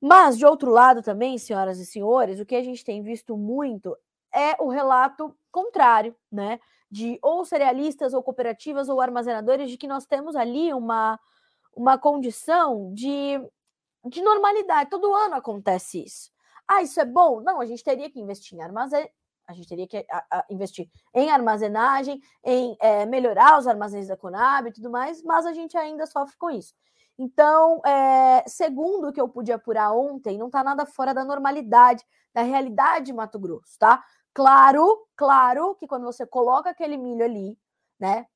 Mas, 0.00 0.38
de 0.38 0.46
outro 0.46 0.70
lado 0.70 1.02
também, 1.02 1.36
senhoras 1.36 1.78
e 1.78 1.84
senhores, 1.84 2.40
o 2.40 2.46
que 2.46 2.56
a 2.56 2.64
gente 2.64 2.82
tem 2.82 3.02
visto 3.02 3.36
muito 3.36 3.94
é 4.34 4.56
o 4.62 4.68
relato 4.68 5.36
contrário, 5.52 6.16
né? 6.32 6.58
De 6.90 7.18
ou 7.20 7.44
cerealistas, 7.44 8.14
ou 8.14 8.22
cooperativas, 8.22 8.88
ou 8.88 9.00
armazenadores, 9.00 9.70
de 9.70 9.76
que 9.76 9.86
nós 9.86 10.06
temos 10.06 10.34
ali 10.34 10.72
uma, 10.72 11.20
uma 11.76 11.98
condição 11.98 12.92
de, 12.94 13.38
de 14.06 14.22
normalidade. 14.22 14.88
Todo 14.88 15.14
ano 15.14 15.34
acontece 15.34 16.02
isso. 16.02 16.32
Ah, 16.66 16.82
isso 16.82 16.98
é 17.00 17.04
bom? 17.04 17.40
Não, 17.40 17.60
a 17.60 17.66
gente 17.66 17.84
teria 17.84 18.10
que 18.10 18.20
investir 18.20 18.56
em 18.56 18.62
armazém, 18.62 19.10
a 19.50 19.52
gente 19.52 19.68
teria 19.68 19.86
que 19.86 20.06
a, 20.08 20.24
a 20.30 20.44
investir 20.48 20.88
em 21.12 21.30
armazenagem, 21.30 22.20
em 22.44 22.76
é, 22.80 23.04
melhorar 23.04 23.58
os 23.58 23.66
armazéns 23.66 24.06
da 24.06 24.16
Conab 24.16 24.68
e 24.68 24.72
tudo 24.72 24.90
mais, 24.90 25.22
mas 25.22 25.44
a 25.44 25.52
gente 25.52 25.76
ainda 25.76 26.06
sofre 26.06 26.36
com 26.38 26.50
isso. 26.50 26.72
Então, 27.18 27.82
é, 27.84 28.44
segundo 28.46 29.08
o 29.08 29.12
que 29.12 29.20
eu 29.20 29.28
pude 29.28 29.52
apurar 29.52 29.92
ontem, 29.92 30.38
não 30.38 30.46
está 30.46 30.62
nada 30.62 30.86
fora 30.86 31.12
da 31.12 31.24
normalidade, 31.24 32.04
da 32.32 32.42
realidade 32.42 33.06
de 33.06 33.12
Mato 33.12 33.38
Grosso, 33.38 33.76
tá? 33.78 34.02
Claro, 34.32 35.06
claro 35.16 35.74
que 35.74 35.86
quando 35.86 36.04
você 36.04 36.24
coloca 36.24 36.70
aquele 36.70 36.96
milho 36.96 37.24
ali, 37.24 37.58
né? 37.98 38.26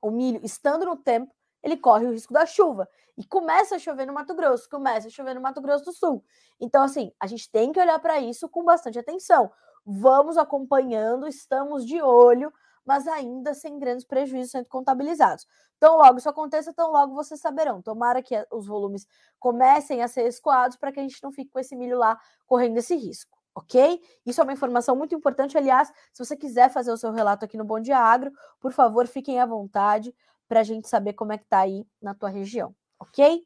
O 0.00 0.10
milho 0.10 0.40
estando 0.44 0.84
no 0.84 0.96
tempo, 0.96 1.34
ele 1.62 1.76
corre 1.76 2.06
o 2.06 2.12
risco 2.12 2.32
da 2.32 2.44
chuva. 2.44 2.88
E 3.16 3.24
começa 3.24 3.76
a 3.76 3.78
chover 3.78 4.06
no 4.06 4.12
Mato 4.12 4.34
Grosso, 4.34 4.68
começa 4.68 5.08
a 5.08 5.10
chover 5.10 5.34
no 5.34 5.40
Mato 5.40 5.60
Grosso 5.60 5.84
do 5.84 5.92
Sul. 5.92 6.24
Então, 6.60 6.82
assim, 6.82 7.12
a 7.18 7.26
gente 7.26 7.50
tem 7.50 7.72
que 7.72 7.80
olhar 7.80 7.98
para 7.98 8.20
isso 8.20 8.48
com 8.48 8.64
bastante 8.64 8.98
atenção 8.98 9.50
vamos 9.84 10.36
acompanhando, 10.36 11.26
estamos 11.26 11.84
de 11.84 12.00
olho, 12.00 12.52
mas 12.84 13.06
ainda 13.06 13.54
sem 13.54 13.78
grandes 13.78 14.04
prejuízos 14.04 14.50
sendo 14.50 14.66
contabilizados. 14.66 15.46
Então, 15.76 15.96
logo 15.96 16.18
isso 16.18 16.28
aconteça, 16.28 16.72
tão 16.72 16.90
logo 16.90 17.14
vocês 17.14 17.40
saberão. 17.40 17.82
Tomara 17.82 18.22
que 18.22 18.34
os 18.50 18.66
volumes 18.66 19.06
comecem 19.38 20.02
a 20.02 20.08
ser 20.08 20.26
escoados 20.26 20.76
para 20.76 20.92
que 20.92 21.00
a 21.00 21.02
gente 21.02 21.22
não 21.22 21.32
fique 21.32 21.50
com 21.50 21.58
esse 21.58 21.74
milho 21.74 21.98
lá 21.98 22.18
correndo 22.46 22.76
esse 22.78 22.94
risco, 22.94 23.36
ok? 23.54 24.00
Isso 24.24 24.40
é 24.40 24.44
uma 24.44 24.52
informação 24.52 24.94
muito 24.94 25.14
importante. 25.14 25.58
Aliás, 25.58 25.92
se 26.12 26.24
você 26.24 26.36
quiser 26.36 26.70
fazer 26.70 26.92
o 26.92 26.96
seu 26.96 27.10
relato 27.12 27.44
aqui 27.44 27.56
no 27.56 27.64
Bom 27.64 27.80
Dia 27.80 27.98
Agro, 27.98 28.32
por 28.60 28.72
favor, 28.72 29.06
fiquem 29.06 29.40
à 29.40 29.46
vontade 29.46 30.14
para 30.48 30.60
a 30.60 30.64
gente 30.64 30.88
saber 30.88 31.14
como 31.14 31.32
é 31.32 31.38
que 31.38 31.44
está 31.44 31.60
aí 31.60 31.86
na 32.00 32.14
tua 32.14 32.28
região, 32.28 32.74
ok? 33.00 33.44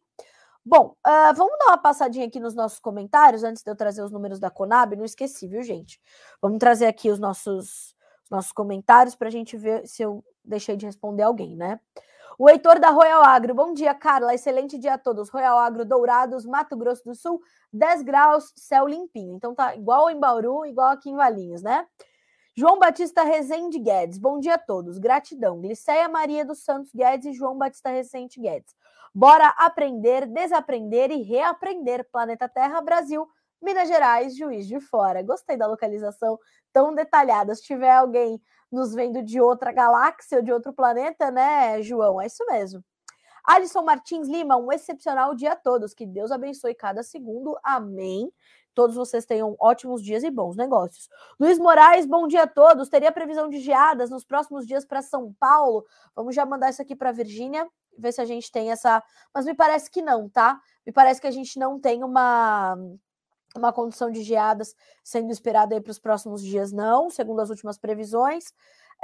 Bom, 0.69 0.97
uh, 1.07 1.33
vamos 1.37 1.57
dar 1.61 1.67
uma 1.67 1.79
passadinha 1.79 2.27
aqui 2.27 2.41
nos 2.41 2.53
nossos 2.53 2.81
comentários 2.81 3.45
antes 3.45 3.63
de 3.63 3.71
eu 3.71 3.77
trazer 3.77 4.03
os 4.03 4.11
números 4.11 4.41
da 4.41 4.51
Conab. 4.51 4.97
Não 4.97 5.05
esqueci, 5.05 5.47
viu, 5.47 5.63
gente? 5.63 6.01
Vamos 6.43 6.59
trazer 6.59 6.87
aqui 6.87 7.09
os 7.09 7.21
nossos, 7.21 7.95
os 8.25 8.31
nossos 8.33 8.51
comentários 8.51 9.15
para 9.15 9.29
a 9.29 9.31
gente 9.31 9.57
ver 9.57 9.87
se 9.87 10.03
eu 10.03 10.25
deixei 10.45 10.77
de 10.77 10.85
responder 10.85 11.23
alguém, 11.23 11.55
né? 11.55 11.79
O 12.37 12.51
Heitor 12.51 12.81
da 12.81 12.91
Royal 12.91 13.23
Agro. 13.23 13.55
Bom 13.55 13.73
dia, 13.73 13.95
Carla. 13.95 14.35
Excelente 14.35 14.77
dia 14.77 14.95
a 14.95 14.99
todos. 14.99 15.29
Royal 15.29 15.57
Agro 15.57 15.85
Dourados, 15.85 16.45
Mato 16.45 16.77
Grosso 16.77 17.05
do 17.05 17.15
Sul, 17.15 17.41
10 17.73 18.03
graus, 18.03 18.53
céu 18.57 18.89
limpinho. 18.89 19.37
Então 19.37 19.55
tá 19.55 19.77
igual 19.77 20.11
em 20.11 20.19
Bauru, 20.19 20.67
igual 20.67 20.91
aqui 20.91 21.11
em 21.11 21.15
Valinhos, 21.15 21.63
né? 21.63 21.87
João 22.59 22.79
Batista 22.79 23.23
Rezende 23.23 23.79
Guedes. 23.79 24.17
Bom 24.17 24.41
dia 24.41 24.55
a 24.55 24.59
todos. 24.59 24.97
Gratidão. 24.97 25.61
Gliceia 25.61 26.09
Maria 26.09 26.43
dos 26.43 26.65
Santos 26.65 26.91
Guedes 26.91 27.27
e 27.27 27.33
João 27.35 27.59
Batista 27.59 27.91
Rezende 27.91 28.41
Guedes. 28.41 28.75
Bora 29.15 29.49
aprender, 29.59 30.27
desaprender 30.27 31.11
e 31.11 31.21
reaprender. 31.21 32.09
Planeta 32.11 32.49
Terra, 32.49 32.81
Brasil, 32.81 33.29
Minas 33.61 33.87
Gerais, 33.87 34.35
Juiz 34.35 34.67
de 34.67 34.81
Fora. 34.81 35.23
Gostei 35.23 35.59
da 35.59 35.67
localização 35.67 36.39
tão 36.73 36.95
detalhada. 36.95 37.55
Se 37.55 37.63
tiver 37.63 37.93
alguém 37.93 38.41
nos 38.73 38.95
vendo 38.95 39.23
de 39.23 39.39
outra 39.39 39.71
galáxia 39.71 40.39
ou 40.39 40.43
de 40.43 40.51
outro 40.51 40.73
planeta, 40.73 41.31
né, 41.31 41.83
João? 41.83 42.19
É 42.19 42.27
isso 42.27 42.43
mesmo. 42.47 42.83
Alisson 43.47 43.83
Martins 43.83 44.29
Lima, 44.29 44.57
um 44.57 44.73
excepcional 44.73 45.35
dia 45.35 45.53
a 45.53 45.57
todos. 45.57 45.95
Que 45.95 46.05
Deus 46.05 46.33
abençoe 46.33 46.75
cada 46.75 47.03
segundo. 47.03 47.57
Amém. 47.63 48.33
Todos 48.75 48.97
vocês 48.97 49.25
tenham 49.25 49.57
ótimos 49.59 50.03
dias 50.03 50.23
e 50.23 50.31
bons 50.31 50.57
negócios. 50.57 51.09
Luiz 51.41 51.59
Moraes, 51.59 52.05
bom 52.05 52.27
dia 52.27 52.43
a 52.43 52.47
todos. 52.47 52.91
Teria 52.91 53.11
previsão 53.11 53.49
de 53.49 53.59
geadas 53.59 54.11
nos 54.11 54.25
próximos 54.25 54.67
dias 54.67 54.85
para 54.85 55.01
São 55.01 55.33
Paulo? 55.41 55.87
Vamos 56.15 56.35
já 56.35 56.45
mandar 56.45 56.69
isso 56.69 56.83
aqui 56.83 56.95
para 56.95 57.11
Virgínia, 57.13 57.67
ver 57.97 58.13
se 58.13 58.21
a 58.21 58.27
gente 58.27 58.53
tem 58.53 58.71
essa. 58.71 59.03
Mas 59.33 59.47
me 59.47 59.55
parece 59.55 59.91
que 59.91 60.03
não, 60.03 60.29
tá? 60.29 60.61
Me 60.85 60.93
parece 60.93 61.21
que 61.21 61.27
a 61.27 61.31
gente 61.31 61.59
não 61.59 61.81
tem 61.81 62.05
uma 62.05 62.77
uma 63.57 63.73
condição 63.73 64.11
de 64.11 64.23
geadas 64.23 64.75
sendo 65.03 65.33
esperada 65.33 65.75
aí 65.75 65.81
para 65.81 65.91
os 65.91 65.99
próximos 65.99 66.43
dias, 66.43 66.73
não, 66.73 67.09
segundo 67.09 67.41
as 67.41 67.49
últimas 67.49 67.79
previsões. 67.79 68.53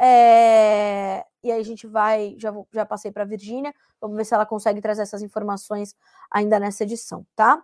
É... 0.01 1.25
E 1.43 1.51
aí 1.51 1.61
a 1.61 1.65
gente 1.65 1.87
vai, 1.87 2.37
já, 2.39 2.53
já 2.73 2.87
passei 2.87 3.11
para 3.11 3.25
a 3.25 3.27
Virgínia, 3.27 3.75
vamos 4.01 4.17
ver 4.17 4.25
se 4.25 4.35
ela 4.35 4.47
consegue 4.47 4.81
trazer 4.81 5.03
essas 5.03 5.23
informações 5.23 5.97
ainda 6.31 6.59
nessa 6.61 6.85
edição, 6.85 7.27
tá? 7.35 7.63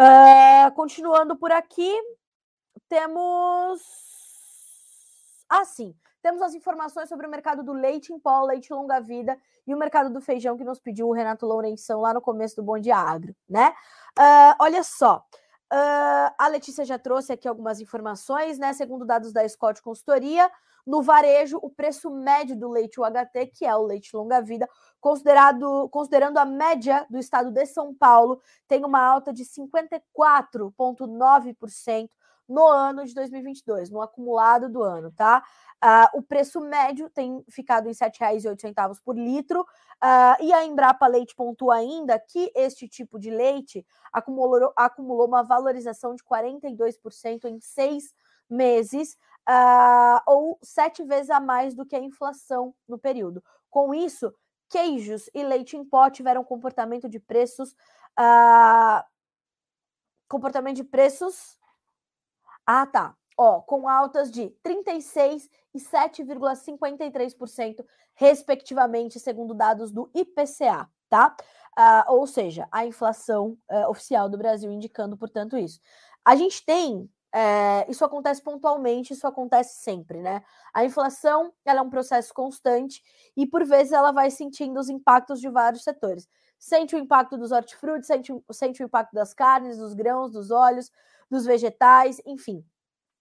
Uh, 0.00 0.72
continuando 0.74 1.36
por 1.36 1.52
aqui, 1.52 1.92
temos. 2.88 3.82
Ah, 5.48 5.64
sim. 5.64 5.94
Temos 6.22 6.42
as 6.42 6.54
informações 6.54 7.08
sobre 7.08 7.26
o 7.26 7.30
mercado 7.30 7.62
do 7.62 7.72
leite 7.72 8.12
em 8.12 8.18
pó, 8.18 8.42
leite 8.42 8.72
longa-vida 8.72 9.38
e 9.66 9.74
o 9.74 9.78
mercado 9.78 10.10
do 10.10 10.20
feijão 10.20 10.56
que 10.56 10.64
nos 10.64 10.78
pediu 10.78 11.08
o 11.08 11.12
Renato 11.12 11.46
Lourenção 11.46 12.00
lá 12.00 12.12
no 12.12 12.20
começo 12.20 12.56
do 12.56 12.62
Bom 12.62 12.78
Dia 12.78 12.96
Agro, 12.96 13.34
né? 13.48 13.74
Uh, 14.18 14.54
olha 14.58 14.82
só. 14.82 15.24
Uh, 15.72 16.34
a 16.36 16.48
Letícia 16.48 16.84
já 16.84 16.98
trouxe 16.98 17.32
aqui 17.32 17.48
algumas 17.48 17.80
informações, 17.80 18.58
né? 18.58 18.72
Segundo 18.72 19.06
dados 19.06 19.32
da 19.32 19.48
Scott 19.48 19.80
Consultoria, 19.80 20.50
no 20.86 21.02
varejo, 21.02 21.58
o 21.62 21.70
preço 21.70 22.10
médio 22.10 22.54
do 22.56 22.68
leite 22.68 23.00
UHT, 23.00 23.46
que 23.54 23.64
é 23.64 23.74
o 23.74 23.82
leite 23.82 24.14
longa-vida, 24.14 24.68
considerado, 25.00 25.88
considerando 25.90 26.36
a 26.38 26.44
média 26.44 27.06
do 27.08 27.18
estado 27.18 27.50
de 27.50 27.64
São 27.66 27.94
Paulo, 27.94 28.40
tem 28.68 28.84
uma 28.84 29.02
alta 29.02 29.32
de 29.32 29.44
54,9% 29.44 32.10
no 32.50 32.66
ano 32.66 33.04
de 33.04 33.14
2022, 33.14 33.90
no 33.90 34.02
acumulado 34.02 34.68
do 34.68 34.82
ano, 34.82 35.12
tá? 35.12 35.42
Uh, 35.82 36.18
o 36.18 36.22
preço 36.22 36.60
médio 36.60 37.08
tem 37.08 37.44
ficado 37.48 37.86
em 37.86 37.92
R$ 37.92 37.94
7,08 37.94 38.98
por 39.04 39.16
litro. 39.16 39.60
Uh, 39.60 40.42
e 40.42 40.52
a 40.52 40.64
Embrapa 40.64 41.06
Leite 41.06 41.34
pontua 41.36 41.76
ainda 41.76 42.18
que 42.18 42.50
este 42.56 42.88
tipo 42.88 43.20
de 43.20 43.30
leite 43.30 43.86
acumulou, 44.12 44.72
acumulou 44.76 45.28
uma 45.28 45.44
valorização 45.44 46.14
de 46.14 46.24
42% 46.24 47.44
em 47.44 47.60
seis 47.60 48.12
meses, 48.48 49.16
uh, 49.48 50.20
ou 50.26 50.58
sete 50.62 51.02
vezes 51.04 51.30
a 51.30 51.40
mais 51.40 51.74
do 51.74 51.86
que 51.86 51.96
a 51.96 52.00
inflação 52.00 52.74
no 52.88 52.98
período. 52.98 53.42
Com 53.68 53.92
isso, 53.94 54.32
queijos 54.68 55.28
e 55.34 55.42
leite 55.42 55.76
em 55.76 55.84
pó 55.84 56.08
tiveram 56.10 56.44
comportamento 56.44 57.08
de 57.08 57.18
preços. 57.18 57.72
Uh, 58.18 59.02
comportamento 60.28 60.76
de 60.76 60.84
preços. 60.84 61.58
Ah, 62.64 62.86
tá. 62.86 63.16
Ó, 63.36 63.60
com 63.62 63.88
altas 63.88 64.30
de 64.30 64.54
36% 64.62 65.48
e 65.74 65.78
7,53%, 65.78 67.84
respectivamente, 68.14 69.18
segundo 69.18 69.54
dados 69.54 69.90
do 69.90 70.08
IPCA, 70.14 70.88
tá? 71.08 71.34
Uh, 71.78 72.12
ou 72.12 72.26
seja, 72.26 72.68
a 72.70 72.84
inflação 72.84 73.56
uh, 73.70 73.88
oficial 73.88 74.28
do 74.28 74.36
Brasil 74.36 74.70
indicando, 74.70 75.16
portanto, 75.16 75.56
isso. 75.56 75.80
A 76.24 76.36
gente 76.36 76.64
tem 76.64 77.08
é, 77.32 77.88
isso 77.88 78.04
acontece 78.04 78.42
pontualmente, 78.42 79.12
isso 79.12 79.26
acontece 79.26 79.80
sempre, 79.82 80.20
né? 80.20 80.42
A 80.74 80.84
inflação 80.84 81.52
ela 81.64 81.80
é 81.80 81.82
um 81.82 81.90
processo 81.90 82.34
constante 82.34 83.02
e 83.36 83.46
por 83.46 83.64
vezes 83.64 83.92
ela 83.92 84.10
vai 84.10 84.30
sentindo 84.30 84.80
os 84.80 84.88
impactos 84.88 85.40
de 85.40 85.48
vários 85.48 85.84
setores. 85.84 86.28
Sente 86.58 86.94
o 86.94 86.98
impacto 86.98 87.38
dos 87.38 87.52
hortifrutis, 87.52 88.06
sente, 88.06 88.32
sente 88.52 88.82
o 88.82 88.86
impacto 88.86 89.12
das 89.14 89.32
carnes, 89.32 89.78
dos 89.78 89.94
grãos, 89.94 90.32
dos 90.32 90.50
óleos, 90.50 90.90
dos 91.30 91.44
vegetais, 91.44 92.20
enfim, 92.26 92.64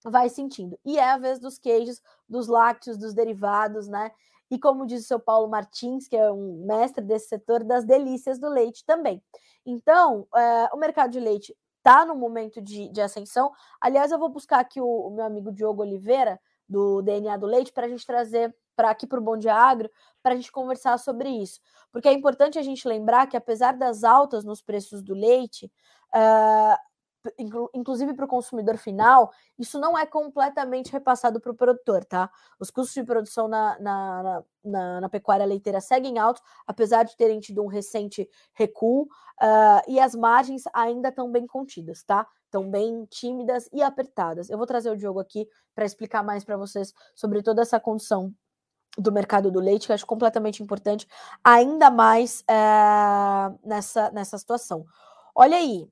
vai 0.04 0.28
sentindo. 0.28 0.78
E 0.84 0.98
é 0.98 1.12
a 1.12 1.18
vez 1.18 1.40
dos 1.40 1.60
queijos, 1.60 2.02
dos 2.28 2.48
lácteos, 2.48 2.98
dos 2.98 3.14
derivados, 3.14 3.88
né? 3.88 4.12
E 4.52 4.58
como 4.58 4.88
diz 4.88 5.04
o 5.04 5.08
seu 5.08 5.20
Paulo 5.20 5.48
Martins, 5.48 6.08
que 6.08 6.18
é 6.18 6.32
um 6.32 6.66
mestre 6.66 7.04
desse 7.04 7.28
setor, 7.28 7.64
das 7.64 7.86
delícias 7.86 8.40
do 8.40 8.50
leite 8.50 8.84
também. 8.84 9.24
Então, 9.64 10.28
é, 10.36 10.70
o 10.74 10.78
mercado 10.78 11.12
de 11.12 11.20
leite 11.20 11.56
está 11.80 12.06
no 12.06 12.16
momento 12.16 12.62
de, 12.62 12.90
de, 12.90 13.02
ascensão. 13.02 13.52
Aliás, 13.82 14.12
eu 14.12 14.20
vou 14.20 14.30
buscar 14.30 14.60
aqui 14.60 14.80
o, 14.80 14.86
o 14.86 15.12
meu 15.12 15.26
amigo 15.26 15.52
Diogo 15.52 15.82
Oliveira, 15.82 16.40
do 16.68 17.02
DNA 17.02 17.36
do 17.38 17.48
Leite, 17.48 17.74
para 17.74 17.88
a 17.88 17.90
gente 17.90 18.06
trazer 18.06 18.56
para 18.76 18.92
aqui 18.92 19.06
para 19.06 19.20
o 19.20 19.24
Bom 19.24 19.36
Dia 19.36 19.54
Agro, 19.54 19.90
para 20.24 20.34
a 20.34 20.36
gente 20.38 20.52
conversar 20.54 20.98
sobre 21.00 21.28
isso. 21.28 21.60
Porque 21.92 22.08
é 22.08 22.14
importante 22.14 22.58
a 22.58 22.62
gente 22.62 22.88
lembrar 22.88 23.28
que, 23.28 23.36
apesar 23.36 23.74
das 23.74 24.06
altas 24.06 24.46
nos 24.46 24.62
preços 24.62 25.04
do 25.04 25.14
leite, 25.14 25.70
uh, 26.16 26.89
inclusive 27.74 28.14
para 28.14 28.26
o 28.26 28.28
consumidor 28.28 28.78
final, 28.78 29.32
isso 29.58 29.80
não 29.80 29.98
é 29.98 30.06
completamente 30.06 30.92
repassado 30.92 31.40
para 31.40 31.52
o 31.52 31.56
produtor, 31.56 32.06
tá? 32.06 32.30
Os 32.60 32.70
custos 32.72 32.94
de 32.94 33.04
produção 33.04 33.48
na, 33.48 33.80
na, 33.80 34.44
na, 34.64 35.02
na, 35.02 35.10
pecuária 35.10 35.46
leiteira 35.46 35.82
seguem 35.82 36.18
altos, 36.18 36.42
apesar 36.66 37.04
de 37.04 37.16
terem 37.16 37.40
tido 37.40 37.64
um 37.64 37.68
recente 37.68 38.30
recuo, 38.54 39.04
uh, 39.04 39.82
e 39.88 40.00
as 40.00 40.16
margens 40.16 40.64
ainda 40.74 41.10
estão 41.10 41.32
bem 41.32 41.46
contidas, 41.46 42.04
tá? 42.04 42.28
Estão 42.46 42.70
bem 42.70 43.06
tímidas 43.06 43.70
e 43.72 43.82
apertadas. 43.82 44.50
Eu 44.50 44.58
vou 44.58 44.66
trazer 44.66 44.90
o 44.90 44.98
Diogo 44.98 45.20
aqui 45.20 45.48
para 45.76 45.86
explicar 45.86 46.24
mais 46.24 46.44
para 46.44 46.58
vocês 46.58 46.94
sobre 47.16 47.44
toda 47.44 47.62
essa 47.62 47.80
condição 47.80 48.34
do 48.98 49.12
mercado 49.12 49.52
do 49.52 49.60
leite, 49.60 49.86
que 49.86 49.92
eu 49.92 49.96
acho 49.96 50.06
completamente 50.06 50.62
importante, 50.62 51.08
ainda 51.44 51.90
mais 51.90 52.42
uh, 52.42 53.60
nessa, 53.64 54.12
nessa 54.12 54.38
situação. 54.38 54.86
Olha 55.36 55.58
aí, 55.58 55.88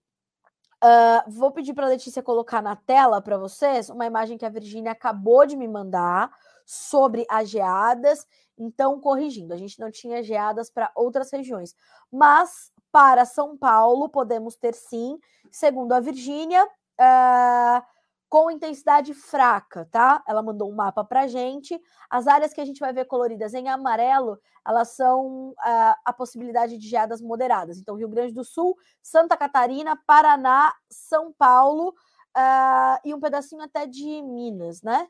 Uh, 0.84 1.32
vou 1.32 1.51
pedir 1.51 1.73
para 1.73 1.86
a 1.86 1.89
Letícia 1.89 2.21
colocar 2.21 2.61
na 2.61 2.75
tela 2.75 3.19
para 3.19 3.38
vocês 3.38 3.89
uma 3.89 4.05
imagem 4.05 4.38
que 4.38 4.45
a 4.45 4.49
Virgínia 4.49 4.91
acabou 4.91 5.45
de 5.45 5.57
me 5.57 5.67
mandar 5.67 6.32
sobre 6.65 7.25
as 7.30 7.49
geadas. 7.49 8.28
Então, 8.57 8.99
corrigindo, 8.99 9.53
a 9.53 9.57
gente 9.57 9.80
não 9.80 9.89
tinha 9.89 10.21
geadas 10.21 10.69
para 10.69 10.91
outras 10.95 11.32
regiões, 11.32 11.75
mas 12.11 12.71
para 12.91 13.25
São 13.25 13.57
Paulo 13.57 14.09
podemos 14.09 14.55
ter 14.55 14.73
sim, 14.73 15.19
segundo 15.51 15.93
a 15.93 15.99
Virgínia, 15.99 16.63
uh, 16.63 17.84
com 18.30 18.51
intensidade 18.51 19.13
fraca, 19.13 19.86
tá? 19.86 20.23
Ela 20.28 20.43
mandou 20.43 20.69
um 20.69 20.75
mapa 20.75 21.03
para 21.03 21.28
gente. 21.28 21.80
As 22.09 22.28
áreas 22.28 22.53
que 22.53 22.59
a 22.59 22.65
gente 22.65 22.80
vai 22.80 22.91
ver 22.91 23.05
coloridas 23.05 23.53
em 23.53 23.69
amarelo, 23.69 24.39
elas 24.65 24.89
são 24.89 25.49
uh, 25.51 25.95
a 26.03 26.11
possibilidade 26.11 26.78
de 26.78 26.88
geadas 26.88 27.21
moderadas. 27.21 27.78
Então, 27.78 27.95
Rio 27.95 28.09
Grande 28.09 28.34
do 28.34 28.43
Sul, 28.43 28.78
Santa 29.01 29.38
Catarina, 29.38 29.95
Paraná, 30.05 30.73
São 30.89 31.32
Paulo 31.32 31.89
uh, 32.36 32.99
e 33.05 33.13
um 33.13 33.19
pedacinho 33.19 33.61
até 33.61 33.86
de 33.86 34.21
Minas, 34.21 34.82
né? 34.82 35.07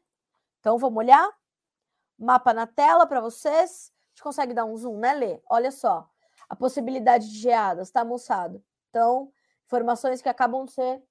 Então, 0.60 0.78
vamos 0.78 0.98
olhar? 0.98 1.28
Mapa 2.20 2.54
na 2.54 2.68
tela 2.68 3.08
para 3.08 3.22
vocês. 3.22 3.92
A 3.92 4.10
gente 4.10 4.24
consegue 4.24 4.54
dar 4.54 4.66
um 4.66 4.78
zoom, 4.78 5.00
né, 5.00 5.14
Lê? 5.14 5.42
Olha 5.50 5.72
só. 5.72 6.08
A 6.48 6.56
possibilidade 6.56 7.30
de 7.30 7.40
geadas, 7.40 7.90
tá, 7.90 8.06
moçada? 8.06 8.62
Então, 8.90 9.32
informações 9.66 10.22
que 10.22 10.30
acabam 10.30 10.66
de 10.66 10.72
ser 10.72 11.04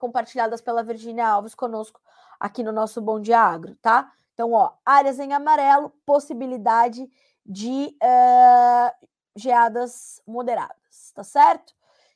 compartilhadas 0.00 0.60
pela 0.60 0.82
Virginia 0.82 1.28
Alves 1.28 1.54
conosco 1.54 2.00
aqui 2.40 2.64
no 2.64 2.72
nosso 2.72 3.00
Bom 3.00 3.20
Dia 3.20 3.38
Agro, 3.38 3.76
tá? 3.76 4.10
Então, 4.32 4.52
ó, 4.52 4.72
áreas 4.84 5.20
em 5.20 5.34
amarelo, 5.34 5.90
possibilidade 6.06 7.08
de 7.44 7.94
uh, 8.02 9.06
geadas 9.36 10.22
moderadas, 10.26 11.12
tá 11.14 11.22
certo? 11.22 11.74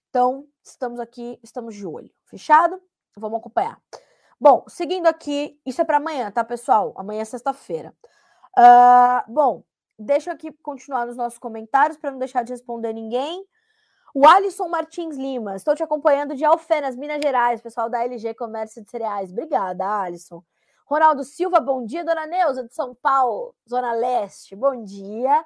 Então, 0.09 0.47
estamos 0.63 0.99
aqui, 0.99 1.39
estamos 1.43 1.75
de 1.75 1.87
olho. 1.87 2.11
Fechado? 2.25 2.81
Vamos 3.17 3.39
acompanhar. 3.39 3.79
Bom, 4.41 4.65
seguindo 4.67 5.07
aqui, 5.07 5.61
isso 5.67 5.83
é 5.83 5.85
para 5.85 5.99
amanhã, 5.99 6.31
tá, 6.31 6.43
pessoal? 6.43 6.95
Amanhã 6.97 7.21
é 7.21 7.25
sexta-feira. 7.25 7.95
Uh, 8.59 9.31
bom, 9.31 9.63
deixa 9.99 10.31
eu 10.31 10.35
aqui 10.35 10.51
continuar 10.51 11.07
nos 11.07 11.17
nossos 11.17 11.39
comentários 11.39 11.99
para 11.99 12.11
não 12.11 12.19
deixar 12.19 12.43
de 12.43 12.53
responder 12.53 12.95
ninguém. 12.95 13.45
O 14.17 14.25
Alisson 14.29 14.69
Martins 14.69 15.17
Lima, 15.17 15.57
estou 15.57 15.75
te 15.75 15.83
acompanhando 15.83 16.37
de 16.37 16.45
Alfenas, 16.45 16.95
Minas 16.95 17.21
Gerais, 17.21 17.61
pessoal 17.61 17.91
da 17.91 18.05
LG 18.05 18.33
Comércio 18.35 18.81
de 18.81 18.89
Cereais. 18.89 19.33
Obrigada, 19.33 19.85
Alisson. 19.85 20.41
Ronaldo 20.87 21.25
Silva, 21.25 21.59
bom 21.59 21.85
dia. 21.85 22.05
Dona 22.05 22.25
Neuza, 22.25 22.63
de 22.63 22.73
São 22.73 22.95
Paulo, 22.95 23.57
Zona 23.69 23.93
Leste, 23.93 24.55
bom 24.55 24.85
dia. 24.85 25.45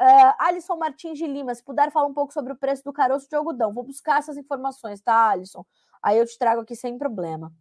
Uh, 0.00 0.32
Alisson 0.38 0.76
Martins 0.76 1.18
de 1.18 1.26
Lima, 1.26 1.54
se 1.54 1.62
puder 1.62 1.90
falar 1.90 2.06
um 2.06 2.14
pouco 2.14 2.32
sobre 2.32 2.54
o 2.54 2.56
preço 2.56 2.82
do 2.84 2.92
caroço 2.92 3.28
de 3.28 3.36
algodão. 3.36 3.74
Vou 3.74 3.84
buscar 3.84 4.20
essas 4.20 4.38
informações, 4.38 4.98
tá, 5.02 5.28
Alisson? 5.28 5.62
Aí 6.02 6.16
eu 6.16 6.24
te 6.24 6.38
trago 6.38 6.62
aqui 6.62 6.74
sem 6.74 6.96
problema. 6.96 7.52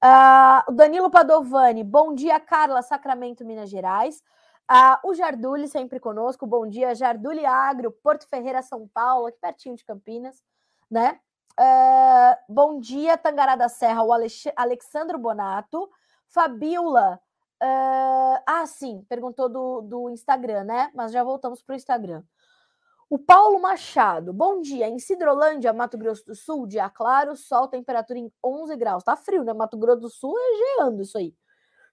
Uh, 0.00 0.72
Danilo 0.74 1.10
Padovani, 1.10 1.82
bom 1.82 2.14
dia, 2.14 2.38
Carla, 2.38 2.82
Sacramento, 2.82 3.44
Minas 3.44 3.68
Gerais. 3.68 4.22
Ah, 4.68 4.98
o 5.04 5.14
Jarduli 5.14 5.68
sempre 5.68 6.00
conosco. 6.00 6.46
Bom 6.46 6.66
dia, 6.66 6.94
Jarduli 6.94 7.44
Agro, 7.44 7.92
Porto 7.92 8.26
Ferreira, 8.28 8.62
São 8.62 8.88
Paulo, 8.88 9.26
aqui 9.26 9.38
pertinho 9.38 9.76
de 9.76 9.84
Campinas, 9.84 10.42
né? 10.90 11.20
Uh, 11.60 12.52
bom 12.52 12.80
dia, 12.80 13.16
Tangará 13.16 13.56
da 13.56 13.68
Serra, 13.68 14.02
o 14.02 14.12
Alex 14.12 14.44
Alexandro 14.56 15.18
Bonato. 15.18 15.90
Fabiola. 16.28 17.20
Uh, 17.62 18.42
ah, 18.46 18.66
sim, 18.66 19.04
perguntou 19.08 19.48
do, 19.48 19.82
do 19.82 20.10
Instagram, 20.10 20.64
né? 20.64 20.90
Mas 20.94 21.12
já 21.12 21.22
voltamos 21.22 21.62
para 21.62 21.74
o 21.74 21.76
Instagram. 21.76 22.22
O 23.08 23.18
Paulo 23.18 23.60
Machado. 23.60 24.32
Bom 24.32 24.60
dia. 24.60 24.88
Em 24.88 24.98
Cidrolândia, 24.98 25.72
Mato 25.72 25.98
Grosso 25.98 26.24
do 26.24 26.34
Sul, 26.34 26.66
dia 26.66 26.88
claro, 26.88 27.36
sol, 27.36 27.68
temperatura 27.68 28.18
em 28.18 28.32
11 28.42 28.76
graus. 28.76 29.04
Tá 29.04 29.14
frio, 29.14 29.44
né? 29.44 29.52
Mato 29.52 29.76
Grosso 29.76 30.00
do 30.00 30.08
Sul 30.08 30.34
é 30.38 30.78
geando 30.78 31.02
isso 31.02 31.18
aí. 31.18 31.34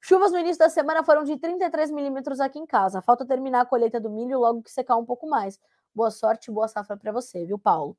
Chuvas 0.04 0.32
no 0.32 0.40
início 0.40 0.58
da 0.58 0.68
semana 0.68 1.04
foram 1.04 1.24
de 1.24 1.38
33 1.38 1.92
milímetros 1.92 2.40
aqui 2.40 2.58
em 2.58 2.66
casa. 2.66 3.04
Falta 3.04 3.24
terminar 3.24 3.62
a 3.62 3.66
colheita 3.66 4.00
do 4.00 4.10
milho 4.10 4.40
logo 4.40 4.64
que 4.64 4.72
secar 4.72 4.98
um 4.98 5.06
pouco 5.06 5.30
mais. 5.30 5.60
Boa 5.94 6.10
sorte, 6.10 6.50
boa 6.52 6.68
safra 6.68 6.98
para 6.98 7.12
você, 7.12 7.46
viu, 7.46 7.60
Paulo? 7.60 7.96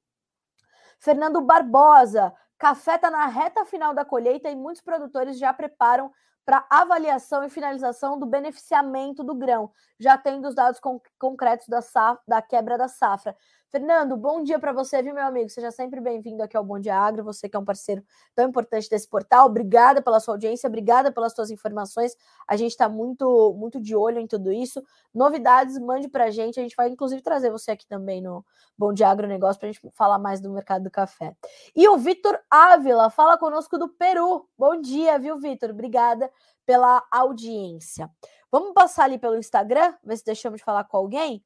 Fernando 0.99 1.41
Barbosa. 1.41 2.35
Café 2.59 2.97
está 2.97 3.11
na 3.11 3.27
reta 3.27 3.65
final 3.65 3.95
da 3.95 4.05
colheita 4.05 4.51
e 4.51 4.57
muitos 4.57 4.83
produtores 4.83 5.39
já 5.39 5.53
preparam 5.53 6.13
para 6.45 6.67
avaliação 6.69 7.45
e 7.45 7.51
finalização 7.51 8.19
do 8.19 8.27
beneficiamento 8.27 9.23
do 9.23 9.35
grão, 9.35 9.71
já 9.99 10.19
tendo 10.19 10.49
os 10.49 10.55
dados 10.55 10.81
concretos 11.19 11.69
da, 11.69 11.81
da 12.27 12.43
quebra 12.43 12.77
da 12.77 12.89
safra. 12.89 13.37
Fernando, 13.73 14.19
bom 14.19 14.43
dia 14.43 14.59
para 14.59 14.71
você, 14.71 15.03
viu, 15.03 15.15
meu 15.15 15.25
amigo? 15.25 15.49
Seja 15.49 15.71
sempre 15.71 15.99
bem-vindo 15.99 16.43
aqui 16.43 16.55
ao 16.55 16.63
Bom 16.63 16.79
Dia 16.79 16.95
Agro, 16.95 17.25
você 17.25 17.49
que 17.49 17.57
é 17.57 17.59
um 17.59 17.65
parceiro 17.65 18.05
tão 18.35 18.47
importante 18.47 18.87
desse 18.87 19.09
portal. 19.09 19.47
Obrigada 19.47 20.03
pela 20.03 20.21
sua 20.21 20.35
audiência, 20.35 20.69
obrigada 20.69 21.11
pelas 21.11 21.33
suas 21.33 21.51
informações. 21.51 22.15
A 22.47 22.55
gente 22.55 22.73
está 22.73 22.87
muito, 22.87 23.55
muito 23.55 23.81
de 23.81 23.97
olho 23.97 24.19
em 24.19 24.27
tudo 24.27 24.53
isso. 24.53 24.83
Novidades, 25.15 25.79
mande 25.79 26.07
para 26.07 26.25
a 26.25 26.31
gente. 26.31 26.61
A 26.61 26.63
gente 26.63 26.77
vai, 26.77 26.91
inclusive, 26.91 27.23
trazer 27.23 27.51
você 27.51 27.71
aqui 27.71 27.87
também 27.87 28.21
no 28.21 28.45
Bom 28.77 28.93
Dia 28.93 29.09
Agronegócio 29.09 29.59
para 29.59 29.71
a 29.71 29.73
gente 29.73 29.91
falar 29.95 30.19
mais 30.19 30.39
do 30.39 30.51
mercado 30.51 30.83
do 30.83 30.91
café. 30.91 31.35
E 31.75 31.89
o 31.89 31.97
Vitor 31.97 32.39
Ávila 32.51 33.09
fala 33.09 33.39
conosco 33.39 33.79
do 33.79 33.89
Peru. 33.89 34.47
Bom 34.59 34.83
dia, 34.83 35.19
viu, 35.19 35.39
Vitor? 35.39 35.71
Obrigada 35.71 36.31
pela 36.67 37.03
audiência. 37.11 38.11
Vamos 38.51 38.75
passar 38.75 39.05
ali 39.05 39.17
pelo 39.17 39.39
Instagram, 39.39 39.95
ver 40.05 40.19
se 40.19 40.27
deixamos 40.27 40.59
de 40.59 40.65
falar 40.65 40.85
com 40.85 40.99
alguém. 40.99 41.43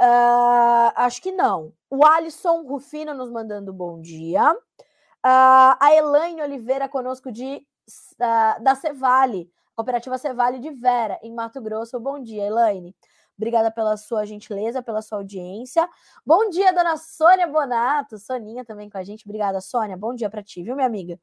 Uh, 0.00 0.92
acho 0.94 1.20
que 1.20 1.32
não. 1.32 1.72
O 1.90 2.04
Alisson 2.04 2.62
Rufino 2.62 3.12
nos 3.14 3.30
mandando 3.30 3.72
bom 3.72 4.00
dia. 4.00 4.52
Uh, 4.52 5.74
a 5.80 5.90
Elaine 5.92 6.40
Oliveira 6.40 6.88
conosco 6.88 7.32
de, 7.32 7.66
uh, 8.14 8.62
da 8.62 8.74
Cevale, 8.76 9.50
Cooperativa 9.74 10.16
Cevale 10.16 10.60
de 10.60 10.70
Vera, 10.70 11.18
em 11.22 11.34
Mato 11.34 11.60
Grosso. 11.60 11.98
Bom 11.98 12.22
dia, 12.22 12.44
Elaine. 12.44 12.94
Obrigada 13.36 13.70
pela 13.70 13.96
sua 13.96 14.24
gentileza, 14.24 14.82
pela 14.82 15.02
sua 15.02 15.18
audiência. 15.18 15.88
Bom 16.24 16.48
dia, 16.48 16.72
dona 16.72 16.96
Sônia 16.96 17.46
Bonato. 17.46 18.18
Soninha 18.18 18.64
também 18.64 18.88
com 18.88 18.98
a 18.98 19.04
gente. 19.04 19.24
Obrigada, 19.24 19.60
Sônia. 19.60 19.96
Bom 19.96 20.14
dia 20.14 20.30
para 20.30 20.42
ti, 20.42 20.62
viu, 20.62 20.74
minha 20.74 20.86
amiga? 20.86 21.18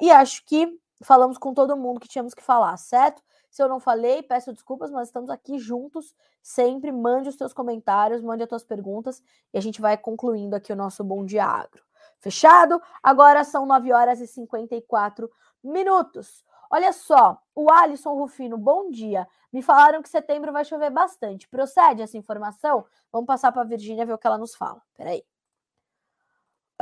e 0.00 0.10
acho 0.10 0.44
que 0.44 0.68
falamos 1.04 1.38
com 1.38 1.54
todo 1.54 1.76
mundo 1.76 2.00
que 2.00 2.08
tínhamos 2.08 2.34
que 2.34 2.42
falar, 2.42 2.76
certo? 2.76 3.22
Se 3.54 3.62
eu 3.62 3.68
não 3.68 3.78
falei, 3.78 4.20
peço 4.20 4.52
desculpas, 4.52 4.90
mas 4.90 5.06
estamos 5.06 5.30
aqui 5.30 5.60
juntos 5.60 6.12
sempre. 6.42 6.90
Mande 6.90 7.28
os 7.28 7.36
seus 7.36 7.52
comentários, 7.52 8.20
mande 8.20 8.42
as 8.42 8.48
tuas 8.48 8.64
perguntas 8.64 9.22
e 9.52 9.56
a 9.56 9.60
gente 9.60 9.80
vai 9.80 9.96
concluindo 9.96 10.56
aqui 10.56 10.72
o 10.72 10.76
nosso 10.76 11.04
Bom 11.04 11.24
Dia 11.24 11.44
Agro. 11.44 11.84
Fechado? 12.18 12.82
Agora 13.00 13.44
são 13.44 13.64
9 13.64 13.92
horas 13.92 14.20
e 14.20 14.26
54 14.26 15.30
minutos. 15.62 16.44
Olha 16.68 16.92
só, 16.92 17.40
o 17.54 17.70
Alisson 17.70 18.14
Rufino, 18.14 18.58
bom 18.58 18.90
dia. 18.90 19.24
Me 19.52 19.62
falaram 19.62 20.02
que 20.02 20.08
setembro 20.08 20.52
vai 20.52 20.64
chover 20.64 20.90
bastante. 20.90 21.48
Procede 21.48 22.02
essa 22.02 22.18
informação? 22.18 22.84
Vamos 23.12 23.28
passar 23.28 23.52
para 23.52 23.62
a 23.62 23.64
Virgínia 23.64 24.04
ver 24.04 24.14
o 24.14 24.18
que 24.18 24.26
ela 24.26 24.36
nos 24.36 24.56
fala. 24.56 24.82
Peraí. 24.96 25.24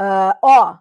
Uh, 0.00 0.32
ó, 0.40 0.78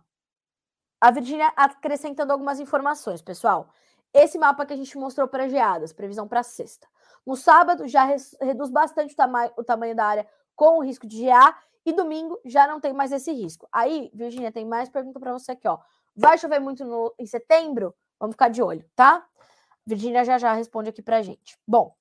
a 1.02 1.12
Virgínia 1.12 1.52
acrescentando 1.54 2.32
algumas 2.32 2.62
informações, 2.62 3.22
pessoal. 3.22 3.68
Esse 4.14 4.38
mapa 4.38 4.66
que 4.66 4.74
a 4.74 4.76
gente 4.76 4.98
mostrou 4.98 5.28
para 5.28 5.48
geadas, 5.48 5.94
previsão 5.94 6.28
para 6.28 6.44
sexta. 6.44 6.88
No 7.26 7.36
sábado 7.36 7.88
já 7.88 8.06
reduz 8.42 8.70
bastante 8.70 9.14
o, 9.14 9.16
tama 9.16 9.52
o 9.58 9.64
tamanho 9.64 9.96
da 9.96 10.06
área 10.06 10.28
com 10.56 10.80
o 10.80 10.84
risco 10.84 11.08
de 11.08 11.18
gear 11.18 11.62
e 11.86 11.94
domingo 11.94 12.40
já 12.46 12.68
não 12.68 12.80
tem 12.80 12.94
mais 12.94 13.12
esse 13.12 13.32
risco. 13.32 13.68
Aí, 13.72 14.12
Virginia, 14.14 14.52
tem 14.52 14.66
mais 14.66 14.90
pergunta 14.90 15.20
para 15.20 15.32
você 15.32 15.54
aqui, 15.54 15.68
ó. 15.68 15.80
Vai 16.16 16.38
chover 16.38 16.60
muito 16.60 16.84
no, 16.84 17.14
em 17.18 17.26
setembro? 17.26 17.96
Vamos 18.20 18.34
ficar 18.34 18.50
de 18.50 18.62
olho, 18.62 18.86
tá? 18.96 19.26
Virginia 19.86 20.24
já 20.24 20.38
já 20.38 20.54
responde 20.54 20.90
aqui 20.90 21.02
para 21.02 21.22
gente. 21.22 21.58
Bom, 21.68 21.96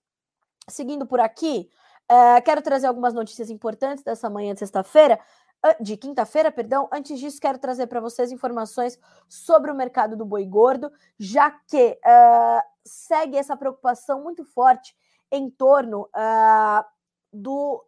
seguindo 0.69 1.07
por 1.07 1.21
aqui, 1.21 1.71
é, 2.09 2.41
quero 2.41 2.61
trazer 2.61 2.89
algumas 2.89 3.15
notícias 3.15 3.51
importantes 3.51 4.03
dessa 4.03 4.29
manhã 4.29 4.53
de 4.53 4.59
sexta-feira 4.59 5.19
de 5.81 5.97
quinta-feira, 5.97 6.51
perdão. 6.51 6.89
Antes 6.93 7.19
disso, 7.19 7.41
quero 7.41 7.59
trazer 7.59 7.87
para 7.87 8.01
vocês 8.01 8.33
informações 8.33 8.99
sobre 9.29 9.71
o 9.71 9.75
mercado 9.75 10.17
do 10.17 10.25
boi 10.25 10.45
gordo, 10.45 10.91
já 11.19 11.51
que 11.51 11.99
uh, 12.05 12.63
segue 12.85 13.37
essa 13.37 13.57
preocupação 13.57 14.23
muito 14.23 14.45
forte 14.45 14.97
em 15.31 15.51
torno 15.51 16.09
uh, 16.17 16.85
do, 17.33 17.85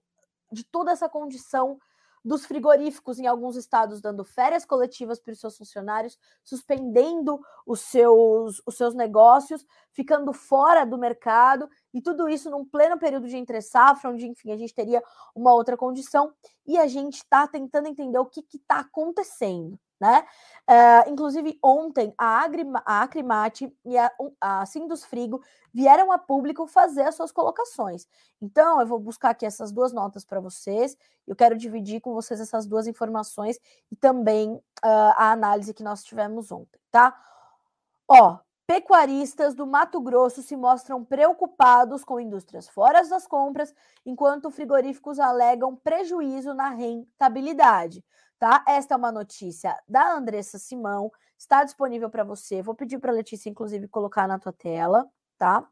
de 0.51 0.65
toda 0.65 0.93
essa 0.93 1.09
condição 1.09 1.79
dos 2.25 2.47
frigoríficos 2.47 3.19
em 3.19 3.27
alguns 3.27 3.57
estados 3.57 4.01
dando 4.01 4.25
férias 4.25 4.65
coletivas 4.65 5.19
para 5.19 5.33
os 5.33 5.41
seus 5.41 5.57
funcionários, 5.57 6.19
suspendendo 6.45 7.41
os 7.67 7.81
seus, 7.81 8.63
os 8.67 8.77
seus 8.77 8.95
negócios, 8.95 9.67
ficando 9.93 10.33
fora 10.33 10.85
do 10.85 10.97
mercado, 10.97 11.69
e 11.93 12.01
tudo 12.01 12.29
isso 12.29 12.51
num 12.51 12.65
pleno 12.65 12.99
período 12.99 13.29
de 13.29 13.37
entre 13.37 13.61
safra, 13.61 14.11
onde, 14.11 14.27
enfim, 14.27 14.53
a 14.53 14.57
gente 14.57 14.75
teria 14.75 15.03
uma 15.35 15.53
outra 15.53 15.77
condição, 15.77 16.33
e 16.67 16.79
a 16.79 16.87
gente 16.87 17.17
está 17.17 17.47
tentando 17.47 17.89
entender 17.89 18.19
o 18.19 18.27
que 18.27 18.45
está 18.55 18.81
acontecendo 18.81 19.79
né? 20.03 20.25
Uh, 20.69 21.11
inclusive, 21.11 21.57
ontem, 21.63 22.13
a, 22.19 22.43
Agri, 22.43 22.65
a 22.85 23.03
Acrimate 23.03 23.73
e 23.85 23.97
a, 23.97 24.11
a 24.41 24.67
Sindus 24.67 25.05
Frigo 25.05 25.41
vieram 25.73 26.11
a 26.11 26.19
público 26.19 26.67
fazer 26.67 27.03
as 27.03 27.15
suas 27.15 27.31
colocações. 27.31 28.09
Então, 28.41 28.81
eu 28.81 28.87
vou 28.87 28.99
buscar 28.99 29.31
aqui 29.31 29.47
essas 29.47 29.71
duas 29.71 29.93
notas 29.93 30.25
para 30.25 30.41
vocês. 30.41 30.97
Eu 31.25 31.37
quero 31.37 31.57
dividir 31.57 32.01
com 32.01 32.13
vocês 32.13 32.41
essas 32.41 32.67
duas 32.67 32.89
informações 32.89 33.61
e 33.93 33.97
também 33.97 34.55
uh, 34.55 35.15
a 35.17 35.31
análise 35.31 35.73
que 35.73 35.85
nós 35.85 36.03
tivemos 36.03 36.51
ontem, 36.51 36.81
tá? 36.91 37.17
Ó, 38.09 38.39
pecuaristas 38.67 39.55
do 39.55 39.69
Mato 39.69 40.01
Grosso 40.01 40.43
se 40.43 40.57
mostram 40.57 41.05
preocupados 41.05 42.05
com 42.05 42.19
indústrias 42.19 42.69
fora 42.69 43.09
das 43.09 43.25
compras, 43.29 43.73
enquanto 44.05 44.51
frigoríficos 44.51 45.21
alegam 45.21 45.77
prejuízo 45.77 46.55
na 46.55 46.71
rentabilidade 46.71 48.05
tá? 48.43 48.65
Esta 48.67 48.95
é 48.95 48.97
uma 48.97 49.13
notícia 49.13 49.73
da 49.87 50.15
Andressa 50.15 50.59
Simão, 50.59 51.13
está 51.39 51.63
disponível 51.63 52.11
para 52.11 52.25
você. 52.25 52.61
Vou 52.61 52.75
pedir 52.75 52.99
para 52.99 53.13
a 53.13 53.15
Letícia, 53.15 53.49
inclusive, 53.49 53.87
colocar 53.87 54.27
na 54.27 54.37
tua 54.37 54.53
tela, 54.53 55.09
tá? 55.39 55.65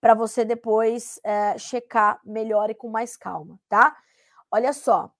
Para 0.00 0.14
você 0.14 0.42
depois 0.42 1.20
é, 1.22 1.58
checar 1.58 2.18
melhor 2.24 2.70
e 2.70 2.74
com 2.74 2.88
mais 2.88 3.18
calma, 3.18 3.60
tá? 3.68 3.94
Olha 4.50 4.72
só, 4.72 5.12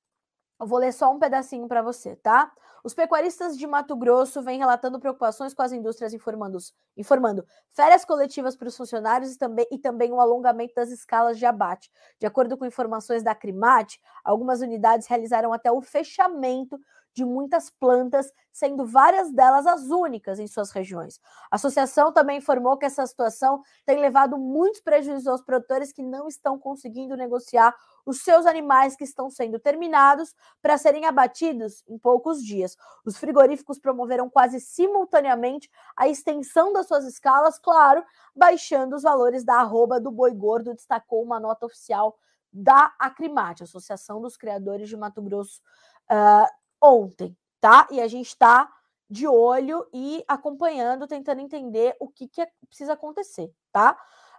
eu 0.61 0.67
vou 0.67 0.79
ler 0.79 0.93
só 0.93 1.13
um 1.13 1.19
pedacinho 1.19 1.69
para 1.69 1.83
você, 1.83 2.17
tá? 2.17 2.53
Os 2.85 2.95
pecuaristas 2.95 3.59
de 3.59 3.67
Mato 3.67 3.97
Grosso 3.97 4.43
vêm 4.43 4.59
relatando 4.59 5.01
preocupações 5.01 5.53
com 5.53 5.63
as 5.63 5.73
indústrias 5.73 6.15
informando, 6.15 6.59
informando 6.97 7.45
férias 7.73 8.05
coletivas 8.05 8.57
para 8.57 8.69
os 8.69 8.77
funcionários 8.77 9.35
e 9.35 9.39
também, 9.39 9.67
e 9.73 9.79
também 9.79 10.13
um 10.13 10.21
alongamento 10.21 10.73
das 10.75 10.91
escalas 10.91 11.37
de 11.39 11.45
abate. 11.45 11.91
De 12.21 12.27
acordo 12.27 12.57
com 12.57 12.65
informações 12.65 13.23
da 13.23 13.35
Crimate, 13.35 14.01
algumas 14.25 14.61
unidades 14.61 15.09
realizaram 15.09 15.53
até 15.53 15.71
o 15.73 15.83
fechamento 15.83 16.79
de 17.17 17.25
muitas 17.25 17.71
plantas, 17.71 18.31
sendo 18.53 18.85
várias 18.85 19.33
delas 19.33 19.67
as 19.67 19.89
únicas 19.89 20.39
em 20.39 20.47
suas 20.47 20.71
regiões. 20.71 21.19
A 21.51 21.57
associação 21.57 22.13
também 22.13 22.37
informou 22.37 22.77
que 22.77 22.85
essa 22.85 23.07
situação 23.07 23.63
tem 23.87 23.99
levado 23.99 24.37
muitos 24.37 24.83
prejuízos 24.83 25.27
aos 25.27 25.41
produtores 25.41 25.93
que 25.93 26.03
não 26.03 26.29
estão 26.29 26.59
conseguindo 26.59 27.17
negociar 27.17 27.75
os 28.05 28.21
seus 28.21 28.45
animais 28.45 28.95
que 28.95 29.05
estão 29.05 29.31
sendo 29.31 29.59
terminados 29.59 30.35
para 30.61 30.77
serem 30.77 31.07
abatidos 31.07 31.83
em 31.89 31.99
poucos 31.99 32.45
dias. 32.45 32.77
Os 33.03 33.17
frigoríficos 33.17 33.79
promoveram 33.79 34.29
quase 34.29 34.61
simultaneamente 34.61 35.71
a 35.97 36.07
extensão 36.07 36.71
das 36.71 36.87
suas 36.87 37.07
escalas, 37.07 37.59
claro, 37.59 38.05
baixando 38.35 38.95
os 38.95 39.05
valores 39.05 39.43
da 39.43 39.55
arroba 39.55 39.99
do 39.99 40.11
boi 40.11 40.35
gordo, 40.35 40.75
destacou 40.75 41.23
uma 41.23 41.41
nota 41.41 41.65
oficial 41.65 42.15
da 42.53 42.95
Acrimate, 42.99 43.63
Associação 43.63 44.21
dos 44.21 44.37
Criadores 44.37 44.89
de 44.89 44.97
Mato 44.99 45.23
Grosso 45.23 45.63
uh, 46.11 46.66
ontem, 46.87 47.37
tá? 47.61 47.87
E 47.91 48.01
a 48.01 48.09
gente 48.09 48.29
está 48.29 48.71
de 49.09 49.27
olho 49.27 49.87
e 49.93 50.25
acompanhando, 50.27 51.07
tentando 51.07 51.41
entender 51.41 51.97
o 52.01 52.09
que, 52.09 52.27
que 52.29 52.41
é, 52.41 52.49
precisa 52.69 52.95
acontecer, 52.95 53.53
tá? 53.73 53.97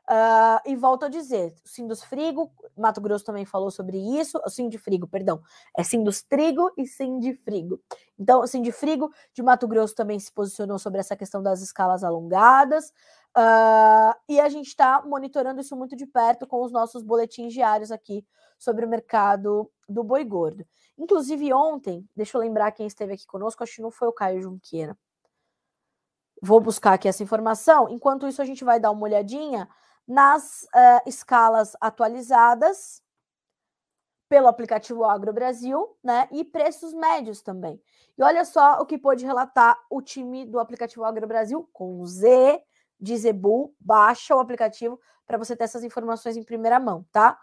Uh, 0.10 0.64
e 0.66 0.74
volto 0.74 1.04
a 1.04 1.10
dizer, 1.10 1.54
o 1.66 1.68
Sindus 1.68 2.02
Frigo, 2.02 2.50
Mato 2.78 3.02
Grosso 3.02 3.26
também 3.26 3.44
falou 3.44 3.70
sobre 3.70 3.98
isso, 3.98 4.40
o 4.46 4.50
Sindifrigo, 4.50 5.06
Frigo, 5.06 5.08
perdão, 5.08 5.42
é 5.78 5.84
Sindus 5.84 6.22
Trigo 6.22 6.72
e 6.78 6.88
Sindifrigo. 6.88 7.82
Então, 8.18 8.40
o 8.40 8.48
Sindifrigo 8.48 9.12
de 9.34 9.44
Mato 9.44 9.68
Grosso 9.68 9.94
também 9.94 10.18
se 10.18 10.32
posicionou 10.32 10.80
sobre 10.80 11.02
essa 11.02 11.14
questão 11.18 11.44
das 11.44 11.62
escalas 11.62 12.06
alongadas, 12.06 12.94
uh, 13.36 14.14
e 14.30 14.40
a 14.40 14.50
gente 14.50 14.68
está 14.68 15.02
monitorando 15.02 15.62
isso 15.62 15.76
muito 15.76 15.96
de 15.96 16.06
perto 16.06 16.46
com 16.46 16.62
os 16.64 16.72
nossos 16.72 17.02
boletins 17.02 17.54
diários 17.54 17.92
aqui 17.92 18.26
sobre 18.58 18.86
o 18.86 18.90
mercado 18.90 19.72
do 19.88 20.04
boi 20.04 20.24
gordo. 20.24 20.66
Inclusive 20.98 21.54
ontem, 21.54 22.08
deixa 22.16 22.38
eu 22.38 22.42
lembrar 22.42 22.72
quem 22.72 22.88
esteve 22.88 23.14
aqui 23.14 23.26
conosco, 23.26 23.64
acho 23.64 23.76
que 23.76 23.82
não 23.82 23.92
foi 23.92 24.08
o 24.08 24.14
Caio 24.14 24.42
Junqueira. 24.42 24.98
Vou 26.42 26.60
buscar 26.60 26.94
aqui 26.94 27.08
essa 27.08 27.24
informação. 27.24 27.90
Enquanto 27.90 28.28
isso, 28.28 28.42
a 28.42 28.46
gente 28.46 28.64
vai 28.64 28.80
dar 28.80 28.92
uma 28.92 29.04
olhadinha 29.04 29.68
nas 30.08 30.64
uh, 30.64 31.02
escalas 31.08 31.76
atualizadas 31.82 33.02
pelo 34.30 34.48
aplicativo 34.48 35.04
Agro 35.04 35.34
Brasil, 35.34 35.98
né? 36.04 36.28
E 36.32 36.44
preços 36.44 36.94
médios 36.94 37.42
também. 37.42 37.82
E 38.18 38.24
olha 38.24 38.44
só 38.46 38.80
o 38.80 38.86
que 38.86 38.98
pôde 38.98 39.26
relatar 39.26 39.78
o 39.90 40.02
time 40.02 40.46
do 40.46 40.60
aplicativo 40.60 41.06
Agro 41.06 41.28
Brasil 41.28 41.68
com 41.72 42.06
Z 42.06 42.62
de 43.00 43.18
Zebu. 43.18 43.74
Baixa 43.80 44.36
o 44.36 44.40
aplicativo 44.40 45.00
para 45.26 45.38
você 45.38 45.56
ter 45.56 45.66
essas 45.66 45.84
informações 45.84 46.38
em 46.38 46.44
primeira 46.44 46.80
mão, 46.80 47.06
tá? 47.12 47.38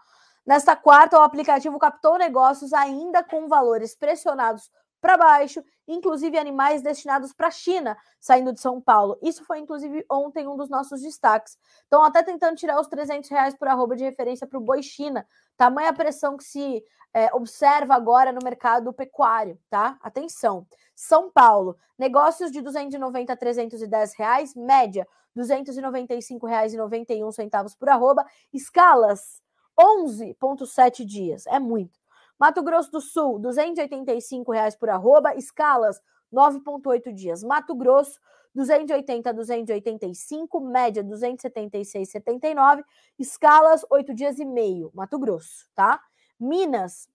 Nesta 0.45 0.75
quarta, 0.75 1.19
o 1.19 1.23
aplicativo 1.23 1.79
captou 1.79 2.17
negócios 2.17 2.71
ainda 2.73 3.23
com 3.23 3.47
valores 3.47 3.95
pressionados 3.95 4.69
para 5.05 5.17
baixo, 5.17 5.63
inclusive 5.87 6.35
animais 6.35 6.81
destinados 6.81 7.31
para 7.31 7.49
a 7.49 7.51
China, 7.51 7.95
saindo 8.19 8.51
de 8.51 8.59
São 8.59 8.81
Paulo. 8.81 9.19
Isso 9.21 9.45
foi, 9.45 9.59
inclusive, 9.59 10.03
ontem 10.09 10.47
um 10.47 10.57
dos 10.57 10.67
nossos 10.67 11.03
destaques. 11.03 11.59
Estão 11.83 12.03
até 12.03 12.23
tentando 12.23 12.55
tirar 12.55 12.81
os 12.81 12.87
300 12.87 13.29
reais 13.29 13.55
por 13.55 13.67
arroba 13.67 13.95
de 13.95 14.03
referência 14.03 14.47
para 14.47 14.57
o 14.57 14.61
boi 14.61 14.81
China. 14.81 15.23
Tamanha 15.55 15.93
pressão 15.93 16.35
que 16.35 16.43
se 16.43 16.83
é, 17.13 17.31
observa 17.35 17.93
agora 17.93 18.33
no 18.33 18.39
mercado 18.43 18.91
pecuário, 18.91 19.59
tá? 19.69 19.95
Atenção. 20.01 20.65
São 20.95 21.29
Paulo, 21.29 21.77
negócios 21.99 22.51
de 22.51 22.61
290 22.61 23.31
a 23.31 23.37
310 23.37 24.17
reais, 24.17 24.55
média 24.55 25.07
R$ 25.35 25.43
295,91 25.43 27.77
por 27.77 27.89
arroba, 27.89 28.25
escalas 28.51 29.39
11,7 29.79 31.05
dias, 31.05 31.45
é 31.45 31.59
muito. 31.59 32.03
Mato 32.39 32.61
Grosso 32.63 32.91
do 32.91 33.01
Sul, 33.01 33.37
R$ 33.37 33.49
285,00 33.49 34.77
por 34.77 34.89
arroba, 34.89 35.35
escalas 35.35 36.01
9,8 36.33 37.13
dias. 37.13 37.43
Mato 37.43 37.75
Grosso, 37.75 38.19
280 38.53 39.29
a 39.29 39.33
285, 39.33 40.61
média 40.61 41.03
276,79, 41.03 42.83
escalas 43.19 43.85
8 43.89 44.13
dias 44.13 44.39
e 44.39 44.45
meio. 44.45 44.91
Mato 44.93 45.19
Grosso, 45.19 45.67
tá? 45.73 46.01
Minas, 46.39 47.07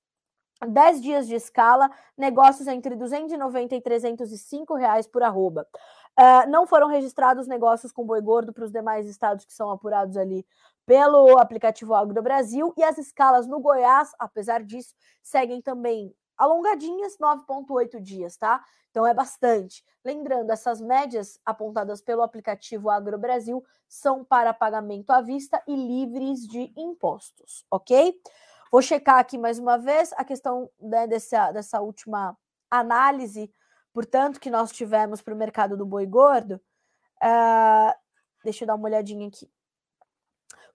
10 0.66 1.00
dias 1.00 1.26
de 1.26 1.34
escala, 1.34 1.90
negócios 2.16 2.68
entre 2.68 2.94
290 2.94 3.74
e 3.74 3.80
305 3.80 4.74
reais 4.74 5.06
por 5.06 5.22
arroba. 5.22 5.66
Uh, 6.18 6.50
não 6.50 6.66
foram 6.66 6.88
registrados 6.88 7.46
negócios 7.46 7.92
com 7.92 8.04
boi 8.04 8.20
gordo 8.20 8.52
para 8.52 8.64
os 8.64 8.72
demais 8.72 9.06
estados 9.06 9.44
que 9.44 9.54
são 9.54 9.70
apurados 9.70 10.16
ali 10.16 10.44
pelo 10.86 11.38
aplicativo 11.38 11.94
Agro 11.94 12.22
Brasil 12.22 12.72
e 12.76 12.82
as 12.82 12.98
escalas 12.98 13.46
no 13.46 13.60
Goiás, 13.60 14.10
apesar 14.18 14.62
disso, 14.62 14.94
seguem 15.22 15.60
também 15.62 16.14
alongadinhas, 16.36 17.16
9,8 17.18 18.00
dias, 18.00 18.36
tá? 18.36 18.64
Então 18.90 19.06
é 19.06 19.14
bastante. 19.14 19.84
Lembrando, 20.04 20.50
essas 20.50 20.80
médias 20.80 21.38
apontadas 21.44 22.00
pelo 22.00 22.22
aplicativo 22.22 22.88
Agro 22.90 23.18
Brasil 23.18 23.62
são 23.86 24.24
para 24.24 24.54
pagamento 24.54 25.10
à 25.10 25.20
vista 25.20 25.62
e 25.68 25.76
livres 25.76 26.46
de 26.46 26.72
impostos, 26.76 27.64
ok? 27.70 28.14
Vou 28.72 28.80
checar 28.80 29.18
aqui 29.18 29.36
mais 29.36 29.58
uma 29.58 29.76
vez 29.76 30.12
a 30.14 30.24
questão 30.24 30.70
né, 30.80 31.06
dessa, 31.06 31.52
dessa 31.52 31.80
última 31.80 32.36
análise, 32.70 33.52
portanto, 33.92 34.40
que 34.40 34.48
nós 34.48 34.72
tivemos 34.72 35.20
para 35.20 35.34
o 35.34 35.36
mercado 35.36 35.76
do 35.76 35.84
boi 35.84 36.06
gordo. 36.06 36.60
Uh, 37.22 37.92
deixa 38.44 38.64
eu 38.64 38.66
dar 38.66 38.76
uma 38.76 38.86
olhadinha 38.86 39.28
aqui. 39.28 39.50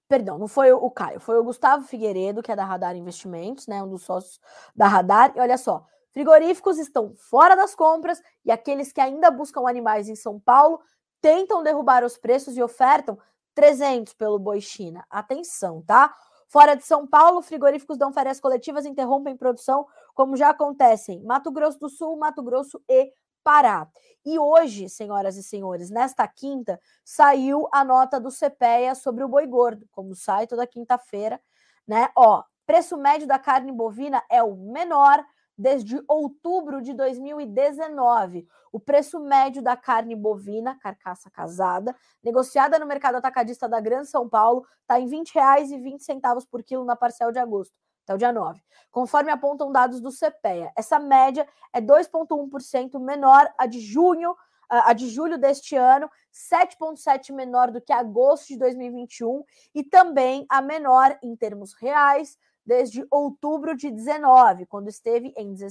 Perdão, 0.08 0.38
não 0.38 0.48
foi 0.48 0.72
o 0.72 0.90
Caio, 0.92 1.20
foi 1.20 1.38
o 1.40 1.44
Gustavo 1.44 1.88
Figueiredo, 1.88 2.44
que 2.44 2.52
é 2.52 2.56
da 2.56 2.64
Radar 2.64 2.96
Investimentos, 2.96 3.66
né, 3.66 3.82
um 3.82 3.90
dos 3.90 4.04
sócios 4.04 4.40
da 4.76 4.88
Radar. 4.88 5.34
E 5.36 5.40
olha 5.40 5.58
só, 5.58 5.84
frigoríficos 6.12 6.78
estão 6.78 7.16
fora 7.16 7.56
das 7.56 7.74
compras 7.74 8.22
e 8.44 8.52
aqueles 8.52 8.92
que 8.92 9.02
ainda 9.02 9.32
buscam 9.32 9.68
animais 9.68 10.08
em 10.08 10.16
São 10.16 10.40
Paulo 10.40 10.80
tentam 11.20 11.64
derrubar 11.64 12.04
os 12.04 12.18
preços 12.18 12.56
e 12.56 12.62
ofertam 12.62 13.18
300 13.56 14.14
pelo 14.14 14.38
boi 14.38 14.62
China. 14.62 15.04
Atenção, 15.10 15.82
tá? 15.82 16.14
Fora 16.48 16.76
de 16.76 16.86
São 16.86 17.08
Paulo, 17.08 17.42
frigoríficos 17.42 17.98
dão 17.98 18.14
férias 18.14 18.40
coletivas 18.40 18.86
interrompem 18.86 19.36
produção, 19.36 19.88
como 20.14 20.38
já 20.38 20.50
acontece 20.50 21.14
em 21.14 21.24
Mato 21.24 21.52
Grosso 21.52 21.80
do 21.80 21.90
Sul, 21.90 22.16
Mato 22.16 22.44
Grosso 22.44 22.80
e 22.88 23.12
Pará. 23.46 23.88
E 24.26 24.40
hoje, 24.40 24.90
senhoras 24.90 25.38
e 25.38 25.44
senhores, 25.44 25.92
nesta 25.92 26.28
quinta, 26.28 26.82
saiu 27.04 27.70
a 27.72 27.84
nota 27.84 28.20
do 28.20 28.32
CPEA 28.32 28.96
sobre 28.96 29.24
o 29.24 29.28
boi 29.28 29.46
gordo, 29.46 29.88
como 29.92 30.16
sai 30.16 30.48
toda 30.48 30.66
quinta-feira, 30.66 31.40
né? 31.88 32.10
Ó, 32.16 32.44
preço 32.66 32.98
médio 32.98 33.28
da 33.28 33.38
carne 33.38 33.72
bovina 33.72 34.24
é 34.32 34.42
o 34.42 34.56
menor 34.56 35.24
desde 35.56 36.02
outubro 36.08 36.82
de 36.82 36.92
2019. 36.96 38.48
O 38.72 38.80
preço 38.80 39.20
médio 39.20 39.62
da 39.62 39.78
carne 39.78 40.16
bovina, 40.16 40.76
carcaça 40.80 41.30
casada, 41.30 41.96
negociada 42.24 42.80
no 42.80 42.88
mercado 42.88 43.18
atacadista 43.18 43.70
da 43.70 43.80
Grande 43.80 44.08
São 44.08 44.28
Paulo, 44.28 44.66
está 44.82 45.00
em 45.00 45.08
R$ 45.08 45.18
20,20 45.18 46.48
por 46.50 46.64
quilo 46.64 46.84
na 46.84 46.96
parcela 46.96 47.32
de 47.32 47.38
agosto 47.38 47.76
até 48.06 48.14
o 48.14 48.18
dia 48.18 48.32
9, 48.32 48.62
conforme 48.92 49.32
apontam 49.32 49.72
dados 49.72 50.00
do 50.00 50.12
CPEA. 50.12 50.72
Essa 50.78 51.00
média 51.00 51.48
é 51.74 51.82
2,1% 51.82 53.00
menor 53.00 53.52
a 53.58 53.66
de 53.66 53.80
junho, 53.82 54.36
a 54.70 54.94
de 54.94 55.10
julho 55.10 55.38
deste 55.38 55.76
ano, 55.76 56.10
7,7% 56.32 57.34
menor 57.34 57.72
do 57.72 57.82
que 57.82 57.92
agosto 57.92 58.48
de 58.48 58.58
2021 58.58 59.44
e 59.74 59.84
também 59.84 60.46
a 60.50 60.62
menor 60.62 61.18
em 61.22 61.36
termos 61.36 61.74
reais 61.74 62.38
desde 62.66 63.06
outubro 63.12 63.76
de 63.76 63.92
19, 63.92 64.66
quando 64.66 64.88
esteve 64.88 65.32
em 65.38 65.54
R$ 65.54 65.66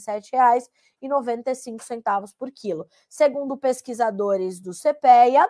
17,95 1.03 2.35
por 2.39 2.53
quilo. 2.53 2.87
Segundo 3.09 3.57
pesquisadores 3.57 4.61
do 4.61 4.71
CPEA, 4.73 5.49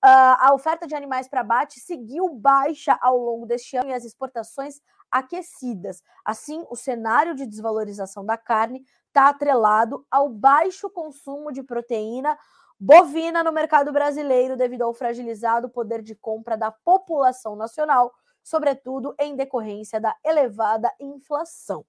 a 0.00 0.54
oferta 0.54 0.86
de 0.86 0.94
animais 0.94 1.26
para 1.26 1.40
abate 1.40 1.80
seguiu 1.80 2.28
baixa 2.28 2.96
ao 3.00 3.16
longo 3.18 3.46
deste 3.46 3.76
ano 3.76 3.90
e 3.90 3.94
as 3.94 4.04
exportações 4.04 4.80
aquecidas. 5.18 6.02
Assim, 6.24 6.64
o 6.70 6.76
cenário 6.76 7.34
de 7.34 7.46
desvalorização 7.46 8.24
da 8.24 8.36
carne 8.36 8.84
está 9.08 9.28
atrelado 9.28 10.06
ao 10.10 10.28
baixo 10.28 10.90
consumo 10.90 11.50
de 11.50 11.62
proteína 11.62 12.38
bovina 12.78 13.42
no 13.42 13.52
mercado 13.52 13.90
brasileiro 13.92 14.56
devido 14.56 14.82
ao 14.82 14.92
fragilizado 14.92 15.70
poder 15.70 16.02
de 16.02 16.14
compra 16.14 16.56
da 16.56 16.70
população 16.70 17.56
nacional, 17.56 18.12
sobretudo 18.42 19.14
em 19.18 19.34
decorrência 19.34 19.98
da 19.98 20.14
elevada 20.24 20.92
inflação. 21.00 21.84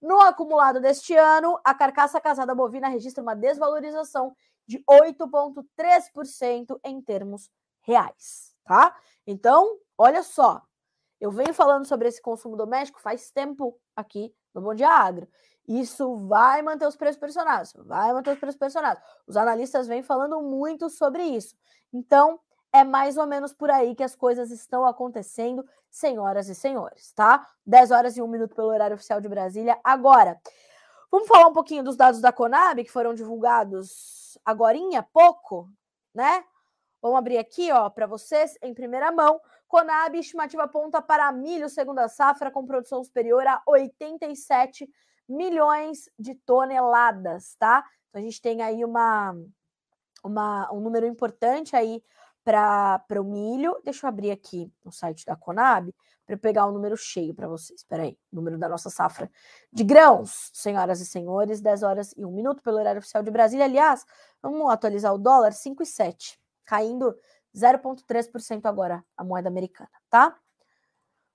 No 0.00 0.20
acumulado 0.20 0.80
deste 0.80 1.16
ano, 1.16 1.58
a 1.64 1.74
carcaça 1.74 2.20
casada 2.20 2.54
bovina 2.54 2.88
registra 2.88 3.20
uma 3.22 3.34
desvalorização 3.34 4.32
de 4.66 4.78
8,3% 4.88 6.78
em 6.84 7.02
termos 7.02 7.50
reais, 7.80 8.54
tá? 8.64 8.94
Então, 9.26 9.78
olha 9.96 10.22
só, 10.22 10.62
eu 11.20 11.30
venho 11.30 11.52
falando 11.52 11.84
sobre 11.84 12.08
esse 12.08 12.22
consumo 12.22 12.56
doméstico 12.56 13.00
faz 13.00 13.30
tempo 13.30 13.78
aqui 13.96 14.34
no 14.54 14.60
Bom 14.60 14.74
Dia 14.74 14.90
Agro. 14.90 15.28
Isso 15.66 16.16
vai 16.26 16.62
manter 16.62 16.86
os 16.86 16.96
preços 16.96 17.18
pressionados, 17.18 17.72
vai 17.76 18.12
manter 18.12 18.32
os 18.32 18.38
preços 18.38 18.58
pressionados. 18.58 19.02
Os 19.26 19.36
analistas 19.36 19.86
vêm 19.86 20.02
falando 20.02 20.40
muito 20.40 20.88
sobre 20.88 21.22
isso. 21.22 21.54
Então, 21.92 22.40
é 22.72 22.84
mais 22.84 23.16
ou 23.16 23.26
menos 23.26 23.52
por 23.52 23.70
aí 23.70 23.94
que 23.94 24.02
as 24.02 24.14
coisas 24.14 24.50
estão 24.50 24.86
acontecendo, 24.86 25.64
senhoras 25.90 26.48
e 26.48 26.54
senhores, 26.54 27.12
tá? 27.12 27.46
10 27.66 27.90
horas 27.90 28.16
e 28.16 28.22
1 28.22 28.26
minuto 28.26 28.54
pelo 28.54 28.68
horário 28.68 28.94
oficial 28.94 29.20
de 29.20 29.28
Brasília. 29.28 29.78
Agora, 29.82 30.40
vamos 31.10 31.28
falar 31.28 31.48
um 31.48 31.52
pouquinho 31.52 31.82
dos 31.82 31.96
dados 31.96 32.20
da 32.20 32.32
Conab 32.32 32.82
que 32.82 32.90
foram 32.90 33.14
divulgados 33.14 34.38
agora 34.44 34.78
pouco, 35.12 35.68
né? 36.14 36.44
Vamos 37.00 37.18
abrir 37.18 37.38
aqui, 37.38 37.70
ó, 37.70 37.88
para 37.88 38.06
vocês 38.06 38.56
em 38.62 38.74
primeira 38.74 39.12
mão. 39.12 39.40
Conab 39.68 40.18
estimativa 40.18 40.64
aponta 40.64 41.00
para 41.02 41.30
milho 41.30 41.68
segunda 41.68 42.08
safra 42.08 42.50
com 42.50 42.66
produção 42.66 43.04
superior 43.04 43.46
a 43.46 43.62
87 43.66 44.88
milhões 45.28 46.08
de 46.18 46.34
toneladas, 46.34 47.54
tá? 47.56 47.84
Então 48.08 48.20
a 48.20 48.24
gente 48.24 48.40
tem 48.40 48.62
aí 48.62 48.82
uma, 48.82 49.36
uma 50.24 50.72
um 50.72 50.80
número 50.80 51.06
importante 51.06 51.76
aí 51.76 52.02
para 52.42 53.20
o 53.20 53.24
milho. 53.24 53.78
Deixa 53.84 54.06
eu 54.06 54.08
abrir 54.08 54.30
aqui 54.30 54.72
no 54.82 54.90
site 54.90 55.26
da 55.26 55.36
Conab 55.36 55.94
para 56.24 56.36
pegar 56.38 56.64
o 56.64 56.72
número 56.72 56.96
cheio 56.96 57.34
para 57.34 57.46
vocês. 57.46 57.80
Espera 57.80 58.04
aí, 58.04 58.18
número 58.32 58.56
da 58.56 58.70
nossa 58.70 58.88
safra 58.88 59.30
de 59.70 59.84
grãos, 59.84 60.50
senhoras 60.54 60.98
e 61.00 61.06
senhores, 61.06 61.60
10 61.60 61.82
horas 61.82 62.14
e 62.16 62.24
1 62.24 62.30
minuto 62.30 62.62
pelo 62.62 62.78
horário 62.78 63.00
oficial 63.00 63.22
de 63.22 63.30
Brasília. 63.30 63.66
Aliás, 63.66 64.06
vamos 64.40 64.70
atualizar 64.70 65.12
o 65.12 65.18
dólar 65.18 65.52
5 65.52 65.82
e 65.82 65.86
7 65.86 66.40
caindo 66.64 67.14
0,3% 67.58 68.66
agora 68.66 69.04
a 69.16 69.24
moeda 69.24 69.48
americana, 69.48 69.90
tá? 70.08 70.38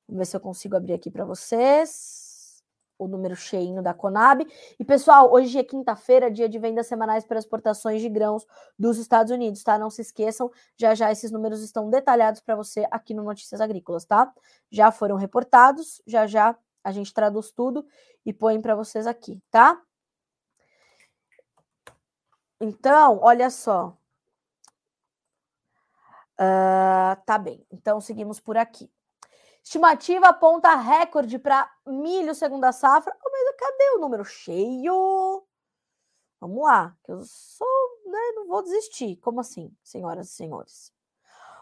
Vamos 0.07 0.19
ver 0.19 0.25
se 0.25 0.35
eu 0.35 0.39
consigo 0.39 0.75
abrir 0.75 0.93
aqui 0.93 1.09
para 1.11 1.25
vocês 1.25 2.33
o 2.97 3.07
número 3.07 3.35
cheinho 3.35 3.81
da 3.81 3.93
Conab. 3.93 4.45
E 4.79 4.85
pessoal, 4.85 5.31
hoje 5.31 5.57
é 5.57 5.63
quinta-feira, 5.63 6.31
dia 6.31 6.47
de 6.47 6.57
vendas 6.59 6.87
semanais 6.87 7.25
para 7.25 7.39
exportações 7.39 8.01
de 8.01 8.09
grãos 8.09 8.45
dos 8.77 8.97
Estados 8.97 9.31
Unidos, 9.31 9.63
tá? 9.63 9.77
Não 9.77 9.89
se 9.89 10.01
esqueçam, 10.01 10.51
já 10.77 10.95
já 10.95 11.11
esses 11.11 11.31
números 11.31 11.61
estão 11.61 11.89
detalhados 11.89 12.41
para 12.41 12.55
você 12.55 12.87
aqui 12.91 13.13
no 13.13 13.23
Notícias 13.23 13.59
Agrícolas, 13.61 14.05
tá? 14.05 14.31
Já 14.71 14.91
foram 14.91 15.15
reportados, 15.15 16.01
já 16.07 16.27
já 16.27 16.57
a 16.83 16.91
gente 16.91 17.13
traduz 17.13 17.51
tudo 17.51 17.85
e 18.25 18.33
põe 18.33 18.61
para 18.61 18.75
vocês 18.75 19.07
aqui, 19.07 19.41
tá? 19.49 19.81
Então, 22.59 23.19
olha 23.21 23.49
só. 23.49 23.97
Uh, 26.39 27.15
tá 27.25 27.37
bem, 27.37 27.65
então 27.71 28.01
seguimos 28.01 28.39
por 28.39 28.57
aqui. 28.57 28.91
Estimativa 29.63 30.27
aponta 30.27 30.75
recorde 30.75 31.39
para 31.39 31.71
milho 31.87 32.35
segunda 32.35 32.71
safra. 32.71 33.15
Oh, 33.23 33.29
mas 33.31 33.55
cadê 33.55 33.91
o 33.95 33.99
número 33.99 34.25
cheio? 34.25 35.43
Vamos 36.39 36.63
lá, 36.63 36.93
que 37.05 37.11
eu 37.11 37.21
sou, 37.23 38.01
né, 38.05 38.19
não 38.35 38.47
vou 38.47 38.61
desistir. 38.61 39.15
Como 39.17 39.39
assim, 39.39 39.73
senhoras 39.81 40.29
e 40.29 40.33
senhores? 40.33 40.91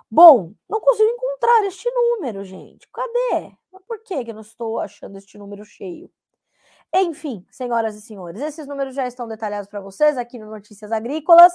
Bom, 0.09 0.53
não 0.67 0.81
consigo 0.81 1.09
encontrar 1.09 1.63
este 1.65 1.89
número, 1.91 2.43
gente. 2.43 2.87
Cadê? 2.91 3.55
Mas 3.71 3.83
por 3.87 4.01
que 4.03 4.15
eu 4.15 4.33
não 4.33 4.41
estou 4.41 4.79
achando 4.79 5.17
este 5.17 5.37
número 5.37 5.63
cheio? 5.63 6.11
Enfim, 6.93 7.45
senhoras 7.49 7.95
e 7.95 8.01
senhores, 8.01 8.41
esses 8.41 8.67
números 8.67 8.93
já 8.93 9.07
estão 9.07 9.25
detalhados 9.25 9.69
para 9.69 9.79
vocês 9.79 10.17
aqui 10.17 10.37
no 10.37 10.49
Notícias 10.49 10.91
Agrícolas 10.91 11.53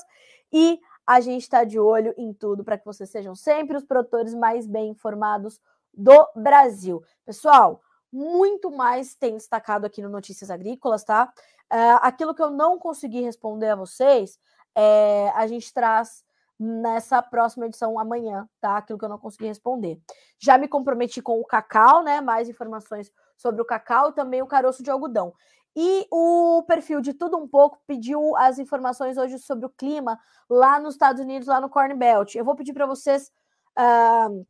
e 0.50 0.80
a 1.06 1.20
gente 1.20 1.42
está 1.42 1.64
de 1.64 1.78
olho 1.78 2.12
em 2.16 2.32
tudo 2.32 2.64
para 2.64 2.76
que 2.76 2.84
vocês 2.84 3.08
sejam 3.08 3.34
sempre 3.34 3.76
os 3.76 3.84
produtores 3.84 4.34
mais 4.34 4.66
bem 4.66 4.90
informados 4.90 5.60
do 5.94 6.28
Brasil. 6.34 7.02
Pessoal, 7.24 7.80
muito 8.12 8.70
mais 8.70 9.14
tem 9.14 9.34
destacado 9.34 9.86
aqui 9.86 10.02
no 10.02 10.08
Notícias 10.08 10.50
Agrícolas, 10.50 11.04
tá? 11.04 11.32
Uh, 11.72 11.98
aquilo 12.02 12.34
que 12.34 12.42
eu 12.42 12.50
não 12.50 12.78
consegui 12.78 13.20
responder 13.20 13.68
a 13.68 13.76
vocês, 13.76 14.38
é, 14.74 15.30
a 15.34 15.46
gente 15.46 15.72
traz 15.72 16.24
nessa 16.58 17.22
próxima 17.22 17.66
edição 17.66 17.98
amanhã, 17.98 18.48
tá? 18.60 18.76
Aquilo 18.76 18.98
que 18.98 19.04
eu 19.04 19.08
não 19.08 19.18
consegui 19.18 19.46
responder. 19.46 20.00
Já 20.38 20.56
me 20.58 20.68
comprometi 20.68 21.20
com 21.20 21.40
o 21.40 21.44
cacau, 21.44 22.02
né? 22.02 22.20
Mais 22.20 22.48
informações 22.48 23.10
sobre 23.36 23.60
o 23.60 23.64
cacau 23.64 24.10
e 24.10 24.14
também 24.14 24.42
o 24.42 24.46
caroço 24.46 24.82
de 24.82 24.90
algodão. 24.90 25.34
E 25.76 26.06
o 26.10 26.62
perfil 26.66 27.02
de 27.02 27.12
Tudo 27.12 27.36
Um 27.36 27.46
Pouco 27.46 27.78
pediu 27.86 28.34
as 28.36 28.58
informações 28.58 29.18
hoje 29.18 29.38
sobre 29.38 29.66
o 29.66 29.70
clima 29.70 30.18
lá 30.48 30.80
nos 30.80 30.94
Estados 30.94 31.20
Unidos, 31.20 31.46
lá 31.46 31.60
no 31.60 31.68
Corn 31.68 31.94
Belt. 31.94 32.34
Eu 32.34 32.44
vou 32.46 32.56
pedir 32.56 32.72
para 32.72 32.86
vocês. 32.86 33.30
Uh, 33.78 34.46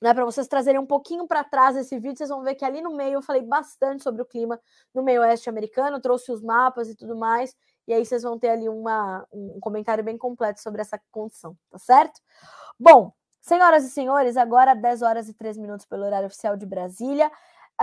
né, 0.00 0.12
para 0.12 0.24
vocês 0.24 0.48
trazerem 0.48 0.80
um 0.80 0.86
pouquinho 0.86 1.26
para 1.26 1.44
trás 1.44 1.76
esse 1.76 1.98
vídeo, 1.98 2.16
vocês 2.16 2.30
vão 2.30 2.42
ver 2.42 2.54
que 2.56 2.64
ali 2.64 2.80
no 2.80 2.96
meio 2.96 3.14
eu 3.14 3.22
falei 3.22 3.42
bastante 3.42 4.02
sobre 4.02 4.22
o 4.22 4.26
clima 4.26 4.60
no 4.92 5.02
meio 5.02 5.20
oeste 5.20 5.48
americano, 5.48 6.00
trouxe 6.00 6.32
os 6.32 6.42
mapas 6.42 6.88
e 6.88 6.96
tudo 6.96 7.14
mais, 7.14 7.54
e 7.86 7.92
aí 7.92 8.04
vocês 8.04 8.22
vão 8.22 8.38
ter 8.38 8.48
ali 8.48 8.68
uma, 8.68 9.24
um 9.32 9.60
comentário 9.60 10.02
bem 10.02 10.18
completo 10.18 10.60
sobre 10.60 10.80
essa 10.80 11.00
condição, 11.12 11.56
tá 11.70 11.78
certo? 11.78 12.20
Bom, 12.78 13.12
senhoras 13.40 13.84
e 13.84 13.90
senhores, 13.90 14.36
agora 14.36 14.74
10 14.74 15.02
horas 15.02 15.28
e 15.28 15.34
3 15.34 15.56
minutos 15.58 15.86
pelo 15.86 16.04
horário 16.04 16.26
oficial 16.26 16.56
de 16.56 16.66
Brasília. 16.66 17.30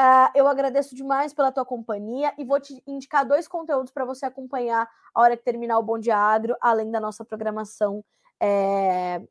Uh, 0.01 0.31
eu 0.33 0.47
agradeço 0.47 0.95
demais 0.95 1.31
pela 1.31 1.51
tua 1.51 1.63
companhia 1.63 2.33
e 2.35 2.43
vou 2.43 2.59
te 2.59 2.81
indicar 2.87 3.23
dois 3.23 3.47
conteúdos 3.47 3.91
para 3.91 4.03
você 4.03 4.25
acompanhar 4.25 4.89
a 5.13 5.21
hora 5.21 5.37
que 5.37 5.43
terminar 5.43 5.77
o 5.77 5.83
Bom 5.83 5.99
Dia 5.99 6.17
Agro, 6.17 6.55
além 6.59 6.89
da 6.89 6.99
nossa 6.99 7.23
programação 7.23 8.03
é, 8.41 9.21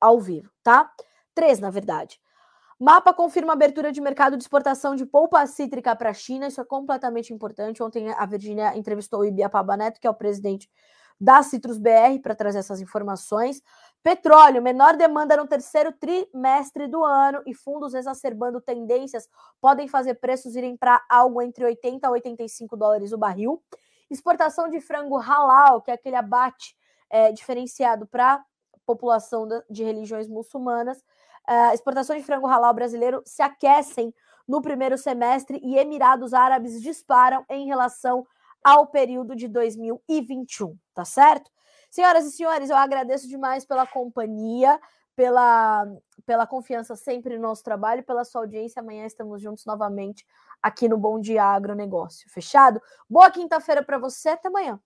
ao 0.00 0.18
vivo, 0.18 0.50
tá? 0.62 0.90
Três, 1.34 1.60
na 1.60 1.68
verdade. 1.68 2.18
Mapa 2.80 3.12
confirma 3.12 3.52
abertura 3.52 3.92
de 3.92 4.00
mercado 4.00 4.34
de 4.34 4.42
exportação 4.42 4.96
de 4.96 5.04
polpa 5.04 5.46
cítrica 5.46 5.94
para 5.94 6.08
a 6.08 6.14
China. 6.14 6.46
Isso 6.46 6.60
é 6.62 6.64
completamente 6.64 7.34
importante. 7.34 7.82
Ontem 7.82 8.10
a 8.12 8.24
Virgínia 8.24 8.74
entrevistou 8.74 9.20
o 9.20 9.24
Ibiapaba 9.26 9.76
Neto, 9.76 10.00
que 10.00 10.06
é 10.06 10.10
o 10.10 10.14
presidente 10.14 10.70
da 11.22 11.40
Citrus 11.40 11.78
BR, 11.78 12.18
para 12.20 12.34
trazer 12.34 12.58
essas 12.58 12.80
informações. 12.80 13.62
Petróleo, 14.02 14.60
menor 14.60 14.96
demanda 14.96 15.36
no 15.36 15.46
terceiro 15.46 15.92
trimestre 15.92 16.88
do 16.88 17.04
ano 17.04 17.40
e 17.46 17.54
fundos 17.54 17.94
exacerbando 17.94 18.60
tendências 18.60 19.28
podem 19.60 19.86
fazer 19.86 20.14
preços 20.14 20.56
irem 20.56 20.76
para 20.76 21.00
algo 21.08 21.40
entre 21.40 21.64
80 21.64 22.08
a 22.08 22.10
85 22.10 22.76
dólares 22.76 23.12
o 23.12 23.18
barril. 23.18 23.62
Exportação 24.10 24.68
de 24.68 24.80
frango 24.80 25.16
halal, 25.16 25.80
que 25.80 25.92
é 25.92 25.94
aquele 25.94 26.16
abate 26.16 26.76
é, 27.08 27.30
diferenciado 27.30 28.04
para 28.04 28.44
população 28.84 29.46
de 29.70 29.84
religiões 29.84 30.26
muçulmanas, 30.26 30.98
uh, 31.48 31.72
exportações 31.72 32.22
de 32.22 32.26
frango 32.26 32.48
halal 32.48 32.74
brasileiro 32.74 33.22
se 33.24 33.40
aquecem 33.42 34.12
no 34.48 34.60
primeiro 34.60 34.98
semestre 34.98 35.60
e 35.62 35.78
Emirados 35.78 36.34
Árabes 36.34 36.82
disparam 36.82 37.44
em 37.48 37.64
relação 37.66 38.26
ao 38.64 38.86
período 38.86 39.34
de 39.34 39.48
2021, 39.48 40.76
tá 40.94 41.04
certo? 41.04 41.50
Senhoras 41.90 42.24
e 42.24 42.32
senhores, 42.32 42.70
eu 42.70 42.76
agradeço 42.76 43.28
demais 43.28 43.66
pela 43.66 43.86
companhia, 43.86 44.80
pela, 45.14 45.86
pela 46.24 46.46
confiança 46.46 46.96
sempre 46.96 47.36
no 47.36 47.42
nosso 47.42 47.62
trabalho, 47.62 48.02
pela 48.02 48.24
sua 48.24 48.42
audiência. 48.42 48.80
Amanhã 48.80 49.04
estamos 49.04 49.42
juntos 49.42 49.66
novamente 49.66 50.26
aqui 50.62 50.88
no 50.88 50.96
Bom 50.96 51.20
Dia 51.20 51.44
Agronegócio. 51.44 52.30
Fechado? 52.30 52.80
Boa 53.08 53.30
quinta-feira 53.30 53.82
para 53.82 53.98
você, 53.98 54.30
até 54.30 54.48
amanhã. 54.48 54.80